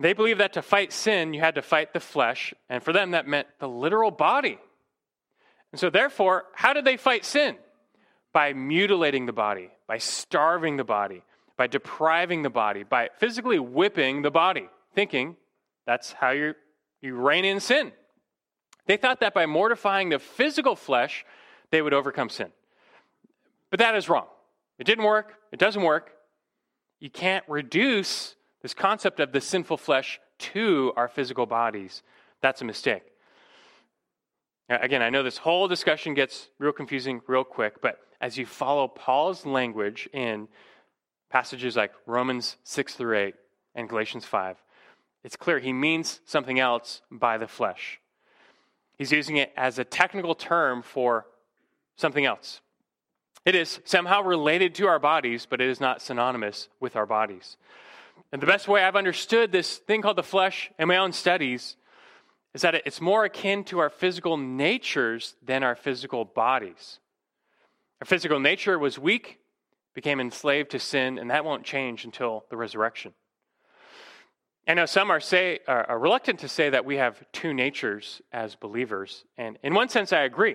They 0.00 0.12
believed 0.12 0.40
that 0.40 0.52
to 0.52 0.62
fight 0.62 0.92
sin, 0.92 1.34
you 1.34 1.40
had 1.40 1.56
to 1.56 1.62
fight 1.62 1.92
the 1.92 2.00
flesh, 2.00 2.54
and 2.68 2.82
for 2.82 2.92
them, 2.92 3.10
that 3.10 3.26
meant 3.26 3.48
the 3.58 3.68
literal 3.68 4.12
body. 4.12 4.58
And 5.72 5.80
so, 5.80 5.90
therefore, 5.90 6.44
how 6.54 6.72
did 6.72 6.84
they 6.84 6.96
fight 6.96 7.24
sin? 7.24 7.56
By 8.32 8.52
mutilating 8.52 9.26
the 9.26 9.32
body, 9.32 9.70
by 9.88 9.98
starving 9.98 10.76
the 10.76 10.84
body, 10.84 11.24
by 11.58 11.66
depriving 11.66 12.42
the 12.42 12.50
body, 12.50 12.84
by 12.84 13.10
physically 13.18 13.58
whipping 13.58 14.22
the 14.22 14.30
body, 14.30 14.68
thinking 14.94 15.36
that's 15.84 16.12
how 16.12 16.30
you 16.30 16.54
you 17.00 17.14
rein 17.14 17.44
in 17.44 17.60
sin. 17.60 17.92
They 18.86 18.96
thought 18.96 19.20
that 19.20 19.34
by 19.34 19.46
mortifying 19.46 20.08
the 20.08 20.18
physical 20.18 20.74
flesh, 20.74 21.24
they 21.70 21.82
would 21.82 21.92
overcome 21.92 22.30
sin. 22.30 22.48
But 23.70 23.80
that 23.80 23.94
is 23.94 24.08
wrong. 24.08 24.26
It 24.78 24.84
didn't 24.84 25.04
work. 25.04 25.34
It 25.52 25.58
doesn't 25.58 25.82
work. 25.82 26.12
You 27.00 27.10
can't 27.10 27.44
reduce 27.48 28.34
this 28.62 28.74
concept 28.74 29.20
of 29.20 29.32
the 29.32 29.40
sinful 29.40 29.76
flesh 29.76 30.18
to 30.38 30.92
our 30.96 31.06
physical 31.08 31.46
bodies. 31.46 32.02
That's 32.40 32.62
a 32.62 32.64
mistake. 32.64 33.02
Again, 34.68 35.02
I 35.02 35.10
know 35.10 35.22
this 35.22 35.38
whole 35.38 35.68
discussion 35.68 36.14
gets 36.14 36.48
real 36.58 36.72
confusing 36.72 37.20
real 37.26 37.44
quick, 37.44 37.80
but 37.80 38.00
as 38.20 38.36
you 38.36 38.46
follow 38.46 38.88
Paul's 38.88 39.46
language 39.46 40.08
in 40.12 40.48
passages 41.30 41.76
like 41.76 41.92
Romans 42.06 42.56
6 42.64 42.94
through 42.94 43.18
8 43.18 43.34
and 43.74 43.88
Galatians 43.88 44.24
5, 44.24 44.56
it's 45.24 45.36
clear 45.36 45.58
he 45.58 45.72
means 45.72 46.20
something 46.24 46.58
else 46.58 47.02
by 47.10 47.38
the 47.38 47.48
flesh. 47.48 48.00
He's 48.96 49.12
using 49.12 49.36
it 49.36 49.52
as 49.56 49.78
a 49.78 49.84
technical 49.84 50.34
term 50.34 50.82
for 50.82 51.26
something 51.96 52.24
else. 52.24 52.60
It 53.44 53.54
is 53.54 53.80
somehow 53.84 54.22
related 54.22 54.74
to 54.76 54.86
our 54.86 54.98
bodies, 54.98 55.46
but 55.48 55.60
it 55.60 55.68
is 55.68 55.80
not 55.80 56.02
synonymous 56.02 56.68
with 56.80 56.96
our 56.96 57.06
bodies. 57.06 57.56
And 58.32 58.42
the 58.42 58.46
best 58.46 58.68
way 58.68 58.82
I've 58.82 58.96
understood 58.96 59.52
this 59.52 59.78
thing 59.78 60.02
called 60.02 60.18
the 60.18 60.22
flesh 60.22 60.70
in 60.78 60.88
my 60.88 60.98
own 60.98 61.12
studies 61.12 61.76
is 62.54 62.62
that 62.62 62.74
it's 62.74 63.00
more 63.00 63.24
akin 63.24 63.64
to 63.64 63.78
our 63.78 63.90
physical 63.90 64.36
natures 64.36 65.34
than 65.42 65.62
our 65.62 65.76
physical 65.76 66.24
bodies. 66.24 66.98
Our 68.00 68.06
physical 68.06 68.40
nature 68.40 68.78
was 68.78 68.98
weak, 68.98 69.38
became 69.98 70.20
enslaved 70.20 70.70
to 70.70 70.78
sin, 70.78 71.18
and 71.18 71.32
that 71.32 71.44
won't 71.44 71.64
change 71.64 72.04
until 72.04 72.44
the 72.50 72.56
resurrection. 72.56 73.12
I 74.64 74.74
know 74.74 74.86
some 74.86 75.10
are, 75.10 75.18
say, 75.18 75.58
are 75.66 75.98
reluctant 75.98 76.38
to 76.38 76.48
say 76.48 76.70
that 76.70 76.84
we 76.84 76.98
have 76.98 77.20
two 77.32 77.52
natures 77.52 78.22
as 78.32 78.54
believers. 78.54 79.24
And 79.36 79.58
in 79.64 79.74
one 79.74 79.88
sense, 79.88 80.12
I 80.12 80.20
agree. 80.20 80.54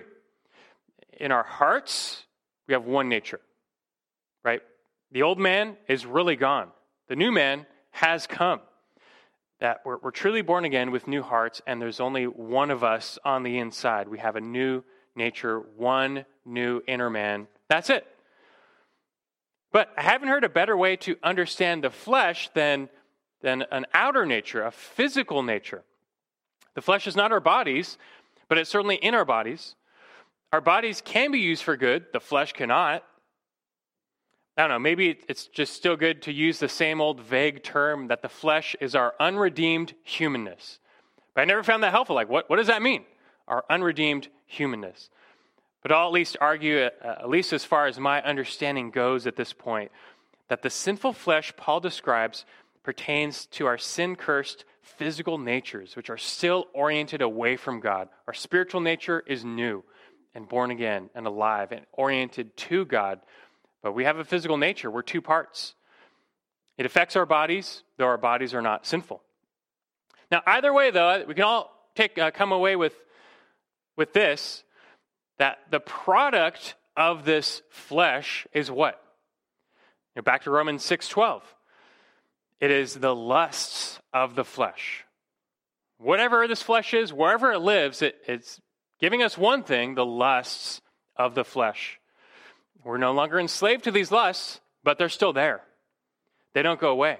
In 1.20 1.30
our 1.30 1.42
hearts, 1.42 2.24
we 2.66 2.72
have 2.72 2.86
one 2.86 3.10
nature, 3.10 3.40
right? 4.42 4.62
The 5.12 5.20
old 5.20 5.38
man 5.38 5.76
is 5.88 6.06
really 6.06 6.36
gone, 6.36 6.68
the 7.10 7.16
new 7.16 7.30
man 7.30 7.66
has 7.90 8.26
come. 8.26 8.60
That 9.60 9.82
we're, 9.84 9.98
we're 9.98 10.10
truly 10.10 10.40
born 10.40 10.64
again 10.64 10.90
with 10.90 11.06
new 11.06 11.22
hearts, 11.22 11.60
and 11.66 11.82
there's 11.82 12.00
only 12.00 12.24
one 12.24 12.70
of 12.70 12.82
us 12.82 13.18
on 13.26 13.42
the 13.42 13.58
inside. 13.58 14.08
We 14.08 14.20
have 14.20 14.36
a 14.36 14.40
new 14.40 14.84
nature, 15.14 15.60
one 15.76 16.24
new 16.46 16.80
inner 16.88 17.10
man. 17.10 17.46
That's 17.68 17.90
it. 17.90 18.06
But 19.74 19.92
I 19.96 20.02
haven't 20.02 20.28
heard 20.28 20.44
a 20.44 20.48
better 20.48 20.76
way 20.76 20.94
to 20.98 21.16
understand 21.20 21.82
the 21.82 21.90
flesh 21.90 22.48
than, 22.54 22.88
than 23.42 23.62
an 23.72 23.86
outer 23.92 24.24
nature, 24.24 24.62
a 24.62 24.70
physical 24.70 25.42
nature. 25.42 25.82
The 26.76 26.80
flesh 26.80 27.08
is 27.08 27.16
not 27.16 27.32
our 27.32 27.40
bodies, 27.40 27.98
but 28.48 28.56
it's 28.56 28.70
certainly 28.70 28.94
in 28.94 29.16
our 29.16 29.24
bodies. 29.24 29.74
Our 30.52 30.60
bodies 30.60 31.02
can 31.04 31.32
be 31.32 31.40
used 31.40 31.64
for 31.64 31.76
good, 31.76 32.06
the 32.12 32.20
flesh 32.20 32.52
cannot. 32.52 33.02
I 34.56 34.62
don't 34.62 34.70
know, 34.70 34.78
maybe 34.78 35.18
it's 35.28 35.48
just 35.48 35.72
still 35.72 35.96
good 35.96 36.22
to 36.22 36.32
use 36.32 36.60
the 36.60 36.68
same 36.68 37.00
old 37.00 37.20
vague 37.20 37.64
term 37.64 38.06
that 38.06 38.22
the 38.22 38.28
flesh 38.28 38.76
is 38.80 38.94
our 38.94 39.14
unredeemed 39.18 39.94
humanness. 40.04 40.78
But 41.34 41.40
I 41.40 41.44
never 41.46 41.64
found 41.64 41.82
that 41.82 41.90
helpful. 41.90 42.14
Like, 42.14 42.28
what, 42.28 42.48
what 42.48 42.58
does 42.58 42.68
that 42.68 42.80
mean? 42.80 43.02
Our 43.48 43.64
unredeemed 43.68 44.28
humanness. 44.46 45.10
But 45.84 45.92
I'll 45.92 46.06
at 46.06 46.12
least 46.12 46.38
argue, 46.40 46.78
uh, 46.78 46.90
at 47.04 47.28
least 47.28 47.52
as 47.52 47.62
far 47.64 47.86
as 47.86 48.00
my 48.00 48.22
understanding 48.22 48.90
goes 48.90 49.26
at 49.26 49.36
this 49.36 49.52
point, 49.52 49.92
that 50.48 50.62
the 50.62 50.70
sinful 50.70 51.12
flesh 51.12 51.52
Paul 51.58 51.78
describes 51.78 52.46
pertains 52.82 53.44
to 53.46 53.66
our 53.66 53.76
sin 53.76 54.16
cursed 54.16 54.64
physical 54.80 55.36
natures, 55.36 55.94
which 55.94 56.08
are 56.08 56.16
still 56.16 56.68
oriented 56.72 57.20
away 57.20 57.56
from 57.56 57.80
God. 57.80 58.08
Our 58.26 58.32
spiritual 58.32 58.80
nature 58.80 59.22
is 59.26 59.44
new 59.44 59.84
and 60.34 60.48
born 60.48 60.70
again 60.70 61.10
and 61.14 61.26
alive 61.26 61.70
and 61.70 61.84
oriented 61.92 62.56
to 62.56 62.86
God. 62.86 63.20
But 63.82 63.92
we 63.92 64.04
have 64.04 64.16
a 64.16 64.24
physical 64.24 64.56
nature. 64.56 64.90
We're 64.90 65.02
two 65.02 65.20
parts. 65.20 65.74
It 66.78 66.86
affects 66.86 67.14
our 67.14 67.26
bodies, 67.26 67.82
though 67.98 68.06
our 68.06 68.16
bodies 68.16 68.54
are 68.54 68.62
not 68.62 68.86
sinful. 68.86 69.22
Now, 70.30 70.40
either 70.46 70.72
way, 70.72 70.90
though, 70.90 71.24
we 71.28 71.34
can 71.34 71.44
all 71.44 71.70
take, 71.94 72.18
uh, 72.18 72.30
come 72.30 72.52
away 72.52 72.74
with, 72.74 72.94
with 73.96 74.14
this 74.14 74.64
that 75.38 75.58
the 75.70 75.80
product 75.80 76.74
of 76.96 77.24
this 77.24 77.62
flesh 77.70 78.46
is 78.52 78.70
what? 78.70 79.00
You 80.14 80.20
know, 80.20 80.22
back 80.22 80.42
to 80.42 80.50
Romans 80.50 80.84
6:12. 80.84 81.42
It 82.60 82.70
is 82.70 82.94
the 82.94 83.14
lusts 83.14 83.98
of 84.12 84.36
the 84.36 84.44
flesh. 84.44 85.04
Whatever 85.98 86.46
this 86.46 86.62
flesh 86.62 86.94
is, 86.94 87.12
wherever 87.12 87.52
it 87.52 87.58
lives, 87.58 88.00
it, 88.00 88.16
it's 88.26 88.60
giving 89.00 89.22
us 89.22 89.36
one 89.36 89.62
thing 89.62 89.94
the 89.94 90.06
lusts 90.06 90.80
of 91.16 91.34
the 91.34 91.44
flesh. 91.44 92.00
We're 92.84 92.98
no 92.98 93.12
longer 93.12 93.40
enslaved 93.40 93.84
to 93.84 93.90
these 93.90 94.10
lusts, 94.10 94.60
but 94.82 94.98
they're 94.98 95.08
still 95.08 95.32
there. 95.32 95.62
They 96.52 96.62
don't 96.62 96.80
go 96.80 96.90
away. 96.90 97.18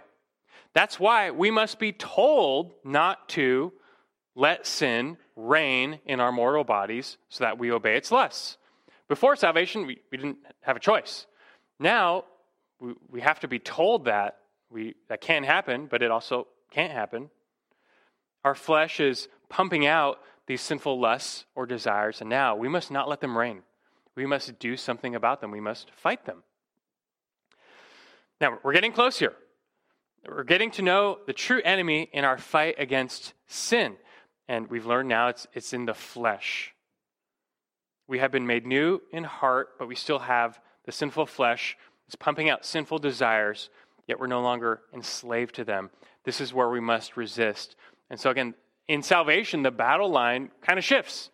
That's 0.73 1.01
why 1.01 1.31
we 1.31 1.51
must 1.51 1.79
be 1.79 1.93
told 1.93 2.75
not 2.85 3.29
to 3.31 3.73
let 4.35 4.67
sin 4.67 5.17
reign 5.37 6.01
in 6.07 6.21
our 6.21 6.33
mortal 6.33 6.65
bodies 6.65 7.19
so 7.29 7.45
that 7.45 7.59
we 7.59 7.71
obey 7.73 7.97
its 7.97 8.11
lusts. 8.11 8.57
Before 9.09 9.37
salvation, 9.37 9.87
we, 9.87 10.01
we 10.11 10.19
didn't 10.19 10.39
have 10.61 10.77
a 10.77 10.81
choice. 10.81 11.27
Now, 11.79 12.25
we, 12.81 12.95
we 13.11 13.21
have 13.21 13.41
to 13.41 13.49
be 13.49 13.59
told 13.59 14.07
that 14.07 14.39
we, 14.71 14.95
that 15.09 15.21
can 15.21 15.45
happen, 15.45 15.87
but 15.91 16.03
it 16.03 16.11
also 16.11 16.47
can't 16.71 16.93
happen. 16.93 17.31
Our 18.45 18.55
flesh 18.55 19.01
is 19.01 19.29
pumping 19.49 19.87
out 19.87 20.21
these 20.47 20.61
sinful 20.61 21.01
lusts 21.01 21.47
or 21.55 21.67
desires, 21.67 22.21
and 22.21 22.29
now 22.29 22.57
we 22.57 22.69
must 22.69 22.91
not 22.91 23.09
let 23.09 23.21
them 23.21 23.37
reign. 23.37 23.63
We 24.15 24.27
must 24.27 24.59
do 24.59 24.77
something 24.77 25.15
about 25.15 25.41
them. 25.41 25.51
We 25.51 25.61
must 25.61 25.91
fight 25.97 26.25
them. 26.27 26.43
Now, 28.41 28.59
we're 28.63 28.73
getting 28.73 28.93
close 28.93 29.19
here. 29.19 29.33
We're 30.29 30.45
getting 30.45 30.71
to 30.73 30.83
know 30.83 31.19
the 31.27 31.33
true 31.33 31.61
enemy 31.65 32.09
in 32.13 32.25
our 32.25 32.39
fight 32.39 32.77
against 32.79 33.35
sin. 33.47 33.97
And 34.49 34.69
we've 34.69 34.87
learned 34.87 35.09
now 35.09 35.29
it's, 35.29 35.47
it's 35.55 35.73
in 35.73 35.87
the 35.87 35.95
flesh. 35.95 36.75
We 38.07 38.19
have 38.19 38.31
been 38.31 38.47
made 38.47 38.67
new 38.67 39.01
in 39.13 39.25
heart, 39.25 39.71
but 39.79 39.89
we 39.89 39.95
still 39.95 40.19
have 40.19 40.61
the 40.85 40.93
sinful 40.93 41.27
flesh. 41.27 41.77
It's 42.07 42.17
pumping 42.17 42.51
out 42.51 42.67
sinful 42.67 42.99
desires 42.99 43.71
yet 44.07 44.21
we're 44.21 44.27
no 44.27 44.43
longer 44.43 44.81
enslaved 44.93 45.55
to 45.57 45.65
them. 45.65 45.91
This 46.25 46.41
is 46.41 46.53
where 46.53 46.69
we 46.69 46.81
must 46.81 47.17
resist. 47.17 47.77
And 48.11 48.19
so, 48.19 48.31
again, 48.31 48.55
in 48.89 49.03
salvation, 49.03 49.63
the 49.63 49.71
battle 49.71 50.11
line 50.11 50.51
kind 50.63 50.79
of 50.79 50.85
shifts. 50.85 51.31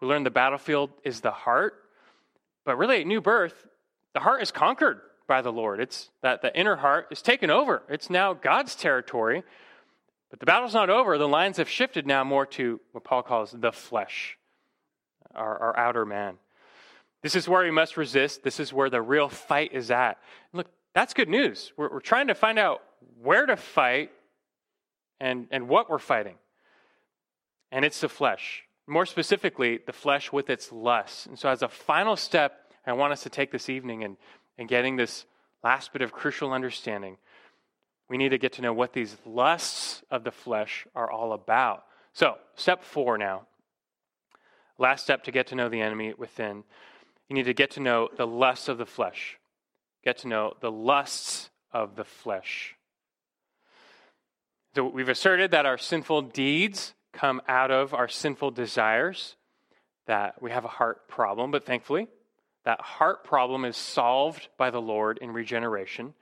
We 0.00 0.08
learn 0.08 0.22
the 0.22 0.30
battlefield 0.30 0.90
is 1.04 1.20
the 1.20 1.30
heart, 1.30 1.74
but 2.64 2.78
really, 2.78 3.00
at 3.00 3.06
new 3.06 3.20
birth, 3.20 3.66
the 4.14 4.20
heart 4.20 4.42
is 4.42 4.52
conquered 4.52 5.00
by 5.26 5.42
the 5.42 5.52
Lord. 5.52 5.80
It's 5.80 6.10
that 6.22 6.42
the 6.42 6.56
inner 6.56 6.76
heart 6.76 7.08
is 7.10 7.20
taken 7.20 7.50
over. 7.50 7.82
It's 7.88 8.10
now 8.10 8.32
God's 8.32 8.74
territory. 8.74 9.42
But 10.30 10.40
the 10.40 10.46
battle's 10.46 10.74
not 10.74 10.90
over. 10.90 11.16
The 11.16 11.28
lines 11.28 11.56
have 11.56 11.68
shifted 11.68 12.06
now 12.06 12.24
more 12.24 12.46
to 12.46 12.80
what 12.92 13.04
Paul 13.04 13.22
calls 13.22 13.52
the 13.52 13.72
flesh, 13.72 14.36
our, 15.34 15.58
our 15.58 15.78
outer 15.78 16.04
man. 16.04 16.36
This 17.22 17.34
is 17.34 17.48
where 17.48 17.64
we 17.64 17.70
must 17.70 17.96
resist. 17.96 18.42
This 18.42 18.60
is 18.60 18.72
where 18.72 18.90
the 18.90 19.02
real 19.02 19.28
fight 19.28 19.72
is 19.72 19.90
at. 19.90 20.18
Look, 20.52 20.68
that's 20.94 21.14
good 21.14 21.28
news. 21.28 21.72
We're, 21.76 21.90
we're 21.90 22.00
trying 22.00 22.28
to 22.28 22.34
find 22.34 22.58
out 22.58 22.82
where 23.20 23.46
to 23.46 23.56
fight 23.56 24.10
and, 25.20 25.48
and 25.50 25.68
what 25.68 25.90
we're 25.90 25.98
fighting. 25.98 26.36
And 27.72 27.84
it's 27.84 28.00
the 28.00 28.08
flesh. 28.08 28.64
More 28.86 29.06
specifically, 29.06 29.80
the 29.84 29.92
flesh 29.92 30.32
with 30.32 30.48
its 30.48 30.72
lusts. 30.72 31.26
And 31.26 31.38
so, 31.38 31.48
as 31.48 31.62
a 31.62 31.68
final 31.68 32.16
step, 32.16 32.72
I 32.86 32.92
want 32.92 33.12
us 33.12 33.22
to 33.24 33.28
take 33.30 33.50
this 33.50 33.68
evening 33.68 34.04
and, 34.04 34.16
and 34.56 34.68
getting 34.68 34.96
this 34.96 35.26
last 35.62 35.92
bit 35.92 36.00
of 36.00 36.12
crucial 36.12 36.52
understanding. 36.52 37.18
We 38.08 38.16
need 38.16 38.30
to 38.30 38.38
get 38.38 38.54
to 38.54 38.62
know 38.62 38.72
what 38.72 38.92
these 38.92 39.16
lusts 39.26 40.02
of 40.10 40.24
the 40.24 40.30
flesh 40.30 40.86
are 40.94 41.10
all 41.10 41.32
about. 41.32 41.84
So, 42.12 42.36
step 42.54 42.82
four 42.82 43.18
now. 43.18 43.46
Last 44.78 45.04
step 45.04 45.24
to 45.24 45.30
get 45.30 45.48
to 45.48 45.54
know 45.54 45.68
the 45.68 45.80
enemy 45.80 46.14
within. 46.16 46.64
You 47.28 47.34
need 47.34 47.44
to 47.44 47.54
get 47.54 47.72
to 47.72 47.80
know 47.80 48.08
the 48.16 48.26
lusts 48.26 48.68
of 48.68 48.78
the 48.78 48.86
flesh 48.86 49.38
get 50.04 50.18
to 50.18 50.28
know 50.28 50.54
the 50.60 50.70
lusts 50.70 51.50
of 51.72 51.96
the 51.96 52.04
flesh. 52.04 52.74
So 54.74 54.86
we've 54.86 55.08
asserted 55.08 55.50
that 55.50 55.66
our 55.66 55.78
sinful 55.78 56.22
deeds 56.22 56.94
come 57.12 57.42
out 57.48 57.70
of 57.70 57.94
our 57.94 58.08
sinful 58.08 58.52
desires, 58.52 59.36
that 60.06 60.40
we 60.40 60.50
have 60.50 60.64
a 60.64 60.68
heart 60.68 61.08
problem, 61.08 61.50
but 61.50 61.66
thankfully, 61.66 62.06
that 62.64 62.80
heart 62.80 63.24
problem 63.24 63.64
is 63.64 63.76
solved 63.76 64.48
by 64.56 64.70
the 64.70 64.80
Lord 64.80 65.18
in 65.18 65.30
regeneration. 65.30 66.14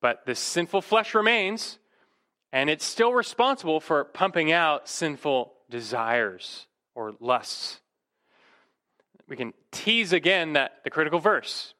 But 0.00 0.24
the 0.26 0.34
sinful 0.34 0.82
flesh 0.82 1.14
remains, 1.14 1.78
and 2.52 2.70
it's 2.70 2.84
still 2.84 3.12
responsible 3.12 3.80
for 3.80 4.04
pumping 4.04 4.50
out 4.50 4.88
sinful 4.88 5.54
desires 5.68 6.66
or 6.94 7.14
lusts. 7.20 7.80
We 9.28 9.36
can 9.36 9.54
tease 9.70 10.12
again 10.12 10.54
that 10.54 10.82
the 10.82 10.90
critical 10.90 11.20
verse 11.20 11.74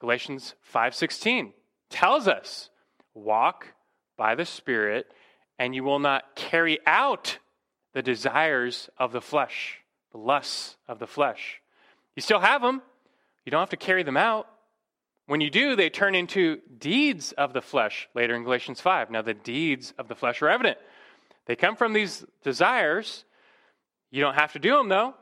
Galatians 0.00 0.54
5:16 0.60 1.54
tells 1.88 2.28
us, 2.28 2.70
"Walk 3.14 3.74
by 4.16 4.34
the 4.34 4.44
Spirit, 4.44 5.12
and 5.58 5.74
you 5.74 5.84
will 5.84 5.98
not 5.98 6.36
carry 6.36 6.78
out 6.86 7.38
the 7.92 8.02
desires 8.02 8.90
of 8.98 9.12
the 9.12 9.22
flesh, 9.22 9.82
the 10.10 10.18
lusts 10.18 10.76
of 10.86 10.98
the 10.98 11.06
flesh." 11.06 11.62
You 12.14 12.22
still 12.22 12.40
have 12.40 12.62
them. 12.62 12.82
You 13.44 13.50
don't 13.50 13.60
have 13.60 13.70
to 13.70 13.76
carry 13.76 14.02
them 14.02 14.16
out. 14.16 14.48
When 15.26 15.40
you 15.40 15.50
do, 15.50 15.74
they 15.74 15.90
turn 15.90 16.14
into 16.14 16.60
deeds 16.78 17.32
of 17.32 17.52
the 17.52 17.60
flesh 17.60 18.08
later 18.14 18.34
in 18.36 18.44
Galatians 18.44 18.80
5. 18.80 19.10
Now, 19.10 19.22
the 19.22 19.34
deeds 19.34 19.92
of 19.98 20.06
the 20.06 20.14
flesh 20.14 20.40
are 20.40 20.48
evident. 20.48 20.78
They 21.46 21.56
come 21.56 21.76
from 21.76 21.92
these 21.92 22.24
desires. 22.44 23.24
You 24.10 24.20
don't 24.20 24.34
have 24.34 24.52
to 24.52 24.60
do 24.60 24.76
them, 24.76 24.88
though. 24.88 25.14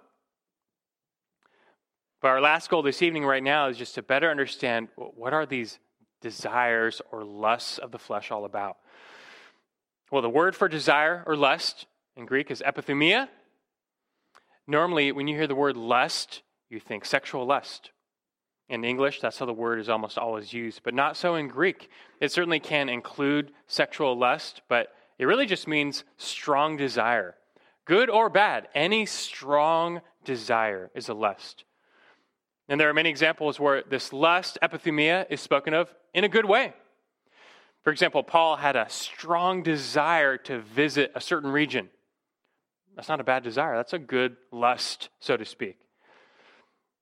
But 2.20 2.28
our 2.28 2.40
last 2.40 2.68
goal 2.68 2.82
this 2.82 3.02
evening, 3.02 3.24
right 3.24 3.42
now, 3.42 3.68
is 3.68 3.78
just 3.78 3.94
to 3.94 4.02
better 4.02 4.30
understand 4.30 4.88
what 4.96 5.32
are 5.32 5.46
these 5.46 5.78
desires 6.20 7.00
or 7.10 7.24
lusts 7.24 7.78
of 7.78 7.90
the 7.90 7.98
flesh 7.98 8.30
all 8.30 8.44
about. 8.44 8.76
Well, 10.10 10.22
the 10.22 10.30
word 10.30 10.54
for 10.54 10.68
desire 10.68 11.22
or 11.26 11.36
lust 11.36 11.86
in 12.16 12.26
Greek 12.26 12.50
is 12.50 12.62
epithumia. 12.64 13.28
Normally, 14.66 15.12
when 15.12 15.28
you 15.28 15.36
hear 15.36 15.46
the 15.46 15.54
word 15.54 15.76
lust, 15.76 16.42
you 16.70 16.80
think 16.80 17.04
sexual 17.04 17.44
lust. 17.46 17.90
In 18.68 18.84
English, 18.84 19.20
that's 19.20 19.38
how 19.38 19.46
the 19.46 19.52
word 19.52 19.78
is 19.78 19.88
almost 19.88 20.16
always 20.16 20.52
used, 20.52 20.82
but 20.82 20.94
not 20.94 21.16
so 21.16 21.34
in 21.34 21.48
Greek. 21.48 21.90
It 22.20 22.32
certainly 22.32 22.60
can 22.60 22.88
include 22.88 23.52
sexual 23.66 24.18
lust, 24.18 24.62
but 24.68 24.88
it 25.18 25.26
really 25.26 25.46
just 25.46 25.68
means 25.68 26.04
strong 26.16 26.76
desire. 26.76 27.34
Good 27.84 28.08
or 28.08 28.30
bad, 28.30 28.68
any 28.74 29.04
strong 29.04 30.00
desire 30.24 30.90
is 30.94 31.08
a 31.08 31.14
lust. 31.14 31.64
And 32.68 32.80
there 32.80 32.88
are 32.88 32.94
many 32.94 33.10
examples 33.10 33.60
where 33.60 33.82
this 33.82 34.12
lust, 34.12 34.56
epithumia, 34.62 35.26
is 35.28 35.40
spoken 35.40 35.74
of 35.74 35.94
in 36.14 36.24
a 36.24 36.28
good 36.28 36.46
way. 36.46 36.72
For 37.82 37.90
example, 37.90 38.22
Paul 38.22 38.56
had 38.56 38.76
a 38.76 38.88
strong 38.88 39.62
desire 39.62 40.38
to 40.38 40.60
visit 40.60 41.12
a 41.14 41.20
certain 41.20 41.50
region. 41.50 41.90
That's 42.96 43.10
not 43.10 43.20
a 43.20 43.24
bad 43.24 43.42
desire, 43.42 43.76
that's 43.76 43.92
a 43.92 43.98
good 43.98 44.36
lust, 44.50 45.10
so 45.20 45.36
to 45.36 45.44
speak. 45.44 45.76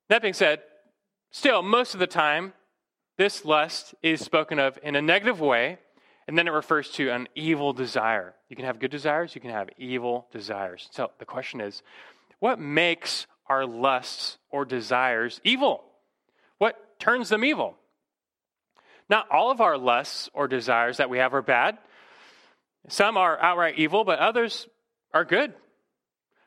That 0.08 0.22
being 0.22 0.34
said, 0.34 0.62
still, 1.32 1.62
most 1.62 1.94
of 1.94 2.00
the 2.00 2.06
time, 2.06 2.52
this 3.18 3.44
lust 3.44 3.94
is 4.02 4.20
spoken 4.20 4.58
of 4.58 4.78
in 4.82 4.96
a 4.96 5.02
negative 5.02 5.40
way, 5.40 5.78
and 6.26 6.38
then 6.38 6.46
it 6.46 6.52
refers 6.52 6.90
to 6.92 7.10
an 7.10 7.28
evil 7.34 7.72
desire. 7.72 8.34
You 8.48 8.56
can 8.56 8.64
have 8.64 8.78
good 8.78 8.90
desires, 8.90 9.34
you 9.34 9.40
can 9.40 9.50
have 9.50 9.68
evil 9.76 10.28
desires. 10.32 10.88
So 10.92 11.10
the 11.18 11.24
question 11.24 11.60
is 11.60 11.82
what 12.38 12.58
makes 12.58 13.26
our 13.46 13.66
lusts 13.66 14.38
or 14.50 14.64
desires 14.64 15.40
evil? 15.44 15.84
What 16.58 16.98
turns 16.98 17.28
them 17.28 17.44
evil? 17.44 17.76
Not 19.08 19.30
all 19.30 19.50
of 19.50 19.60
our 19.60 19.76
lusts 19.76 20.30
or 20.32 20.48
desires 20.48 20.96
that 20.96 21.10
we 21.10 21.18
have 21.18 21.34
are 21.34 21.42
bad. 21.42 21.78
Some 22.88 23.16
are 23.16 23.40
outright 23.40 23.78
evil, 23.78 24.04
but 24.04 24.18
others 24.18 24.66
are 25.12 25.24
good. 25.24 25.52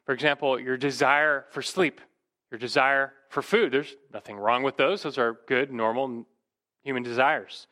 For 0.05 0.13
example, 0.13 0.59
your 0.59 0.77
desire 0.77 1.45
for 1.51 1.61
sleep, 1.61 2.01
your 2.51 2.59
desire 2.59 3.13
for 3.35 3.41
food. 3.41 3.73
There's 3.73 3.93
nothing 4.13 4.37
wrong 4.37 4.63
with 4.63 4.77
those. 4.77 5.03
Those 5.03 5.17
are 5.17 5.37
good, 5.45 5.69
normal 5.69 6.25
human 6.83 7.03
desires. 7.03 7.67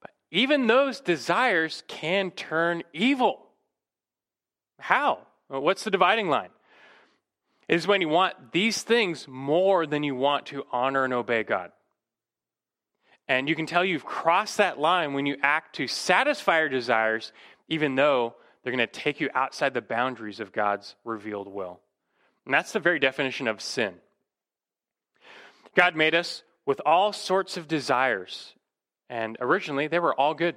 But 0.00 0.12
even 0.30 0.66
those 0.66 0.98
desires 1.00 1.84
can 1.88 2.30
turn 2.30 2.82
evil. 2.94 3.44
How? 4.78 5.18
What's 5.48 5.84
the 5.84 5.90
dividing 5.90 6.28
line? 6.28 6.48
Is 7.68 7.86
when 7.86 8.00
you 8.00 8.08
want 8.08 8.52
these 8.52 8.82
things 8.82 9.28
more 9.28 9.86
than 9.86 10.04
you 10.04 10.14
want 10.14 10.46
to 10.46 10.64
honor 10.72 11.04
and 11.04 11.12
obey 11.12 11.42
God. 11.42 11.70
And 13.28 13.46
you 13.46 13.54
can 13.54 13.66
tell 13.66 13.84
you've 13.84 14.06
crossed 14.06 14.56
that 14.56 14.78
line 14.78 15.12
when 15.12 15.26
you 15.26 15.36
act 15.42 15.76
to 15.76 15.86
satisfy 15.86 16.60
your 16.60 16.70
desires, 16.70 17.30
even 17.68 17.94
though 17.94 18.36
they're 18.62 18.74
going 18.74 18.86
to 18.86 19.00
take 19.00 19.20
you 19.20 19.28
outside 19.34 19.74
the 19.74 19.82
boundaries 19.82 20.40
of 20.40 20.50
God's 20.50 20.94
revealed 21.04 21.48
will. 21.48 21.80
And 22.46 22.54
that's 22.54 22.72
the 22.72 22.80
very 22.80 22.98
definition 22.98 23.48
of 23.48 23.60
sin. 23.60 23.96
God 25.74 25.96
made 25.96 26.14
us 26.14 26.42
with 26.66 26.80
all 26.86 27.12
sorts 27.12 27.56
of 27.56 27.68
desires, 27.68 28.54
and 29.10 29.36
originally 29.40 29.88
they 29.88 29.98
were 29.98 30.14
all 30.14 30.34
good. 30.34 30.56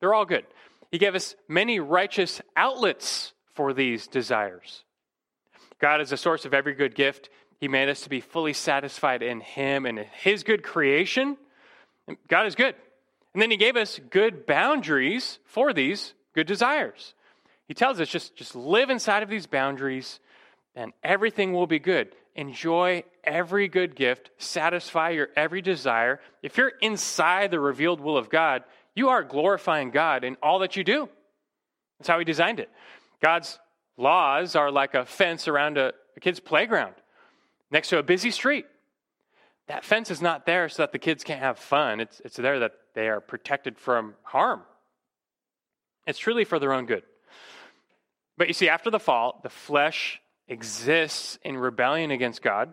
They're 0.00 0.14
all 0.14 0.26
good. 0.26 0.44
He 0.90 0.98
gave 0.98 1.14
us 1.14 1.34
many 1.48 1.80
righteous 1.80 2.40
outlets 2.56 3.32
for 3.54 3.72
these 3.72 4.06
desires. 4.06 4.84
God 5.80 6.00
is 6.00 6.10
the 6.10 6.16
source 6.16 6.44
of 6.44 6.54
every 6.54 6.74
good 6.74 6.94
gift. 6.94 7.30
He 7.60 7.68
made 7.68 7.88
us 7.88 8.02
to 8.02 8.08
be 8.08 8.20
fully 8.20 8.52
satisfied 8.52 9.22
in 9.22 9.40
Him 9.40 9.86
and 9.86 9.98
in 9.98 10.06
His 10.12 10.42
good 10.42 10.62
creation. 10.62 11.36
God 12.28 12.46
is 12.46 12.54
good. 12.54 12.74
And 13.34 13.42
then 13.42 13.50
He 13.50 13.56
gave 13.56 13.76
us 13.76 14.00
good 14.10 14.46
boundaries 14.46 15.38
for 15.44 15.72
these 15.72 16.14
good 16.34 16.46
desires. 16.46 17.14
He 17.66 17.74
tells 17.74 18.00
us 18.00 18.08
just, 18.08 18.34
just 18.34 18.56
live 18.56 18.90
inside 18.90 19.22
of 19.22 19.28
these 19.28 19.46
boundaries 19.46 20.20
and 20.78 20.92
everything 21.02 21.52
will 21.52 21.66
be 21.66 21.80
good. 21.80 22.14
Enjoy 22.36 23.02
every 23.24 23.66
good 23.66 23.96
gift, 23.96 24.30
satisfy 24.38 25.10
your 25.10 25.28
every 25.34 25.60
desire. 25.60 26.20
If 26.40 26.56
you're 26.56 26.72
inside 26.80 27.50
the 27.50 27.58
revealed 27.58 28.00
will 28.00 28.16
of 28.16 28.30
God, 28.30 28.62
you 28.94 29.08
are 29.08 29.24
glorifying 29.24 29.90
God 29.90 30.22
in 30.22 30.36
all 30.40 30.60
that 30.60 30.76
you 30.76 30.84
do. 30.84 31.08
That's 31.98 32.08
how 32.08 32.20
He 32.20 32.24
designed 32.24 32.60
it. 32.60 32.70
God's 33.20 33.58
laws 33.96 34.54
are 34.54 34.70
like 34.70 34.94
a 34.94 35.04
fence 35.04 35.48
around 35.48 35.78
a, 35.78 35.92
a 36.16 36.20
kid's 36.20 36.38
playground 36.38 36.94
next 37.72 37.88
to 37.88 37.98
a 37.98 38.02
busy 38.04 38.30
street. 38.30 38.64
That 39.66 39.84
fence 39.84 40.12
is 40.12 40.22
not 40.22 40.46
there 40.46 40.68
so 40.68 40.84
that 40.84 40.92
the 40.92 41.00
kids 41.00 41.24
can't 41.24 41.40
have 41.40 41.58
fun, 41.58 41.98
it's, 41.98 42.22
it's 42.24 42.36
there 42.36 42.60
that 42.60 42.74
they 42.94 43.08
are 43.08 43.20
protected 43.20 43.78
from 43.78 44.14
harm. 44.22 44.62
It's 46.06 46.20
truly 46.20 46.44
for 46.44 46.60
their 46.60 46.72
own 46.72 46.86
good. 46.86 47.02
But 48.36 48.46
you 48.46 48.54
see, 48.54 48.68
after 48.68 48.90
the 48.90 49.00
fall, 49.00 49.40
the 49.42 49.50
flesh 49.50 50.20
exists 50.48 51.38
in 51.42 51.56
rebellion 51.56 52.10
against 52.10 52.42
God. 52.42 52.72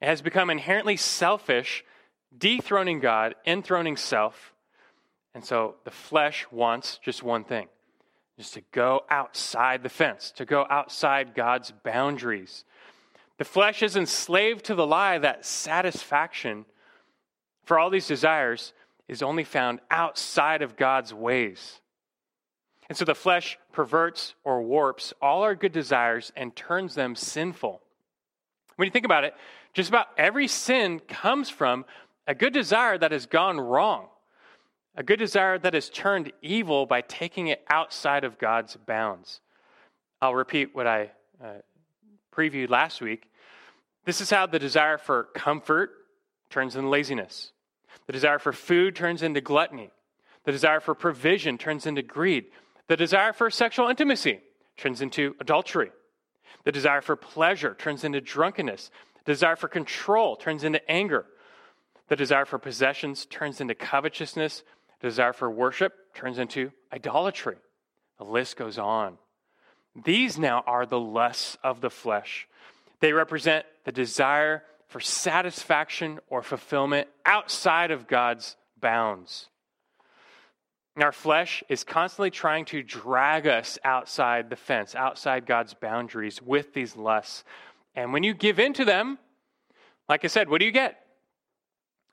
It 0.00 0.06
has 0.06 0.22
become 0.22 0.50
inherently 0.50 0.96
selfish, 0.96 1.84
dethroning 2.36 3.00
God, 3.00 3.34
enthroning 3.46 3.96
self. 3.96 4.52
And 5.34 5.44
so 5.44 5.76
the 5.84 5.90
flesh 5.90 6.46
wants 6.50 6.98
just 7.02 7.22
one 7.22 7.44
thing 7.44 7.68
just 8.36 8.54
to 8.54 8.62
go 8.72 9.04
outside 9.08 9.82
the 9.82 9.88
fence, 9.88 10.32
to 10.32 10.44
go 10.44 10.66
outside 10.68 11.34
God's 11.34 11.72
boundaries. 11.84 12.64
The 13.38 13.44
flesh 13.44 13.82
is 13.82 13.96
enslaved 13.96 14.64
to 14.66 14.74
the 14.74 14.86
lie 14.86 15.18
that 15.18 15.46
satisfaction 15.46 16.64
for 17.64 17.78
all 17.78 17.90
these 17.90 18.08
desires 18.08 18.72
is 19.08 19.22
only 19.22 19.44
found 19.44 19.80
outside 19.90 20.62
of 20.62 20.76
God's 20.76 21.14
ways. 21.14 21.80
And 22.88 22.98
so 22.98 23.04
the 23.04 23.14
flesh 23.14 23.58
perverts 23.72 24.34
or 24.44 24.62
warps 24.62 25.14
all 25.22 25.42
our 25.42 25.54
good 25.54 25.72
desires 25.72 26.32
and 26.36 26.54
turns 26.54 26.94
them 26.94 27.16
sinful. 27.16 27.80
When 28.76 28.86
you 28.86 28.92
think 28.92 29.06
about 29.06 29.24
it, 29.24 29.34
just 29.72 29.88
about 29.88 30.08
every 30.16 30.48
sin 30.48 31.00
comes 31.00 31.48
from 31.48 31.84
a 32.26 32.34
good 32.34 32.52
desire 32.52 32.98
that 32.98 33.12
has 33.12 33.26
gone 33.26 33.60
wrong, 33.60 34.06
a 34.96 35.02
good 35.02 35.18
desire 35.18 35.58
that 35.58 35.74
has 35.74 35.90
turned 35.90 36.32
evil 36.42 36.86
by 36.86 37.00
taking 37.00 37.48
it 37.48 37.64
outside 37.68 38.24
of 38.24 38.38
God's 38.38 38.76
bounds. 38.76 39.40
I'll 40.20 40.34
repeat 40.34 40.74
what 40.74 40.86
I 40.86 41.10
uh, 41.42 41.60
previewed 42.34 42.70
last 42.70 43.00
week. 43.00 43.30
This 44.04 44.20
is 44.20 44.30
how 44.30 44.46
the 44.46 44.58
desire 44.58 44.98
for 44.98 45.24
comfort 45.34 45.90
turns 46.50 46.76
into 46.76 46.88
laziness, 46.88 47.52
the 48.06 48.12
desire 48.12 48.38
for 48.38 48.52
food 48.52 48.94
turns 48.94 49.22
into 49.22 49.40
gluttony, 49.40 49.90
the 50.44 50.52
desire 50.52 50.80
for 50.80 50.94
provision 50.94 51.58
turns 51.58 51.86
into 51.86 52.02
greed. 52.02 52.46
The 52.88 52.96
desire 52.96 53.32
for 53.32 53.50
sexual 53.50 53.88
intimacy 53.88 54.40
turns 54.76 55.00
into 55.00 55.34
adultery. 55.40 55.90
The 56.64 56.72
desire 56.72 57.00
for 57.00 57.16
pleasure 57.16 57.74
turns 57.78 58.04
into 58.04 58.20
drunkenness. 58.20 58.90
The 59.24 59.32
desire 59.32 59.56
for 59.56 59.68
control 59.68 60.36
turns 60.36 60.64
into 60.64 60.88
anger. 60.90 61.26
The 62.08 62.16
desire 62.16 62.44
for 62.44 62.58
possessions 62.58 63.26
turns 63.26 63.60
into 63.60 63.74
covetousness. 63.74 64.62
The 65.00 65.08
desire 65.08 65.32
for 65.32 65.50
worship 65.50 65.92
turns 66.14 66.38
into 66.38 66.72
idolatry. 66.92 67.56
The 68.18 68.24
list 68.24 68.56
goes 68.56 68.78
on. 68.78 69.18
These 70.04 70.38
now 70.38 70.62
are 70.66 70.86
the 70.86 71.00
lusts 71.00 71.56
of 71.62 71.80
the 71.80 71.90
flesh. 71.90 72.48
They 73.00 73.12
represent 73.12 73.64
the 73.84 73.92
desire 73.92 74.62
for 74.88 75.00
satisfaction 75.00 76.20
or 76.28 76.42
fulfillment 76.42 77.08
outside 77.24 77.90
of 77.90 78.06
God's 78.06 78.56
bounds. 78.80 79.48
Our 80.96 81.12
flesh 81.12 81.64
is 81.68 81.82
constantly 81.82 82.30
trying 82.30 82.66
to 82.66 82.82
drag 82.82 83.48
us 83.48 83.78
outside 83.82 84.48
the 84.48 84.56
fence, 84.56 84.94
outside 84.94 85.44
God's 85.44 85.74
boundaries 85.74 86.40
with 86.40 86.72
these 86.72 86.96
lusts. 86.96 87.42
And 87.96 88.12
when 88.12 88.22
you 88.22 88.32
give 88.32 88.60
in 88.60 88.72
to 88.74 88.84
them, 88.84 89.18
like 90.08 90.24
I 90.24 90.28
said, 90.28 90.48
what 90.48 90.60
do 90.60 90.66
you 90.66 90.72
get? 90.72 91.00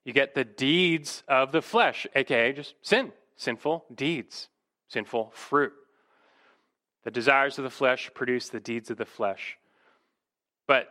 You 0.04 0.14
get 0.14 0.34
the 0.34 0.44
deeds 0.44 1.24
of 1.28 1.52
the 1.52 1.62
flesh, 1.62 2.08
aka 2.16 2.54
just 2.54 2.74
sin, 2.82 3.12
sinful 3.36 3.86
deeds, 3.94 4.48
sinful 4.88 5.32
fruit. 5.36 5.74
The 7.04 7.12
desires 7.12 7.60
of 7.60 7.64
the 7.64 7.70
flesh 7.70 8.10
produce 8.16 8.50
the 8.50 8.60
deeds 8.60 8.90
of 8.90 8.98
the 8.98 9.06
flesh. 9.06 9.58
But 10.66 10.88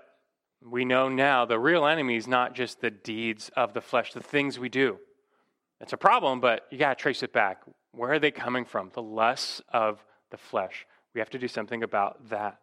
we 0.65 0.85
know 0.85 1.09
now 1.09 1.45
the 1.45 1.59
real 1.59 1.87
enemy 1.87 2.17
is 2.17 2.29
not 2.29 2.55
just 2.55 2.81
the 2.81 2.91
deeds 2.91 3.51
of 3.57 3.75
the 3.75 3.81
flesh, 3.81 4.13
the 4.13 4.21
things 4.21 4.61
we 4.61 4.69
do. 4.69 4.99
It's 5.81 5.93
a 5.93 5.97
problem, 5.97 6.41
but 6.41 6.67
you 6.71 6.79
got 6.79 6.99
to 6.99 7.03
trace 7.03 7.23
it 7.23 7.33
back. 7.33 7.63
Where 7.93 8.13
are 8.13 8.19
they 8.19 8.31
coming 8.31 8.65
from? 8.65 8.91
The 8.95 9.03
lusts 9.03 9.63
of 9.73 10.03
the 10.31 10.37
flesh. 10.37 10.87
We 11.15 11.21
have 11.21 11.31
to 11.31 11.39
do 11.39 11.49
something 11.49 11.83
about 11.83 12.31
that. 12.31 12.61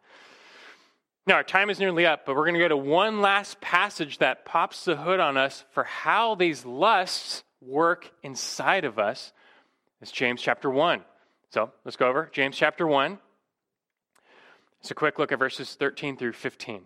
Now, 1.26 1.36
our 1.36 1.44
time 1.44 1.70
is 1.70 1.80
nearly 1.80 2.06
up, 2.06 2.26
but 2.26 2.36
we're 2.36 2.46
going 2.46 2.54
to 2.54 2.60
go 2.60 2.70
to 2.70 2.78
one 2.78 3.20
last 3.20 3.60
passage 3.60 4.20
that 4.20 4.46
pops 4.46 4.86
the 4.86 4.96
hood 4.96 5.20
on 5.20 5.36
us 5.36 5.66
for 5.72 5.84
how 5.84 6.36
these 6.36 6.66
lusts 6.66 7.44
work 7.62 8.10
inside 8.24 8.86
of 8.86 8.98
us. 8.98 9.34
It's 10.02 10.12
James 10.12 10.42
chapter 10.42 10.70
1. 10.70 11.04
So 11.50 11.72
let's 11.84 11.98
go 11.98 12.08
over 12.08 12.30
James 12.32 12.56
chapter 12.56 12.88
1. 12.88 13.20
It's 14.80 14.92
a 14.92 14.96
quick 14.96 15.20
look 15.20 15.34
at 15.34 15.40
verses 15.40 15.76
13 15.76 16.16
through 16.16 16.34
15. 16.34 16.84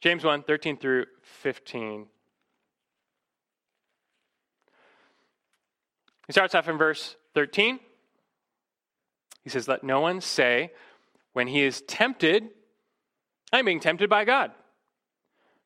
James 0.00 0.24
1, 0.24 0.42
13 0.44 0.78
through 0.78 1.06
15. 1.22 2.06
He 6.26 6.32
starts 6.32 6.54
off 6.54 6.68
in 6.68 6.78
verse 6.78 7.16
13. 7.34 7.80
He 9.42 9.50
says, 9.50 9.68
Let 9.68 9.82
no 9.82 10.00
one 10.00 10.20
say 10.20 10.72
when 11.32 11.48
he 11.48 11.62
is 11.62 11.82
tempted, 11.82 12.50
I'm 13.52 13.64
being 13.64 13.80
tempted 13.80 14.08
by 14.08 14.24
God. 14.24 14.52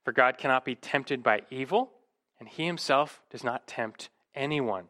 For 0.05 0.13
God 0.13 0.39
cannot 0.39 0.65
be 0.65 0.77
tempted 0.77 1.23
by 1.23 1.43
evil, 1.51 1.91
and 2.39 2.49
he 2.49 2.65
himself 2.65 3.21
does 3.31 3.43
not 3.43 3.67
tempt 3.67 4.09
anyone. 4.35 4.85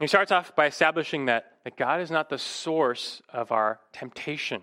He 0.00 0.06
starts 0.06 0.30
off 0.30 0.54
by 0.54 0.66
establishing 0.66 1.26
that, 1.26 1.58
that 1.64 1.76
God 1.76 2.00
is 2.00 2.10
not 2.10 2.30
the 2.30 2.38
source 2.38 3.20
of 3.30 3.50
our 3.50 3.80
temptation. 3.92 4.62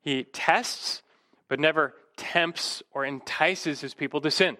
He 0.00 0.24
tests, 0.24 1.02
but 1.48 1.60
never 1.60 1.94
tempts 2.16 2.82
or 2.92 3.04
entices 3.04 3.80
his 3.80 3.94
people 3.94 4.20
to 4.22 4.30
sin. 4.30 4.56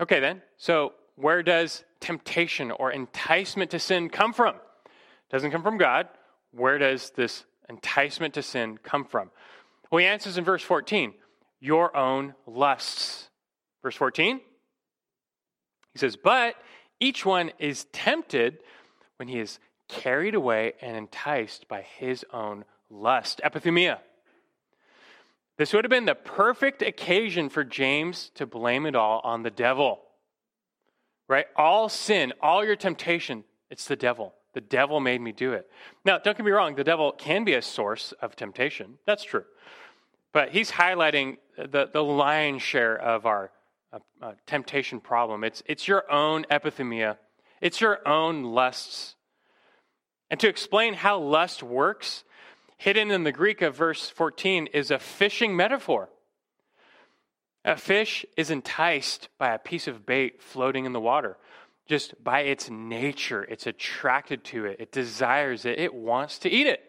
Okay, 0.00 0.20
then, 0.20 0.42
so 0.56 0.92
where 1.20 1.42
does 1.42 1.84
temptation 2.00 2.70
or 2.70 2.92
enticement 2.92 3.72
to 3.72 3.78
sin 3.78 4.08
come 4.08 4.32
from? 4.32 4.54
It 4.54 5.32
doesn't 5.32 5.50
come 5.50 5.62
from 5.62 5.78
God. 5.78 6.08
Where 6.52 6.78
does 6.78 7.10
this 7.10 7.44
enticement 7.68 8.34
to 8.34 8.42
sin 8.42 8.78
come 8.82 9.04
from? 9.04 9.30
Well, 9.90 9.98
he 9.98 10.06
answers 10.06 10.38
in 10.38 10.44
verse 10.44 10.62
14 10.62 11.14
your 11.60 11.96
own 11.96 12.34
lusts. 12.46 13.28
Verse 13.82 13.96
14, 13.96 14.40
he 15.92 15.98
says, 15.98 16.16
But 16.16 16.54
each 17.00 17.24
one 17.24 17.52
is 17.58 17.86
tempted 17.92 18.58
when 19.16 19.28
he 19.28 19.38
is 19.38 19.58
carried 19.88 20.34
away 20.34 20.74
and 20.80 20.96
enticed 20.96 21.68
by 21.68 21.82
his 21.82 22.24
own 22.32 22.64
lust. 22.90 23.40
Epithumia. 23.44 23.98
This 25.56 25.72
would 25.72 25.84
have 25.84 25.90
been 25.90 26.04
the 26.04 26.14
perfect 26.14 26.82
occasion 26.82 27.48
for 27.48 27.64
James 27.64 28.30
to 28.34 28.46
blame 28.46 28.86
it 28.86 28.94
all 28.94 29.20
on 29.24 29.42
the 29.42 29.50
devil 29.50 30.00
right? 31.28 31.46
All 31.56 31.88
sin, 31.88 32.32
all 32.40 32.64
your 32.64 32.76
temptation, 32.76 33.44
it's 33.70 33.86
the 33.86 33.96
devil. 33.96 34.34
The 34.54 34.60
devil 34.62 34.98
made 34.98 35.20
me 35.20 35.30
do 35.30 35.52
it. 35.52 35.70
Now, 36.04 36.18
don't 36.18 36.36
get 36.36 36.44
me 36.44 36.50
wrong, 36.52 36.74
the 36.74 36.84
devil 36.84 37.12
can 37.12 37.44
be 37.44 37.54
a 37.54 37.62
source 37.62 38.12
of 38.20 38.34
temptation. 38.34 38.98
That's 39.06 39.22
true. 39.22 39.44
But 40.32 40.50
he's 40.50 40.70
highlighting 40.70 41.36
the, 41.56 41.88
the 41.92 42.02
lion's 42.02 42.62
share 42.62 42.96
of 42.96 43.26
our 43.26 43.50
uh, 43.92 43.98
uh, 44.20 44.32
temptation 44.46 45.00
problem. 45.00 45.44
It's, 45.44 45.62
it's 45.66 45.86
your 45.86 46.10
own 46.10 46.44
epithumia, 46.50 47.18
it's 47.60 47.80
your 47.80 48.06
own 48.08 48.42
lusts. 48.42 49.14
And 50.30 50.38
to 50.40 50.48
explain 50.48 50.94
how 50.94 51.18
lust 51.18 51.62
works, 51.62 52.24
hidden 52.76 53.10
in 53.10 53.24
the 53.24 53.32
Greek 53.32 53.62
of 53.62 53.76
verse 53.76 54.10
14 54.10 54.68
is 54.68 54.90
a 54.90 54.98
fishing 54.98 55.56
metaphor. 55.56 56.10
A 57.68 57.76
fish 57.76 58.24
is 58.34 58.50
enticed 58.50 59.28
by 59.36 59.52
a 59.52 59.58
piece 59.58 59.88
of 59.88 60.06
bait 60.06 60.40
floating 60.40 60.86
in 60.86 60.94
the 60.94 61.00
water. 61.00 61.36
Just 61.86 62.14
by 62.24 62.40
its 62.40 62.70
nature, 62.70 63.44
it's 63.44 63.66
attracted 63.66 64.42
to 64.44 64.64
it, 64.64 64.80
it 64.80 64.90
desires 64.90 65.66
it, 65.66 65.78
it 65.78 65.92
wants 65.92 66.38
to 66.40 66.50
eat 66.50 66.66
it. 66.66 66.80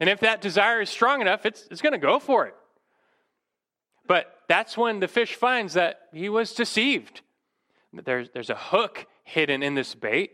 And 0.00 0.08
if 0.08 0.20
that 0.20 0.40
desire 0.40 0.80
is 0.80 0.88
strong 0.88 1.20
enough, 1.20 1.44
it's, 1.44 1.68
it's 1.70 1.82
going 1.82 1.92
to 1.92 1.98
go 1.98 2.18
for 2.18 2.46
it. 2.46 2.54
But 4.06 4.34
that's 4.48 4.78
when 4.78 4.98
the 4.98 5.08
fish 5.08 5.34
finds 5.34 5.74
that 5.74 6.00
he 6.14 6.30
was 6.30 6.54
deceived. 6.54 7.20
There's, 7.92 8.30
there's 8.30 8.50
a 8.50 8.56
hook 8.56 9.06
hidden 9.24 9.62
in 9.62 9.74
this 9.74 9.94
bait, 9.94 10.32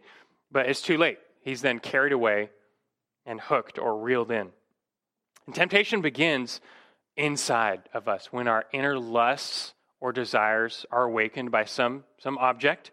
but 0.53 0.69
it's 0.69 0.83
too 0.83 0.99
late. 0.99 1.19
He's 1.43 1.63
then 1.63 1.81
carried 1.81 2.13
away 2.13 2.51
and 3.27 3.41
hooked 3.41 3.77
or 3.77 3.99
reeled 3.99 4.31
in. 4.31 4.51
And 5.47 5.55
temptation 5.55 6.01
begins 6.01 6.61
inside 7.17 7.89
of 7.93 8.07
us 8.07 8.33
when 8.33 8.47
our 8.47 8.67
inner 8.73 8.97
lusts 8.97 9.75
or 10.01 10.13
desires 10.13 10.87
are 10.91 11.05
awakened 11.05 11.51
by 11.51 11.65
some, 11.65 12.05
some 12.19 12.39
object. 12.39 12.91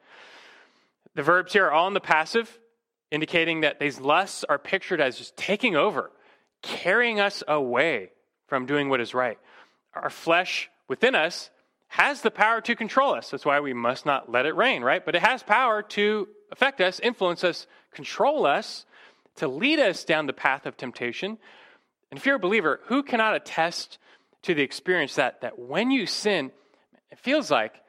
The 1.16 1.24
verbs 1.24 1.54
here 1.54 1.66
are 1.66 1.72
all 1.72 1.88
in 1.88 1.94
the 1.94 2.00
passive, 2.00 2.60
indicating 3.10 3.62
that 3.62 3.80
these 3.80 4.00
lusts 4.00 4.44
are 4.44 4.60
pictured 4.60 5.02
as 5.02 5.18
just 5.18 5.38
taking 5.38 5.76
over, 5.76 6.12
carrying 6.62 7.20
us 7.20 7.44
away 7.48 8.12
from 8.48 8.66
doing 8.66 8.90
what 8.90 9.02
is 9.02 9.14
right. 9.14 9.38
Our 9.94 10.10
flesh 10.10 10.70
within 10.88 11.16
us 11.16 11.50
has 11.88 12.22
the 12.22 12.32
power 12.32 12.62
to 12.62 12.76
control 12.76 13.14
us. 13.14 13.32
That's 13.32 13.46
why 13.46 13.60
we 13.62 13.74
must 13.74 14.06
not 14.06 14.32
let 14.32 14.46
it 14.46 14.56
reign, 14.56 14.84
right? 14.84 15.04
But 15.04 15.16
it 15.16 15.22
has 15.22 15.42
power 15.42 15.82
to 15.82 16.28
affect 16.52 16.82
us, 16.82 17.00
influence 17.00 17.44
us, 17.44 17.66
control 17.92 18.46
us, 18.46 18.86
to 19.38 19.48
lead 19.48 19.80
us 19.80 20.04
down 20.04 20.26
the 20.26 20.34
path 20.34 20.66
of 20.66 20.76
temptation. 20.76 21.38
And 22.12 22.20
if 22.20 22.26
you're 22.26 22.36
a 22.36 22.40
believer, 22.40 22.82
who 22.86 23.04
cannot 23.04 23.36
attest 23.36 23.98
to 24.44 24.54
the 24.54 24.64
experience 24.64 25.16
that, 25.16 25.42
that 25.42 25.58
when 25.58 25.92
you 25.92 26.06
sin, 26.06 26.52
it 27.12 27.20
feels 27.20 27.50
like 27.50 27.82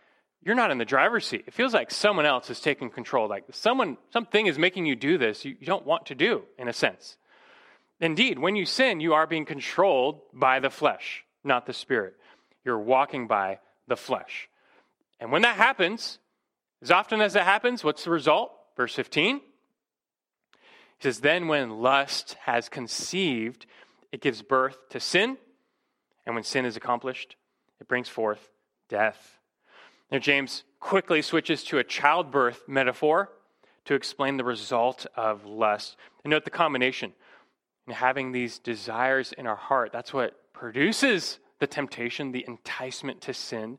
you're 0.42 0.54
not 0.54 0.70
in 0.70 0.78
the 0.78 0.84
driver's 0.84 1.26
seat. 1.26 1.44
It 1.46 1.54
feels 1.54 1.74
like 1.74 1.90
someone 1.90 2.26
else 2.26 2.48
is 2.50 2.60
taking 2.60 2.90
control. 2.90 3.28
Like 3.28 3.44
someone, 3.52 3.98
something 4.12 4.46
is 4.46 4.58
making 4.58 4.86
you 4.86 4.96
do 4.96 5.18
this 5.18 5.44
you, 5.44 5.56
don't 5.64 5.86
want 5.86 6.06
to 6.06 6.14
do, 6.14 6.42
in 6.58 6.68
a 6.68 6.72
sense. 6.72 7.16
Indeed, 8.00 8.38
when 8.38 8.54
you 8.54 8.64
sin, 8.64 9.00
you 9.00 9.14
are 9.14 9.26
being 9.26 9.44
controlled 9.44 10.20
by 10.32 10.60
the 10.60 10.70
flesh, 10.70 11.24
not 11.42 11.66
the 11.66 11.72
spirit. 11.72 12.14
You're 12.64 12.78
walking 12.78 13.26
by 13.26 13.58
the 13.88 13.96
flesh. 13.96 14.48
And 15.18 15.32
when 15.32 15.42
that 15.42 15.56
happens, 15.56 16.18
as 16.80 16.92
often 16.92 17.20
as 17.20 17.32
that 17.32 17.44
happens, 17.44 17.82
what's 17.82 18.04
the 18.04 18.10
result? 18.10 18.52
Verse 18.76 18.94
15. 18.94 19.38
He 19.38 19.42
says, 21.00 21.20
Then 21.20 21.48
when 21.48 21.80
lust 21.80 22.36
has 22.44 22.68
conceived, 22.68 23.66
it 24.12 24.20
gives 24.20 24.42
birth 24.42 24.76
to 24.90 25.00
sin. 25.00 25.36
And 26.24 26.36
when 26.36 26.44
sin 26.44 26.64
is 26.64 26.76
accomplished, 26.76 27.34
it 27.80 27.88
brings 27.88 28.08
forth 28.08 28.48
death. 28.88 29.38
Now, 30.10 30.18
James 30.18 30.64
quickly 30.80 31.22
switches 31.22 31.64
to 31.64 31.78
a 31.78 31.84
childbirth 31.84 32.64
metaphor 32.66 33.30
to 33.84 33.94
explain 33.94 34.36
the 34.36 34.44
result 34.44 35.06
of 35.16 35.44
lust. 35.44 35.96
And 36.24 36.30
note 36.30 36.44
the 36.44 36.50
combination. 36.50 37.12
And 37.86 37.94
having 37.94 38.32
these 38.32 38.58
desires 38.58 39.32
in 39.32 39.46
our 39.46 39.56
heart, 39.56 39.92
that's 39.92 40.12
what 40.12 40.52
produces 40.52 41.38
the 41.58 41.66
temptation, 41.66 42.32
the 42.32 42.44
enticement 42.46 43.20
to 43.22 43.34
sin. 43.34 43.78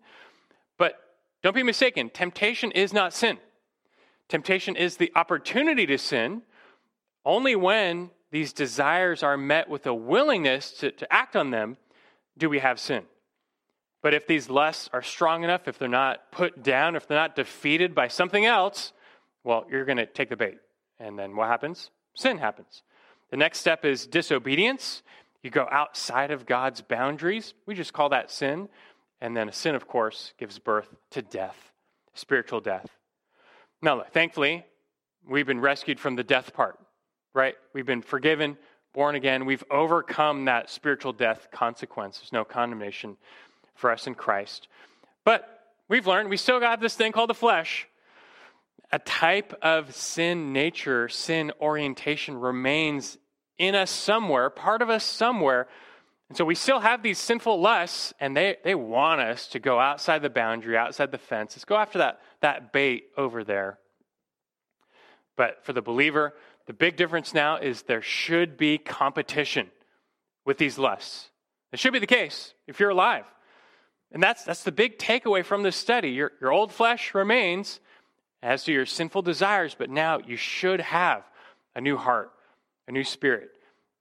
But 0.78 0.96
don't 1.44 1.56
be 1.56 1.64
mistaken, 1.64 2.10
temptation 2.10 2.72
is 2.72 2.92
not 2.92 3.14
sin. 3.14 3.38
Temptation 4.28 4.76
is 4.76 4.98
the 4.98 5.12
opportunity 5.16 5.86
to 5.88 5.98
sin 5.98 6.44
only 7.26 7.56
when 7.56 8.12
these 8.32 8.54
desires 8.54 9.24
are 9.24 9.38
met 9.38 9.70
with 9.70 9.86
a 9.88 9.94
willingness 9.94 10.72
to, 10.72 10.92
to 10.92 11.12
act 11.14 11.36
on 11.36 11.52
them 11.52 11.78
do 12.38 12.50
we 12.50 12.60
have 12.60 12.80
sin. 12.80 13.04
But 14.02 14.14
if 14.14 14.28
these 14.28 14.50
lusts 14.50 14.90
are 14.94 15.02
strong 15.02 15.44
enough, 15.44 15.68
if 15.68 15.78
they're 15.78 15.90
not 15.90 16.32
put 16.32 16.64
down, 16.64 16.96
if 16.96 17.08
they're 17.08 17.18
not 17.18 17.36
defeated 17.36 17.94
by 17.94 18.08
something 18.08 18.46
else, 18.46 18.94
well, 19.44 19.66
you're 19.70 19.86
going 19.86 19.98
to 19.98 20.06
take 20.06 20.30
the 20.30 20.38
bait. 20.38 20.58
And 21.00 21.18
then 21.18 21.36
what 21.36 21.48
happens? 21.48 21.92
Sin 22.16 22.38
happens. 22.38 22.84
The 23.32 23.38
next 23.38 23.60
step 23.60 23.86
is 23.86 24.08
disobedience. 24.08 25.04
You 25.44 25.50
go 25.50 25.68
outside 25.72 26.32
of 26.32 26.46
God's 26.46 26.82
boundaries. 26.82 27.54
We 27.66 27.76
just 27.76 27.94
call 27.94 28.10
that 28.10 28.32
sin. 28.32 28.70
And 29.22 29.36
then 29.36 29.50
a 29.50 29.54
sin, 29.54 29.76
of 29.76 29.88
course, 29.88 30.34
gives 30.38 30.60
birth 30.60 30.88
to 31.12 31.22
death, 31.22 31.72
spiritual 32.14 32.62
death. 32.62 32.88
Now, 33.82 34.04
thankfully, 34.12 34.66
we've 35.28 35.46
been 35.46 35.62
rescued 35.62 36.00
from 36.00 36.16
the 36.16 36.24
death 36.24 36.54
part, 36.54 36.80
right? 37.34 37.56
We've 37.74 37.86
been 37.86 38.02
forgiven, 38.02 38.58
born 38.94 39.16
again. 39.16 39.46
We've 39.46 39.64
overcome 39.70 40.46
that 40.46 40.70
spiritual 40.70 41.14
death 41.14 41.50
consequence. 41.52 42.20
There's 42.20 42.34
no 42.34 42.46
condemnation 42.46 43.18
for 43.80 43.92
us 43.92 44.08
in 44.08 44.16
Christ. 44.16 44.68
But 45.24 45.48
we've 45.88 46.08
learned 46.08 46.30
we 46.30 46.38
still 46.38 46.60
got 46.60 46.80
this 46.80 46.96
thing 46.96 47.12
called 47.12 47.30
the 47.30 47.34
flesh. 47.36 47.88
A 48.92 49.00
type 49.00 49.54
of 49.62 49.96
sin 49.96 50.54
nature, 50.54 51.10
sin 51.10 51.52
orientation 51.62 52.40
remains 52.40 53.18
in 53.58 53.76
us 53.76 53.92
somewhere, 53.92 54.50
part 54.50 54.82
of 54.82 54.90
us 54.90 55.04
somewhere. 55.04 55.68
And 56.30 56.38
so 56.38 56.46
we 56.46 56.56
still 56.56 56.80
have 56.80 57.04
these 57.04 57.18
sinful 57.18 57.60
lusts, 57.60 58.14
and 58.20 58.36
they, 58.36 58.58
they 58.64 58.76
want 58.76 59.22
us 59.22 59.48
to 59.50 59.60
go 59.60 59.80
outside 59.80 60.22
the 60.22 60.30
boundary, 60.30 60.78
outside 60.78 61.12
the 61.12 61.18
fence. 61.18 61.56
Let's 61.56 61.66
go 61.66 61.76
after 61.76 62.00
that, 62.00 62.20
that 62.42 62.72
bait 62.72 63.06
over 63.18 63.44
there. 63.44 63.80
But 65.36 65.64
for 65.66 65.74
the 65.74 65.82
believer, 65.82 66.34
the 66.68 66.74
big 66.74 66.96
difference 66.96 67.34
now 67.34 67.58
is 67.58 67.84
there 67.84 68.02
should 68.02 68.58
be 68.58 68.78
competition 68.78 69.70
with 70.46 70.58
these 70.58 70.78
lusts. 70.78 71.30
It 71.72 71.80
should 71.80 71.94
be 71.94 72.00
the 72.00 72.08
case 72.08 72.54
if 72.68 72.80
you're 72.80 72.90
alive. 72.90 73.26
And 74.12 74.24
that's, 74.24 74.44
that's 74.44 74.64
the 74.64 74.72
big 74.72 74.98
takeaway 74.98 75.46
from 75.46 75.64
this 75.64 75.76
study. 75.76 76.10
Your, 76.10 76.32
your 76.42 76.52
old 76.52 76.72
flesh 76.72 77.14
remains 77.14 77.80
as 78.42 78.64
do 78.64 78.72
your 78.72 78.86
sinful 78.86 79.22
desires, 79.22 79.76
but 79.78 79.90
now 79.90 80.20
you 80.20 80.38
should 80.38 80.80
have 80.80 81.24
a 81.76 81.82
new 81.82 81.98
heart 81.98 82.32
a 82.90 82.92
new 82.92 83.04
spirit. 83.04 83.52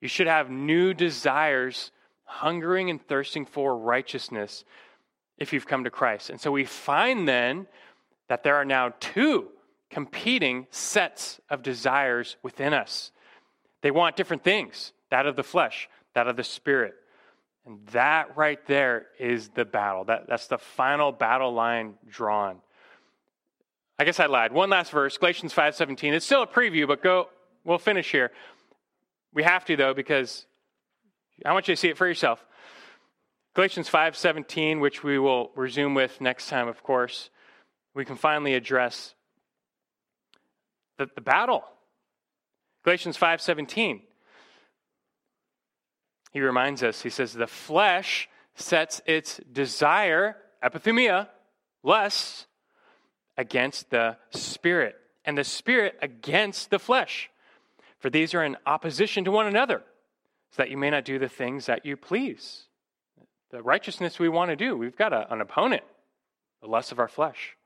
You 0.01 0.09
should 0.09 0.27
have 0.27 0.51
new 0.51 0.95
desires, 0.95 1.93
hungering 2.25 2.91
and 2.91 3.01
thirsting 3.07 3.45
for 3.45 3.77
righteousness 3.77 4.65
if 5.37 5.53
you've 5.53 5.67
come 5.67 5.85
to 5.85 5.91
Christ. 5.91 6.31
And 6.31 6.41
so 6.41 6.51
we 6.51 6.65
find 6.65 7.29
then 7.29 7.67
that 8.29 8.43
there 8.43 8.57
are 8.57 8.65
now 8.65 8.95
two 8.99 9.49
competing 9.91 10.67
sets 10.71 11.39
of 11.51 11.63
desires 11.63 12.37
within 12.43 12.73
us. 12.73 13.13
They 13.83 13.91
want 13.91 14.17
different 14.17 14.43
things 14.43 14.93
that 15.11 15.27
of 15.27 15.37
the 15.37 15.45
flesh, 15.45 15.89
that 16.15 16.27
of 16.27 16.37
the 16.37 16.45
spirit. 16.45 16.95
And 17.69 17.87
that 17.89 18.35
right 18.35 18.65
there 18.67 19.09
is 19.19 19.51
the 19.51 19.67
battle. 19.67 20.05
That, 20.05 20.27
that's 20.27 20.47
the 20.47 20.57
final 20.57 21.13
battle 21.13 21.53
line 21.53 21.95
drawn. 22.09 22.63
I 23.99 24.05
guess 24.05 24.19
I 24.19 24.25
lied. 24.25 24.53
One 24.53 24.71
last 24.71 24.91
verse, 24.91 25.19
Galatians 25.19 25.53
5:17. 25.53 26.15
It's 26.15 26.25
still 26.25 26.43
a 26.43 26.47
preview, 26.47 26.87
but 26.87 27.03
go 27.03 27.29
we'll 27.65 27.77
finish 27.77 28.11
here. 28.11 28.31
We 29.35 29.43
have 29.43 29.67
to, 29.67 29.77
though, 29.77 29.93
because 29.93 30.47
I 31.45 31.53
want 31.53 31.69
you 31.69 31.75
to 31.75 31.77
see 31.81 31.89
it 31.89 31.99
for 31.99 32.07
yourself. 32.07 32.43
Galatians 33.53 33.91
5:17, 33.91 34.81
which 34.81 35.05
we 35.05 35.19
will 35.19 35.51
resume 35.55 35.93
with 35.93 36.23
next 36.23 36.49
time, 36.49 36.69
of 36.69 36.83
course, 36.83 37.29
we 37.95 38.07
can 38.07 38.17
finally 38.17 38.55
address 38.55 39.15
the, 40.97 41.11
the 41.15 41.21
battle. 41.21 41.65
Galatians 42.83 43.19
5:17. 43.19 44.01
He 46.33 46.41
reminds 46.41 46.83
us, 46.83 47.03
he 47.03 47.11
says, 47.11 47.33
the 47.33 47.47
flesh 47.47 48.29
sets 48.55 49.01
its 49.07 49.41
desire, 49.51 50.37
epithumia, 50.63 51.29
lust, 51.83 52.47
against 53.37 53.91
the 53.91 54.17
spirit, 54.31 54.97
and 55.25 55.39
the 55.39 55.45
spirit 55.45 55.97
against 56.03 56.71
the 56.71 56.79
flesh. 56.79 57.31
For 57.99 58.11
these 58.11 58.35
are 58.35 58.45
in 58.45 58.57
opposition 58.67 59.25
to 59.25 59.31
one 59.31 59.47
another, 59.47 59.83
so 60.51 60.63
that 60.63 60.71
you 60.71 60.77
may 60.77 60.91
not 60.91 61.05
do 61.05 61.19
the 61.19 61.29
things 61.29 61.67
that 61.67 61.87
you 61.87 61.97
please. 61.97 62.65
The 63.51 63.63
righteousness 63.63 64.19
we 64.19 64.29
want 64.29 64.51
to 64.51 64.57
do, 64.57 64.77
we've 64.77 64.97
got 64.97 65.13
a, 65.13 65.33
an 65.33 65.41
opponent, 65.41 65.83
the 66.61 66.69
lust 66.69 66.93
of 66.93 66.99
our 66.99 67.09
flesh. 67.09 67.57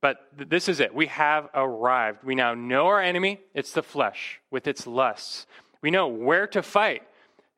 But 0.00 0.36
th- 0.36 0.48
this 0.48 0.68
is 0.68 0.80
it. 0.80 0.94
We 0.94 1.06
have 1.06 1.48
arrived. 1.54 2.24
We 2.24 2.34
now 2.34 2.54
know 2.54 2.88
our 2.88 3.00
enemy. 3.00 3.40
It's 3.54 3.72
the 3.72 3.82
flesh 3.82 4.40
with 4.50 4.66
its 4.66 4.86
lusts. 4.86 5.46
We 5.84 5.90
know 5.90 6.08
where 6.08 6.46
to 6.46 6.62
fight. 6.62 7.02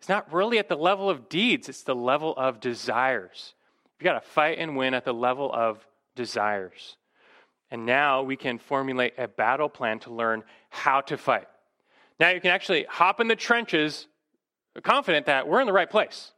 It's 0.00 0.08
not 0.08 0.32
really 0.32 0.58
at 0.58 0.68
the 0.68 0.76
level 0.76 1.08
of 1.08 1.28
deeds, 1.28 1.68
it's 1.68 1.84
the 1.84 1.94
level 1.94 2.34
of 2.36 2.58
desires. 2.58 3.54
You've 4.00 4.04
got 4.04 4.20
to 4.20 4.28
fight 4.28 4.58
and 4.58 4.76
win 4.76 4.94
at 4.94 5.04
the 5.04 5.14
level 5.14 5.48
of 5.54 5.86
desires. 6.16 6.96
And 7.70 7.86
now 7.86 8.24
we 8.24 8.34
can 8.34 8.58
formulate 8.58 9.14
a 9.16 9.28
battle 9.28 9.68
plan 9.68 10.00
to 10.00 10.12
learn 10.12 10.42
how 10.70 11.02
to 11.02 11.16
fight. 11.16 11.46
Now 12.18 12.30
you 12.30 12.40
can 12.40 12.50
actually 12.50 12.84
hop 12.88 13.20
in 13.20 13.28
the 13.28 13.36
trenches 13.36 14.08
confident 14.82 15.26
that 15.26 15.46
we're 15.46 15.60
in 15.60 15.68
the 15.68 15.72
right 15.72 15.88
place. 15.88 16.32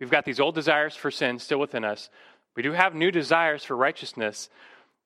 we've 0.00 0.10
got 0.10 0.24
these 0.24 0.40
old 0.40 0.56
desires 0.56 0.96
for 0.96 1.12
sin 1.12 1.38
still 1.38 1.60
within 1.60 1.84
us. 1.84 2.10
We 2.56 2.64
do 2.64 2.72
have 2.72 2.92
new 2.92 3.12
desires 3.12 3.62
for 3.62 3.76
righteousness. 3.76 4.50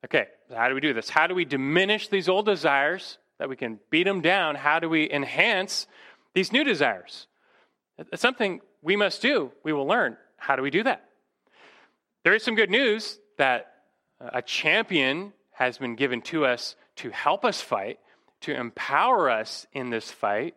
Okay, 0.07 0.29
how 0.55 0.71
do 0.71 0.75
we 0.75 0.81
do 0.81 0.95
this? 0.95 1.11
How 1.11 1.27
do 1.27 1.35
we 1.35 1.45
diminish 1.45 2.09
these 2.09 2.31
old 2.31 2.47
desires 2.47 3.19
that 3.39 3.49
we 3.49 3.57
can 3.57 3.79
beat 3.91 4.05
them 4.05 4.21
down? 4.21 4.55
How 4.55 4.79
do 4.79 4.89
we 4.89 5.11
enhance 5.11 5.87
these 6.35 6.53
new 6.53 6.65
desires? 6.65 7.27
It's 7.99 8.23
something 8.23 8.61
we 8.83 8.97
must 8.97 9.23
do. 9.23 9.53
We 9.63 9.73
will 9.73 9.87
learn. 9.87 10.17
How 10.37 10.57
do 10.57 10.63
we 10.63 10.71
do 10.71 10.83
that? 10.83 11.09
There 12.25 12.35
is 12.35 12.43
some 12.43 12.55
good 12.55 12.71
news 12.71 13.19
that 13.39 13.73
uh, 14.21 14.31
a 14.35 14.43
champion 14.43 15.33
has 15.53 15.79
been 15.79 15.97
given 15.97 16.23
to 16.23 16.45
us 16.45 16.77
to 16.97 17.11
help 17.11 17.45
us 17.45 17.61
fight, 17.61 17.99
to 18.43 18.55
empower 18.55 19.31
us 19.31 19.67
in 19.73 19.91
this 19.91 20.11
fight, 20.11 20.55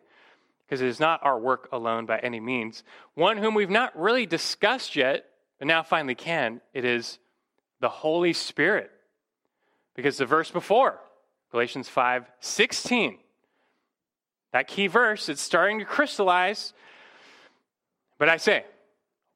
because 0.66 0.80
it 0.80 0.88
is 0.88 1.00
not 1.00 1.20
our 1.24 1.38
work 1.38 1.68
alone 1.72 2.06
by 2.06 2.18
any 2.18 2.40
means. 2.40 2.82
One 3.14 3.38
whom 3.38 3.54
we've 3.54 3.70
not 3.70 3.98
really 3.98 4.26
discussed 4.26 4.96
yet, 4.96 5.24
but 5.58 5.66
now 5.66 5.82
finally 5.82 6.14
can, 6.14 6.60
it 6.72 6.84
is 6.84 7.18
the 7.80 7.88
Holy 7.88 8.32
Spirit. 8.32 8.90
Because 9.94 10.16
the 10.18 10.26
verse 10.26 10.50
before, 10.50 11.00
Galatians 11.50 11.88
5 11.88 12.24
16, 12.40 13.18
that 14.52 14.68
key 14.68 14.86
verse, 14.86 15.28
it's 15.28 15.40
starting 15.40 15.78
to 15.78 15.84
crystallize. 15.84 16.72
But 18.18 18.28
I 18.28 18.36
say, 18.36 18.64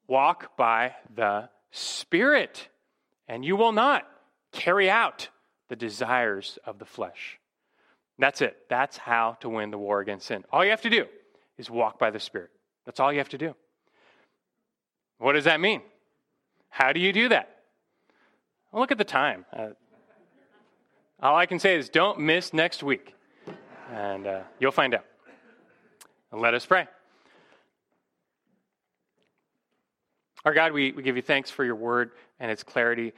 walk 0.07 0.55
by 0.57 0.93
the 1.13 1.49
Spirit, 1.71 2.69
and 3.27 3.43
you 3.43 3.55
will 3.55 3.71
not 3.71 4.07
carry 4.51 4.89
out 4.89 5.29
the 5.67 5.75
desires 5.75 6.59
of 6.65 6.79
the 6.79 6.85
flesh. 6.85 7.39
That's 8.17 8.41
it. 8.41 8.57
That's 8.69 8.97
how 8.97 9.37
to 9.41 9.49
win 9.49 9.71
the 9.71 9.77
war 9.77 9.99
against 9.99 10.27
sin. 10.27 10.45
All 10.51 10.63
you 10.63 10.71
have 10.71 10.81
to 10.83 10.89
do 10.89 11.05
is 11.57 11.69
walk 11.69 11.99
by 11.99 12.11
the 12.11 12.19
Spirit. 12.19 12.51
That's 12.85 12.99
all 12.99 13.11
you 13.11 13.19
have 13.19 13.29
to 13.29 13.37
do. 13.37 13.55
What 15.17 15.33
does 15.33 15.45
that 15.45 15.59
mean? 15.59 15.81
How 16.69 16.93
do 16.93 16.99
you 16.99 17.11
do 17.11 17.29
that? 17.29 17.49
Well, 18.71 18.81
look 18.81 18.91
at 18.91 18.97
the 18.97 19.03
time. 19.03 19.45
Uh, 19.51 19.69
all 21.21 21.35
I 21.35 21.45
can 21.45 21.59
say 21.59 21.75
is 21.75 21.89
don't 21.89 22.19
miss 22.19 22.53
next 22.53 22.83
week, 22.83 23.15
and 23.91 24.27
uh, 24.27 24.41
you'll 24.59 24.71
find 24.71 24.93
out. 24.93 25.05
let 26.31 26.53
us 26.53 26.65
pray. 26.65 26.87
Our 30.43 30.53
God, 30.53 30.73
we, 30.73 30.91
we 30.91 31.01
give 31.01 31.15
you 31.15 31.23
thanks 31.23 31.49
for 31.49 31.63
your 31.63 31.75
word 31.75 32.11
and 32.39 32.51
its 32.51 32.61
clarity. 32.61 33.13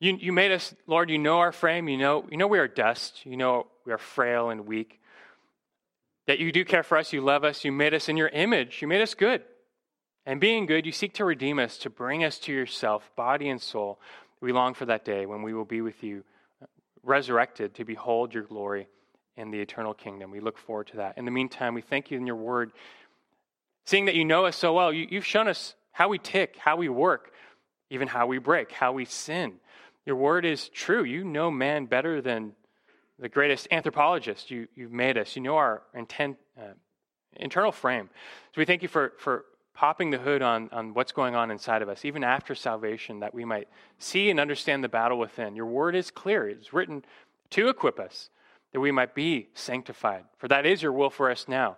You, 0.00 0.16
you 0.20 0.32
made 0.32 0.52
us, 0.52 0.74
Lord, 0.86 1.08
you 1.08 1.18
know 1.18 1.38
our 1.38 1.52
frame. 1.52 1.88
You 1.88 1.96
know, 1.96 2.26
you 2.30 2.36
know 2.36 2.46
we 2.46 2.58
are 2.58 2.68
dust. 2.68 3.24
You 3.24 3.36
know 3.36 3.66
we 3.86 3.92
are 3.92 3.98
frail 3.98 4.50
and 4.50 4.66
weak. 4.66 5.00
That 6.26 6.38
you 6.38 6.52
do 6.52 6.64
care 6.64 6.82
for 6.82 6.98
us. 6.98 7.12
You 7.12 7.22
love 7.22 7.44
us. 7.44 7.64
You 7.64 7.72
made 7.72 7.94
us 7.94 8.08
in 8.08 8.16
your 8.16 8.28
image. 8.28 8.82
You 8.82 8.88
made 8.88 9.00
us 9.00 9.14
good. 9.14 9.42
And 10.26 10.40
being 10.40 10.66
good, 10.66 10.84
you 10.84 10.92
seek 10.92 11.14
to 11.14 11.24
redeem 11.24 11.58
us, 11.58 11.78
to 11.78 11.90
bring 11.90 12.22
us 12.22 12.38
to 12.40 12.52
yourself, 12.52 13.10
body 13.16 13.48
and 13.48 13.60
soul. 13.60 13.98
We 14.40 14.52
long 14.52 14.74
for 14.74 14.84
that 14.86 15.04
day 15.04 15.24
when 15.24 15.42
we 15.42 15.54
will 15.54 15.64
be 15.64 15.80
with 15.80 16.02
you, 16.02 16.24
resurrected 17.02 17.74
to 17.74 17.84
behold 17.84 18.34
your 18.34 18.42
glory 18.42 18.88
in 19.36 19.50
the 19.50 19.60
eternal 19.60 19.94
kingdom. 19.94 20.30
We 20.30 20.40
look 20.40 20.58
forward 20.58 20.88
to 20.88 20.98
that. 20.98 21.16
In 21.16 21.24
the 21.24 21.30
meantime, 21.30 21.74
we 21.74 21.80
thank 21.80 22.10
you 22.10 22.18
in 22.18 22.26
your 22.26 22.36
word. 22.36 22.72
Seeing 23.86 24.06
that 24.06 24.14
you 24.14 24.24
know 24.24 24.46
us 24.46 24.56
so 24.56 24.74
well, 24.74 24.92
you, 24.92 25.06
you've 25.10 25.26
shown 25.26 25.48
us 25.48 25.74
how 25.92 26.08
we 26.08 26.18
tick, 26.18 26.56
how 26.58 26.76
we 26.76 26.88
work, 26.88 27.32
even 27.90 28.08
how 28.08 28.26
we 28.26 28.38
break, 28.38 28.70
how 28.72 28.92
we 28.92 29.04
sin. 29.04 29.54
Your 30.06 30.16
word 30.16 30.44
is 30.44 30.68
true. 30.68 31.04
You 31.04 31.24
know 31.24 31.50
man 31.50 31.86
better 31.86 32.20
than 32.20 32.52
the 33.18 33.28
greatest 33.28 33.68
anthropologist 33.70 34.50
you, 34.50 34.68
you've 34.74 34.92
made 34.92 35.18
us. 35.18 35.36
You 35.36 35.42
know 35.42 35.56
our 35.56 35.82
intent, 35.94 36.36
uh, 36.58 36.74
internal 37.36 37.72
frame. 37.72 38.08
So 38.54 38.60
we 38.60 38.64
thank 38.64 38.82
you 38.82 38.88
for, 38.88 39.12
for 39.18 39.44
popping 39.74 40.10
the 40.10 40.18
hood 40.18 40.42
on, 40.42 40.68
on 40.72 40.94
what's 40.94 41.12
going 41.12 41.34
on 41.34 41.50
inside 41.50 41.82
of 41.82 41.88
us, 41.88 42.04
even 42.04 42.24
after 42.24 42.54
salvation, 42.54 43.20
that 43.20 43.34
we 43.34 43.44
might 43.44 43.68
see 43.98 44.30
and 44.30 44.40
understand 44.40 44.84
the 44.84 44.88
battle 44.88 45.18
within. 45.18 45.56
Your 45.56 45.66
word 45.66 45.94
is 45.94 46.10
clear, 46.10 46.48
it's 46.48 46.72
written 46.72 47.04
to 47.50 47.68
equip 47.68 47.98
us, 47.98 48.30
that 48.72 48.80
we 48.80 48.90
might 48.90 49.14
be 49.14 49.48
sanctified. 49.54 50.24
For 50.38 50.48
that 50.48 50.66
is 50.66 50.82
your 50.82 50.92
will 50.92 51.10
for 51.10 51.30
us 51.30 51.46
now. 51.48 51.76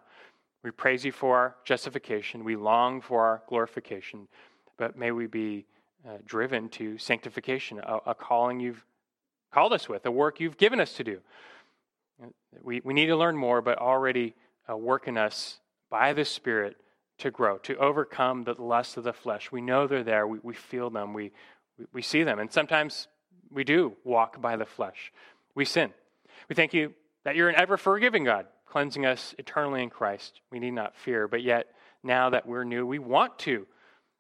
We 0.62 0.70
praise 0.70 1.04
you 1.04 1.12
for 1.12 1.36
our 1.36 1.56
justification. 1.64 2.44
We 2.44 2.56
long 2.56 3.00
for 3.00 3.24
our 3.24 3.42
glorification. 3.48 4.28
But 4.76 4.96
may 4.96 5.10
we 5.10 5.26
be 5.26 5.66
uh, 6.06 6.18
driven 6.24 6.68
to 6.70 6.98
sanctification, 6.98 7.80
a, 7.80 7.98
a, 8.06 8.14
calling 8.14 8.60
you've 8.60 8.84
called 9.52 9.72
us 9.72 9.88
with, 9.88 10.06
a 10.06 10.10
work 10.10 10.40
you've 10.40 10.56
given 10.56 10.80
us 10.80 10.94
to 10.94 11.04
do. 11.04 11.18
We, 12.62 12.80
we 12.84 12.94
need 12.94 13.06
to 13.06 13.16
learn 13.16 13.36
more, 13.36 13.60
but 13.60 13.78
already 13.78 14.34
uh, 14.70 14.76
work 14.76 15.08
in 15.08 15.16
us 15.16 15.58
by 15.90 16.12
the 16.12 16.24
Spirit 16.24 16.76
to 17.22 17.30
grow, 17.30 17.58
to 17.58 17.76
overcome 17.76 18.44
the 18.44 18.54
lust 18.54 18.96
of 18.96 19.04
the 19.04 19.12
flesh. 19.12 19.50
We 19.50 19.60
know 19.60 19.86
they're 19.86 20.02
there. 20.02 20.26
We, 20.26 20.38
we 20.42 20.54
feel 20.54 20.90
them. 20.90 21.14
We, 21.14 21.32
we, 21.78 21.86
we 21.92 22.02
see 22.02 22.22
them. 22.24 22.38
And 22.38 22.52
sometimes 22.52 23.08
we 23.50 23.64
do 23.64 23.96
walk 24.04 24.40
by 24.40 24.56
the 24.56 24.66
flesh. 24.66 25.12
We 25.54 25.64
sin. 25.64 25.92
We 26.48 26.54
thank 26.54 26.74
you 26.74 26.94
that 27.24 27.36
you're 27.36 27.48
an 27.48 27.56
ever 27.56 27.76
forgiving 27.76 28.24
God 28.24 28.46
cleansing 28.66 29.04
us 29.04 29.34
eternally 29.38 29.82
in 29.82 29.90
Christ. 29.90 30.40
We 30.50 30.58
need 30.58 30.72
not 30.72 30.96
fear, 30.96 31.28
but 31.28 31.42
yet 31.42 31.66
now 32.02 32.30
that 32.30 32.46
we're 32.46 32.64
new, 32.64 32.86
we 32.86 32.98
want 32.98 33.38
to 33.40 33.66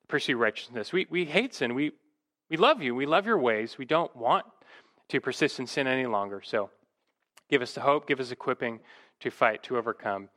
pursue 0.08 0.36
righteousness. 0.36 0.92
We, 0.92 1.06
we 1.08 1.24
hate 1.24 1.54
sin. 1.54 1.74
We, 1.74 1.92
we 2.50 2.58
love 2.58 2.82
you. 2.82 2.94
We 2.94 3.06
love 3.06 3.24
your 3.24 3.38
ways. 3.38 3.78
We 3.78 3.86
don't 3.86 4.14
want 4.14 4.44
to 5.08 5.20
persist 5.20 5.58
in 5.58 5.66
sin 5.66 5.86
any 5.86 6.06
longer. 6.06 6.42
So 6.44 6.68
give 7.48 7.62
us 7.62 7.72
the 7.72 7.80
hope, 7.80 8.06
give 8.06 8.20
us 8.20 8.30
equipping 8.30 8.80
to 9.20 9.30
fight, 9.30 9.62
to 9.64 9.78
overcome, 9.78 10.28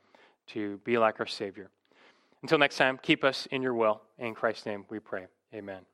to 0.48 0.80
be 0.82 0.96
like 0.96 1.20
our 1.20 1.26
Savior. 1.26 1.70
Until 2.46 2.58
next 2.58 2.76
time, 2.76 2.96
keep 3.02 3.24
us 3.24 3.48
in 3.50 3.60
your 3.60 3.74
will. 3.74 4.02
In 4.20 4.32
Christ's 4.32 4.66
name 4.66 4.84
we 4.88 5.00
pray. 5.00 5.26
Amen. 5.52 5.84